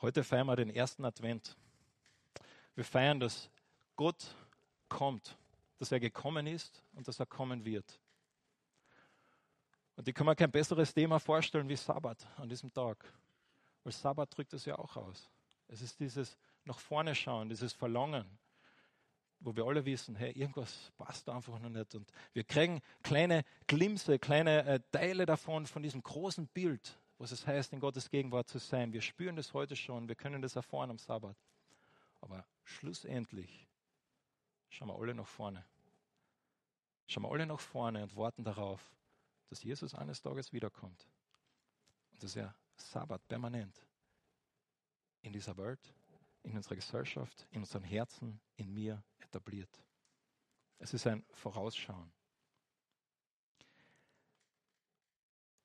Heute 0.00 0.22
feiern 0.22 0.46
wir 0.46 0.56
den 0.56 0.70
ersten 0.70 1.04
Advent. 1.04 1.56
Wir 2.74 2.84
feiern, 2.84 3.18
dass 3.18 3.50
Gott 3.96 4.34
kommt, 4.88 5.36
dass 5.78 5.92
er 5.92 6.00
gekommen 6.00 6.46
ist 6.46 6.82
und 6.94 7.06
dass 7.06 7.20
er 7.20 7.26
kommen 7.26 7.64
wird. 7.64 8.00
Und 9.96 10.06
ich 10.06 10.14
kann 10.14 10.26
mir 10.26 10.36
kein 10.36 10.50
besseres 10.50 10.94
Thema 10.94 11.18
vorstellen 11.18 11.68
wie 11.68 11.76
Sabbat 11.76 12.24
an 12.36 12.48
diesem 12.48 12.72
Tag. 12.72 13.04
Weil 13.82 13.92
Sabbat 13.92 14.36
drückt 14.36 14.52
das 14.52 14.64
ja 14.64 14.78
auch 14.78 14.96
aus. 14.96 15.28
Es 15.66 15.82
ist 15.82 15.98
dieses 15.98 16.36
nach 16.64 16.78
vorne 16.78 17.14
schauen, 17.14 17.48
dieses 17.48 17.72
Verlangen, 17.72 18.26
wo 19.40 19.54
wir 19.54 19.64
alle 19.64 19.84
wissen, 19.84 20.16
hey, 20.16 20.32
irgendwas 20.32 20.92
passt 20.98 21.28
einfach 21.28 21.58
noch 21.58 21.68
nicht. 21.68 21.94
Und 21.94 22.10
wir 22.32 22.44
kriegen 22.44 22.80
kleine 23.02 23.44
Glimpse, 23.66 24.18
kleine 24.18 24.64
äh, 24.64 24.80
Teile 24.92 25.26
davon, 25.26 25.66
von 25.66 25.82
diesem 25.82 26.02
großen 26.02 26.46
Bild, 26.48 26.98
was 27.18 27.32
es 27.32 27.46
heißt, 27.46 27.72
in 27.72 27.80
Gottes 27.80 28.10
Gegenwart 28.10 28.48
zu 28.48 28.58
sein. 28.58 28.92
Wir 28.92 29.00
spüren 29.00 29.36
das 29.36 29.52
heute 29.54 29.76
schon, 29.76 30.08
wir 30.08 30.16
können 30.16 30.42
das 30.42 30.56
erfahren 30.56 30.90
am 30.90 30.98
Sabbat. 30.98 31.36
Aber 32.20 32.44
schlussendlich 32.64 33.67
schauen 34.68 34.88
wir 34.88 34.98
alle 34.98 35.14
nach 35.14 35.26
vorne. 35.26 35.64
Schauen 37.06 37.24
wir 37.24 37.30
alle 37.30 37.46
nach 37.46 37.60
vorne 37.60 38.02
und 38.02 38.16
warten 38.16 38.44
darauf, 38.44 38.92
dass 39.48 39.62
Jesus 39.62 39.94
eines 39.94 40.20
Tages 40.20 40.52
wiederkommt. 40.52 41.08
Und 42.12 42.22
dass 42.22 42.36
er 42.36 42.54
Sabbat 42.76 43.26
permanent 43.28 43.86
in 45.22 45.32
dieser 45.32 45.56
Welt, 45.56 45.80
in 46.42 46.56
unserer 46.56 46.76
Gesellschaft, 46.76 47.46
in 47.50 47.60
unseren 47.60 47.82
Herzen, 47.82 48.40
in 48.56 48.72
mir 48.72 49.02
etabliert. 49.20 49.70
Es 50.78 50.94
ist 50.94 51.06
ein 51.06 51.24
Vorausschauen. 51.32 52.12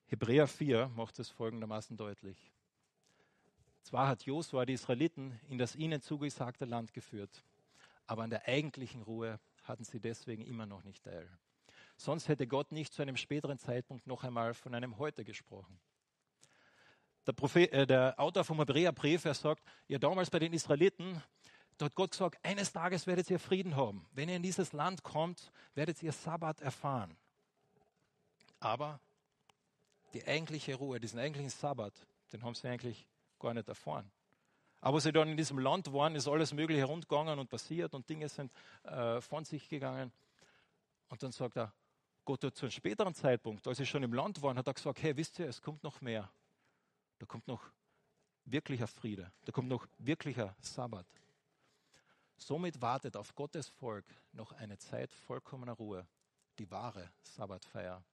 Hebräer 0.07 0.47
4 0.47 0.89
macht 0.89 1.19
es 1.19 1.29
folgendermaßen 1.29 1.97
deutlich. 1.97 2.51
Zwar 3.81 4.07
hat 4.07 4.23
Josua 4.23 4.65
die 4.65 4.73
Israeliten 4.73 5.39
in 5.49 5.57
das 5.57 5.75
ihnen 5.75 6.01
zugesagte 6.01 6.65
Land 6.65 6.93
geführt, 6.93 7.43
aber 8.07 8.23
an 8.23 8.29
der 8.29 8.47
eigentlichen 8.47 9.01
Ruhe 9.01 9.39
hatten 9.63 9.83
sie 9.83 9.99
deswegen 9.99 10.43
immer 10.43 10.65
noch 10.65 10.83
nicht 10.83 11.03
teil. 11.03 11.29
Sonst 11.97 12.27
hätte 12.27 12.47
Gott 12.47 12.71
nicht 12.71 12.93
zu 12.93 13.01
einem 13.01 13.17
späteren 13.17 13.57
Zeitpunkt 13.57 14.07
noch 14.07 14.23
einmal 14.23 14.53
von 14.53 14.73
einem 14.75 14.97
Heute 14.97 15.23
gesprochen. 15.23 15.79
Der, 17.25 17.33
Prophet, 17.33 17.71
äh, 17.71 17.87
der 17.87 18.19
Autor 18.19 18.43
vom 18.43 18.57
Hebräerbrief, 18.57 19.23
er 19.25 19.33
sagt, 19.33 19.63
ja 19.87 19.97
damals 19.97 20.29
bei 20.29 20.39
den 20.39 20.51
Israeliten, 20.51 21.21
da 21.77 21.85
hat 21.85 21.95
Gott 21.95 22.11
gesagt, 22.11 22.43
eines 22.43 22.71
Tages 22.71 23.07
werdet 23.07 23.29
ihr 23.29 23.39
Frieden 23.39 23.75
haben. 23.75 24.05
Wenn 24.11 24.29
ihr 24.29 24.35
in 24.35 24.43
dieses 24.43 24.73
Land 24.73 25.03
kommt, 25.03 25.51
werdet 25.73 26.03
ihr 26.03 26.11
Sabbat 26.11 26.61
erfahren. 26.61 27.15
Aber 28.59 28.99
die 30.13 30.25
eigentliche 30.25 30.75
Ruhe, 30.75 30.99
diesen 30.99 31.19
eigentlichen 31.19 31.49
Sabbat, 31.49 31.93
den 32.31 32.43
haben 32.43 32.55
sie 32.55 32.67
eigentlich 32.67 33.07
gar 33.39 33.53
nicht 33.53 33.67
erfahren. 33.67 34.11
Aber 34.83 34.99
sie 34.99 35.13
dann 35.13 35.29
in 35.29 35.37
diesem 35.37 35.59
Land 35.59 35.93
waren, 35.93 36.13
ist 36.13 36.27
alles 36.27 36.51
Mögliche 36.51 36.81
herumgegangen 36.81 37.39
und 37.39 37.49
passiert 37.49 37.93
und 37.93 38.09
Dinge 38.09 38.27
sind 38.27 38.51
äh, 38.83 39.21
von 39.21 39.45
sich 39.45 39.69
gegangen. 39.69 40.11
Und 41.07 41.23
dann 41.23 41.31
sagt 41.31 41.55
er, 41.55 41.71
Gott 42.25 42.43
hat 42.43 42.57
zu 42.57 42.65
einem 42.65 42.71
späteren 42.71 43.13
Zeitpunkt, 43.13 43.65
als 43.65 43.77
sie 43.77 43.85
schon 43.85 44.03
im 44.03 44.13
Land 44.13 44.41
waren, 44.41 44.57
hat 44.57 44.67
er 44.67 44.73
gesagt, 44.73 45.01
hey, 45.01 45.15
wisst 45.15 45.39
ihr, 45.39 45.47
es 45.47 45.61
kommt 45.61 45.83
noch 45.83 46.01
mehr. 46.01 46.29
Da 47.17 47.25
kommt 47.25 47.47
noch 47.47 47.63
wirklicher 48.43 48.87
Friede, 48.87 49.31
da 49.45 49.53
kommt 49.53 49.69
noch 49.69 49.87
wirklicher 49.99 50.53
Sabbat. 50.59 51.07
Somit 52.35 52.81
wartet 52.81 53.15
auf 53.15 53.35
Gottes 53.35 53.69
Volk 53.69 54.03
noch 54.33 54.51
eine 54.51 54.77
Zeit 54.77 55.13
vollkommener 55.13 55.73
Ruhe, 55.73 56.05
die 56.59 56.69
wahre 56.69 57.09
Sabbatfeier. 57.21 58.03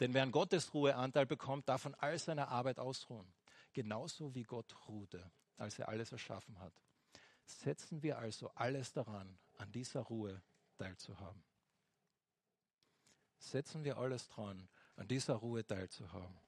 Denn 0.00 0.14
wer 0.14 0.22
einen 0.22 0.32
Gottes 0.32 0.74
Ruheanteil 0.74 1.26
bekommt, 1.26 1.68
darf 1.68 1.82
von 1.82 1.94
all 1.94 2.18
seiner 2.18 2.48
Arbeit 2.48 2.80
ausruhen. 2.80 3.32
Genauso 3.72 4.34
wie 4.34 4.42
Gott 4.42 4.74
ruhte, 4.88 5.30
als 5.58 5.78
er 5.78 5.88
alles 5.88 6.12
erschaffen 6.12 6.58
hat. 6.58 6.72
Setzen 7.44 8.02
wir 8.02 8.18
also 8.18 8.50
alles 8.54 8.92
daran, 8.92 9.38
an 9.56 9.72
dieser 9.72 10.00
Ruhe 10.00 10.42
teilzuhaben. 10.76 11.42
Setzen 13.38 13.84
wir 13.84 13.98
alles 13.98 14.28
dran, 14.28 14.68
an 14.96 15.08
dieser 15.08 15.34
Ruhe 15.34 15.66
teilzuhaben. 15.66 16.38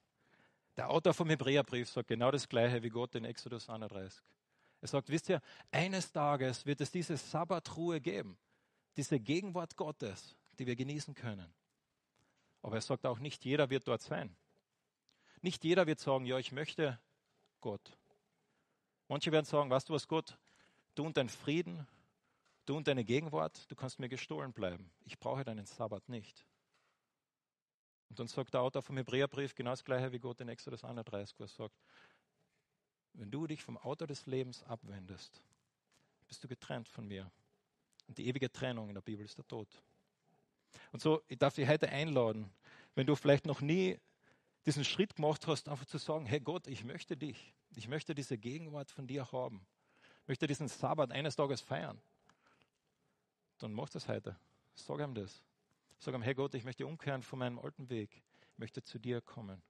Der 0.77 0.89
Autor 0.89 1.13
vom 1.13 1.29
Hebräerbrief 1.29 1.89
sagt 1.89 2.07
genau 2.07 2.31
das 2.31 2.47
Gleiche 2.47 2.81
wie 2.83 2.89
Gott 2.89 3.15
in 3.15 3.25
Exodus 3.25 3.69
31. 3.69 4.21
Er 4.81 4.87
sagt, 4.87 5.09
wisst 5.09 5.29
ihr, 5.29 5.41
eines 5.71 6.11
Tages 6.11 6.65
wird 6.65 6.81
es 6.81 6.91
diese 6.91 7.17
Sabbatruhe 7.17 8.01
geben, 8.01 8.37
diese 8.97 9.19
Gegenwart 9.19 9.75
Gottes, 9.75 10.35
die 10.59 10.65
wir 10.65 10.75
genießen 10.75 11.13
können. 11.13 11.53
Aber 12.61 12.75
er 12.75 12.81
sagt 12.81 13.05
auch, 13.05 13.19
nicht 13.19 13.43
jeder 13.45 13.69
wird 13.69 13.87
dort 13.87 14.01
sein. 14.01 14.35
Nicht 15.41 15.63
jeder 15.63 15.87
wird 15.87 15.99
sagen, 15.99 16.25
ja, 16.25 16.37
ich 16.37 16.51
möchte 16.51 16.99
Gott. 17.59 17.97
Manche 19.11 19.29
werden 19.33 19.45
sagen, 19.45 19.69
weißt 19.69 19.89
du 19.89 19.93
was, 19.93 20.07
Gott, 20.07 20.37
du 20.95 21.05
und 21.05 21.17
dein 21.17 21.27
Frieden, 21.27 21.85
du 22.65 22.77
und 22.77 22.87
deine 22.87 23.03
Gegenwart, 23.03 23.69
du 23.69 23.75
kannst 23.75 23.99
mir 23.99 24.07
gestohlen 24.07 24.53
bleiben. 24.53 24.89
Ich 25.03 25.19
brauche 25.19 25.43
deinen 25.43 25.65
Sabbat 25.65 26.07
nicht. 26.07 26.45
Und 28.07 28.17
dann 28.17 28.29
sagt 28.29 28.53
der 28.53 28.61
Autor 28.61 28.81
vom 28.81 28.95
Hebräerbrief 28.95 29.53
genau 29.53 29.71
das 29.71 29.83
gleiche 29.83 30.13
wie 30.13 30.19
Gott 30.19 30.39
in 30.39 30.47
Exodus 30.47 30.85
31, 30.85 31.37
wo 31.37 31.43
er 31.43 31.49
sagt, 31.49 31.75
wenn 33.11 33.29
du 33.29 33.47
dich 33.47 33.61
vom 33.61 33.77
Autor 33.79 34.07
des 34.07 34.27
Lebens 34.27 34.63
abwendest, 34.63 35.41
bist 36.29 36.41
du 36.41 36.47
getrennt 36.47 36.87
von 36.87 37.05
mir. 37.05 37.29
Und 38.07 38.17
die 38.17 38.27
ewige 38.27 38.49
Trennung 38.49 38.87
in 38.87 38.95
der 38.95 39.01
Bibel 39.01 39.25
ist 39.25 39.37
der 39.37 39.45
Tod. 39.45 39.67
Und 40.93 41.01
so, 41.01 41.21
ich 41.27 41.37
darf 41.37 41.55
dich 41.55 41.67
heute 41.67 41.89
einladen, 41.89 42.49
wenn 42.95 43.07
du 43.07 43.15
vielleicht 43.17 43.45
noch 43.45 43.59
nie 43.59 43.99
diesen 44.65 44.85
Schritt 44.85 45.17
gemacht 45.17 45.47
hast, 45.47 45.67
einfach 45.67 45.85
zu 45.85 45.97
sagen, 45.97 46.25
hey 46.25 46.39
Gott, 46.39 46.67
ich 46.67 46.85
möchte 46.85 47.17
dich. 47.17 47.53
Ich 47.75 47.87
möchte 47.87 48.13
diese 48.13 48.37
Gegenwart 48.37 48.91
von 48.91 49.07
dir 49.07 49.31
haben. 49.31 49.65
Ich 50.23 50.27
möchte 50.27 50.47
diesen 50.47 50.67
Sabbat 50.67 51.11
eines 51.11 51.35
Tages 51.35 51.61
feiern. 51.61 51.99
Dann 53.59 53.73
mach 53.73 53.89
das 53.89 54.07
heute. 54.07 54.35
Sag 54.75 54.99
ihm 54.99 55.13
das. 55.13 55.41
Sag 55.99 56.13
ihm, 56.15 56.21
hey 56.21 56.33
Gott, 56.33 56.53
ich 56.53 56.63
möchte 56.63 56.85
umkehren 56.85 57.21
von 57.21 57.39
meinem 57.39 57.59
alten 57.59 57.89
Weg. 57.89 58.21
Ich 58.53 58.57
möchte 58.57 58.83
zu 58.83 58.99
dir 58.99 59.21
kommen. 59.21 59.61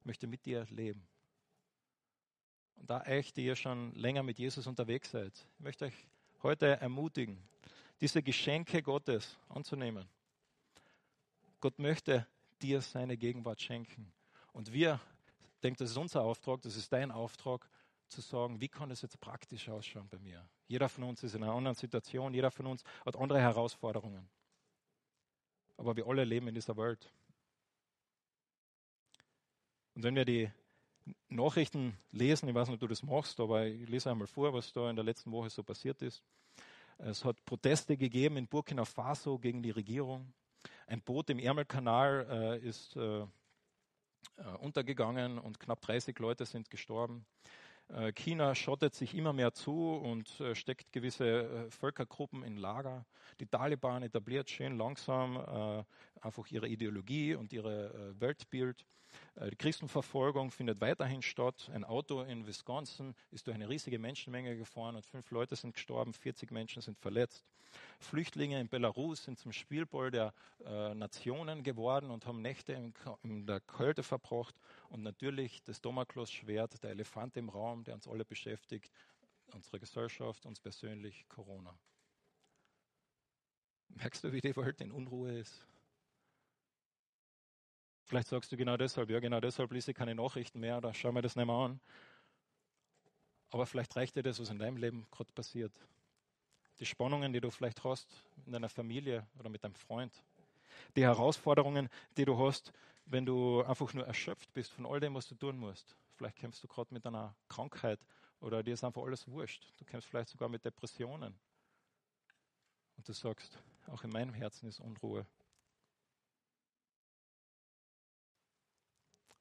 Ich 0.00 0.06
möchte 0.06 0.26
mit 0.26 0.44
dir 0.44 0.66
leben. 0.70 1.06
Und 2.76 2.90
da 2.90 3.02
euch, 3.06 3.32
die 3.32 3.44
ihr 3.44 3.56
schon 3.56 3.92
länger 3.94 4.22
mit 4.22 4.38
Jesus 4.38 4.66
unterwegs 4.66 5.10
seid, 5.10 5.32
ich 5.58 5.60
möchte 5.60 5.86
euch 5.86 5.94
heute 6.42 6.80
ermutigen, 6.80 7.42
diese 8.00 8.22
Geschenke 8.22 8.82
Gottes 8.82 9.38
anzunehmen. 9.48 10.06
Gott 11.60 11.78
möchte 11.78 12.26
dir 12.60 12.82
seine 12.82 13.16
Gegenwart 13.16 13.62
schenken. 13.62 14.12
Und 14.52 14.72
wir, 14.72 15.00
denkt, 15.64 15.80
das 15.80 15.90
ist 15.90 15.96
unser 15.96 16.22
Auftrag, 16.22 16.60
das 16.62 16.76
ist 16.76 16.92
dein 16.92 17.10
Auftrag, 17.10 17.68
zu 18.08 18.20
sagen, 18.20 18.60
wie 18.60 18.68
kann 18.68 18.90
das 18.90 19.02
jetzt 19.02 19.18
praktisch 19.20 19.68
ausschauen 19.68 20.08
bei 20.08 20.18
mir? 20.18 20.46
Jeder 20.68 20.88
von 20.88 21.04
uns 21.04 21.22
ist 21.22 21.34
in 21.34 21.42
einer 21.42 21.54
anderen 21.54 21.74
Situation, 21.74 22.34
jeder 22.34 22.50
von 22.50 22.66
uns 22.66 22.84
hat 23.04 23.16
andere 23.16 23.40
Herausforderungen. 23.40 24.28
Aber 25.76 25.96
wir 25.96 26.06
alle 26.06 26.24
leben 26.24 26.46
in 26.46 26.54
dieser 26.54 26.76
Welt. 26.76 27.10
Und 29.94 30.02
wenn 30.02 30.14
wir 30.14 30.24
die 30.24 30.50
Nachrichten 31.28 31.96
lesen, 32.12 32.48
ich 32.48 32.54
weiß 32.54 32.68
nicht, 32.68 32.74
ob 32.74 32.80
du 32.80 32.86
das 32.88 33.02
machst, 33.02 33.38
aber 33.40 33.66
ich 33.66 33.88
lese 33.88 34.10
einmal 34.10 34.26
vor, 34.26 34.52
was 34.52 34.72
da 34.72 34.88
in 34.90 34.96
der 34.96 35.04
letzten 35.04 35.32
Woche 35.32 35.50
so 35.50 35.62
passiert 35.62 36.00
ist. 36.02 36.22
Es 36.98 37.24
hat 37.24 37.44
Proteste 37.44 37.96
gegeben 37.96 38.36
in 38.36 38.46
Burkina 38.46 38.84
Faso 38.84 39.38
gegen 39.38 39.62
die 39.62 39.70
Regierung. 39.70 40.32
Ein 40.86 41.02
Boot 41.02 41.30
im 41.30 41.38
Ärmelkanal 41.38 42.26
äh, 42.30 42.66
ist 42.66 42.96
äh, 42.96 43.26
äh 44.36 44.56
untergegangen 44.58 45.38
und 45.38 45.60
knapp 45.60 45.80
30 45.82 46.18
Leute 46.18 46.46
sind 46.46 46.70
gestorben. 46.70 47.26
Äh, 47.88 48.12
China 48.12 48.54
schottet 48.54 48.94
sich 48.94 49.14
immer 49.14 49.32
mehr 49.32 49.52
zu 49.52 49.92
und 49.92 50.40
äh, 50.40 50.54
steckt 50.54 50.92
gewisse 50.92 51.70
Völkergruppen 51.70 52.42
in 52.42 52.56
Lager. 52.56 53.04
Die 53.40 53.46
Taliban 53.46 54.02
etabliert 54.02 54.48
schön 54.48 54.78
langsam 54.78 55.84
einfach 56.24 56.46
ihre 56.50 56.68
Ideologie 56.68 57.34
und 57.34 57.52
ihr 57.52 57.64
Weltbild. 58.18 58.84
Äh, 59.36 59.50
die 59.50 59.56
Christenverfolgung 59.56 60.50
findet 60.50 60.80
weiterhin 60.80 61.22
statt. 61.22 61.70
Ein 61.72 61.84
Auto 61.84 62.22
in 62.22 62.46
Wisconsin 62.46 63.14
ist 63.30 63.46
durch 63.46 63.54
eine 63.54 63.68
riesige 63.68 63.98
Menschenmenge 63.98 64.56
gefahren 64.56 64.96
und 64.96 65.04
fünf 65.04 65.30
Leute 65.30 65.56
sind 65.56 65.74
gestorben, 65.74 66.12
40 66.12 66.50
Menschen 66.50 66.82
sind 66.82 66.98
verletzt. 66.98 67.44
Flüchtlinge 67.98 68.60
in 68.60 68.68
Belarus 68.68 69.24
sind 69.24 69.38
zum 69.38 69.52
Spielball 69.52 70.10
der 70.10 70.32
äh, 70.64 70.94
Nationen 70.94 71.64
geworden 71.64 72.10
und 72.10 72.26
haben 72.26 72.40
Nächte 72.40 72.72
in, 72.72 72.94
in, 73.22 73.46
der 73.46 73.60
Kälte 73.60 74.02
verbracht. 74.02 74.54
Und 74.90 75.02
natürlich 75.02 75.62
das 75.64 75.80
Damoklesschwert, 75.80 76.82
der 76.82 76.90
Elefant 76.90 77.36
im 77.36 77.48
Raum, 77.48 77.82
der 77.82 77.94
uns 77.94 78.06
alle 78.06 78.24
beschäftigt, 78.24 78.92
unsere 79.52 79.80
Gesellschaft, 79.80 80.46
uns 80.46 80.60
persönlich, 80.60 81.26
Corona. 81.28 81.76
Merkst 83.88 84.24
du, 84.24 84.32
wie 84.32 84.40
die 84.40 84.56
Welt 84.56 84.80
in 84.80 84.92
Unruhe 84.92 85.38
ist? 85.38 85.66
Vielleicht 88.14 88.28
sagst 88.28 88.52
du 88.52 88.56
genau 88.56 88.76
deshalb, 88.76 89.10
ja, 89.10 89.18
genau 89.18 89.40
deshalb 89.40 89.72
lese 89.72 89.90
ich 89.90 89.96
keine 89.96 90.14
Nachrichten 90.14 90.60
mehr 90.60 90.76
oder 90.76 90.94
schau 90.94 91.10
mir 91.10 91.20
das 91.20 91.34
nicht 91.34 91.46
mehr 91.46 91.56
an. 91.56 91.80
Aber 93.50 93.66
vielleicht 93.66 93.96
reicht 93.96 94.14
dir 94.14 94.22
das, 94.22 94.38
was 94.38 94.50
in 94.50 94.60
deinem 94.60 94.76
Leben 94.76 95.04
gerade 95.10 95.32
passiert. 95.32 95.72
Die 96.78 96.86
Spannungen, 96.86 97.32
die 97.32 97.40
du 97.40 97.50
vielleicht 97.50 97.82
hast 97.82 98.08
in 98.46 98.52
deiner 98.52 98.68
Familie 98.68 99.26
oder 99.36 99.48
mit 99.48 99.64
deinem 99.64 99.74
Freund. 99.74 100.12
Die 100.94 101.02
Herausforderungen, 101.02 101.88
die 102.16 102.24
du 102.24 102.38
hast, 102.38 102.72
wenn 103.04 103.26
du 103.26 103.64
einfach 103.64 103.92
nur 103.94 104.06
erschöpft 104.06 104.54
bist 104.54 104.70
von 104.70 104.86
all 104.86 105.00
dem, 105.00 105.16
was 105.16 105.26
du 105.26 105.34
tun 105.34 105.58
musst. 105.58 105.96
Vielleicht 106.14 106.36
kämpfst 106.36 106.62
du 106.62 106.68
gerade 106.68 106.94
mit 106.94 107.04
einer 107.04 107.34
Krankheit 107.48 107.98
oder 108.38 108.62
dir 108.62 108.74
ist 108.74 108.84
einfach 108.84 109.02
alles 109.02 109.26
wurscht. 109.26 109.72
Du 109.78 109.84
kämpfst 109.84 110.08
vielleicht 110.08 110.28
sogar 110.28 110.48
mit 110.48 110.64
Depressionen. 110.64 111.34
Und 112.96 113.08
du 113.08 113.12
sagst, 113.12 113.58
auch 113.88 114.04
in 114.04 114.10
meinem 114.10 114.34
Herzen 114.34 114.68
ist 114.68 114.78
Unruhe. 114.78 115.26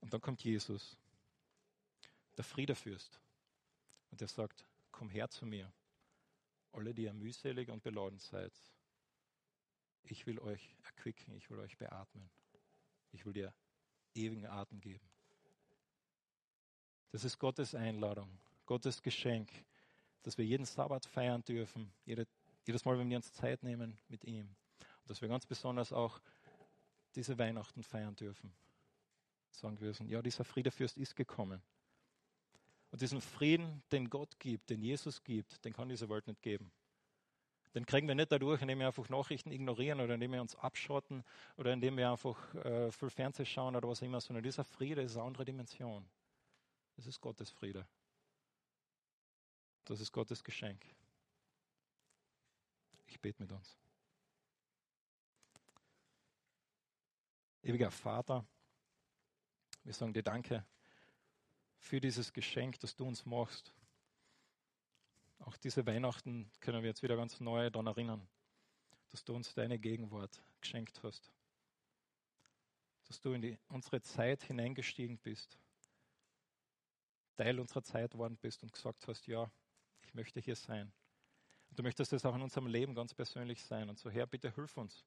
Und 0.03 0.13
dann 0.13 0.19
kommt 0.19 0.43
Jesus, 0.43 0.97
der 2.35 2.43
Friedefürst. 2.43 3.21
Und 4.11 4.21
er 4.21 4.27
sagt, 4.27 4.65
komm 4.91 5.09
her 5.09 5.29
zu 5.29 5.45
mir, 5.45 5.71
alle, 6.73 6.93
die 6.93 7.03
ihr 7.03 7.13
mühselig 7.13 7.69
und 7.69 7.83
beladen 7.83 8.19
seid. 8.19 8.51
Ich 10.03 10.27
will 10.27 10.39
euch 10.39 10.75
erquicken, 10.83 11.33
ich 11.35 11.49
will 11.49 11.57
euch 11.59 11.77
beatmen. 11.77 12.29
Ich 13.13 13.25
will 13.25 13.31
dir 13.31 13.53
ewigen 14.13 14.45
Atem 14.45 14.81
geben. 14.81 15.09
Das 17.11 17.23
ist 17.23 17.39
Gottes 17.39 17.73
Einladung, 17.73 18.29
Gottes 18.65 19.01
Geschenk, 19.03 19.49
dass 20.23 20.37
wir 20.37 20.43
jeden 20.43 20.65
Sabbat 20.65 21.05
feiern 21.05 21.45
dürfen, 21.45 21.93
jede, 22.03 22.27
jedes 22.65 22.83
Mal, 22.83 22.99
wenn 22.99 23.09
wir 23.09 23.15
uns 23.15 23.31
Zeit 23.31 23.63
nehmen 23.63 23.97
mit 24.09 24.25
ihm. 24.25 24.53
Und 24.79 25.09
dass 25.09 25.21
wir 25.21 25.29
ganz 25.29 25.45
besonders 25.45 25.93
auch 25.93 26.19
diese 27.15 27.37
Weihnachten 27.37 27.83
feiern 27.83 28.17
dürfen 28.17 28.53
sagen 29.55 29.79
wir 29.79 29.93
ja, 30.07 30.21
dieser 30.21 30.43
Friedefürst 30.43 30.97
ist 30.97 31.15
gekommen. 31.15 31.61
Und 32.91 33.01
diesen 33.01 33.21
Frieden, 33.21 33.81
den 33.91 34.09
Gott 34.09 34.39
gibt, 34.39 34.69
den 34.69 34.81
Jesus 34.81 35.23
gibt, 35.23 35.63
den 35.65 35.73
kann 35.73 35.89
diese 35.89 36.09
Welt 36.09 36.27
nicht 36.27 36.41
geben. 36.41 36.71
Den 37.73 37.87
kriegen 37.87 38.07
wir 38.07 38.13
nicht 38.13 38.31
dadurch, 38.31 38.61
indem 38.61 38.79
wir 38.79 38.87
einfach 38.87 39.09
Nachrichten 39.09 39.51
ignorieren 39.51 39.99
oder 39.99 40.13
indem 40.13 40.33
wir 40.33 40.41
uns 40.41 40.55
abschotten 40.55 41.23
oder 41.57 41.73
indem 41.73 41.97
wir 41.97 42.11
einfach 42.11 42.53
äh, 42.53 42.91
viel 42.91 43.09
Fernsehen 43.09 43.47
schauen 43.47 43.75
oder 43.75 43.87
was 43.87 44.01
immer, 44.03 44.21
sondern 44.21 44.43
dieser 44.43 44.63
Friede 44.63 45.01
ist 45.01 45.17
eine 45.17 45.25
andere 45.25 45.45
Dimension. 45.45 46.07
Das 46.95 47.07
ist 47.07 47.19
Gottes 47.19 47.49
Friede. 47.49 47.87
Das 49.85 49.99
ist 49.99 50.11
Gottes 50.11 50.43
Geschenk. 50.43 50.85
Ich 53.07 53.19
bete 53.19 53.41
mit 53.41 53.51
uns. 53.51 53.75
Ewiger 57.63 57.89
Vater, 57.89 58.45
wir 59.83 59.93
sagen 59.93 60.13
dir 60.13 60.23
Danke 60.23 60.65
für 61.77 61.99
dieses 61.99 62.31
Geschenk, 62.31 62.79
das 62.79 62.95
du 62.95 63.05
uns 63.05 63.25
machst. 63.25 63.73
Auch 65.39 65.57
diese 65.57 65.85
Weihnachten 65.85 66.49
können 66.61 66.81
wir 66.81 66.89
jetzt 66.89 67.03
wieder 67.03 67.17
ganz 67.17 67.39
neu 67.41 67.69
daran 67.69 67.87
erinnern, 67.87 68.27
dass 69.09 69.23
du 69.25 69.35
uns 69.35 69.53
deine 69.53 69.77
Gegenwart 69.77 70.41
geschenkt 70.61 71.03
hast. 71.03 71.31
Dass 73.07 73.19
du 73.19 73.33
in 73.33 73.41
die, 73.41 73.57
unsere 73.67 74.01
Zeit 74.01 74.43
hineingestiegen 74.43 75.17
bist, 75.17 75.59
Teil 77.35 77.59
unserer 77.59 77.83
Zeit 77.83 78.11
geworden 78.11 78.37
bist 78.37 78.63
und 78.63 78.71
gesagt 78.71 79.05
hast, 79.07 79.27
ja, 79.27 79.51
ich 80.01 80.13
möchte 80.13 80.39
hier 80.39 80.55
sein. 80.55 80.93
Und 81.69 81.79
du 81.79 81.83
möchtest 81.83 82.13
das 82.13 82.25
auch 82.25 82.35
in 82.35 82.41
unserem 82.41 82.67
Leben 82.67 82.95
ganz 82.95 83.13
persönlich 83.13 83.61
sein. 83.63 83.89
Und 83.89 83.99
so, 83.99 84.09
Herr, 84.09 84.27
bitte 84.27 84.53
hilf 84.53 84.77
uns. 84.77 85.03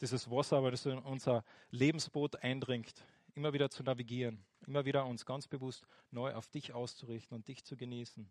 Dieses 0.00 0.28
Wasser, 0.30 0.58
aber 0.58 0.70
das 0.70 0.84
in 0.84 0.98
unser 0.98 1.44
Lebensboot 1.70 2.36
eindringt, 2.42 3.04
immer 3.38 3.52
wieder 3.52 3.70
zu 3.70 3.84
navigieren, 3.84 4.44
immer 4.66 4.84
wieder 4.84 5.06
uns 5.06 5.24
ganz 5.24 5.46
bewusst 5.46 5.86
neu 6.10 6.34
auf 6.34 6.48
dich 6.48 6.72
auszurichten 6.72 7.36
und 7.36 7.46
dich 7.46 7.64
zu 7.64 7.76
genießen. 7.76 8.28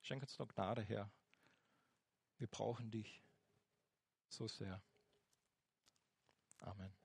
Schenk 0.00 0.22
uns 0.22 0.36
doch 0.36 0.46
Gnade, 0.46 0.82
Herr. 0.82 1.10
Wir 2.38 2.46
brauchen 2.46 2.90
dich 2.90 3.20
so 4.28 4.46
sehr. 4.46 4.80
Amen. 6.58 7.03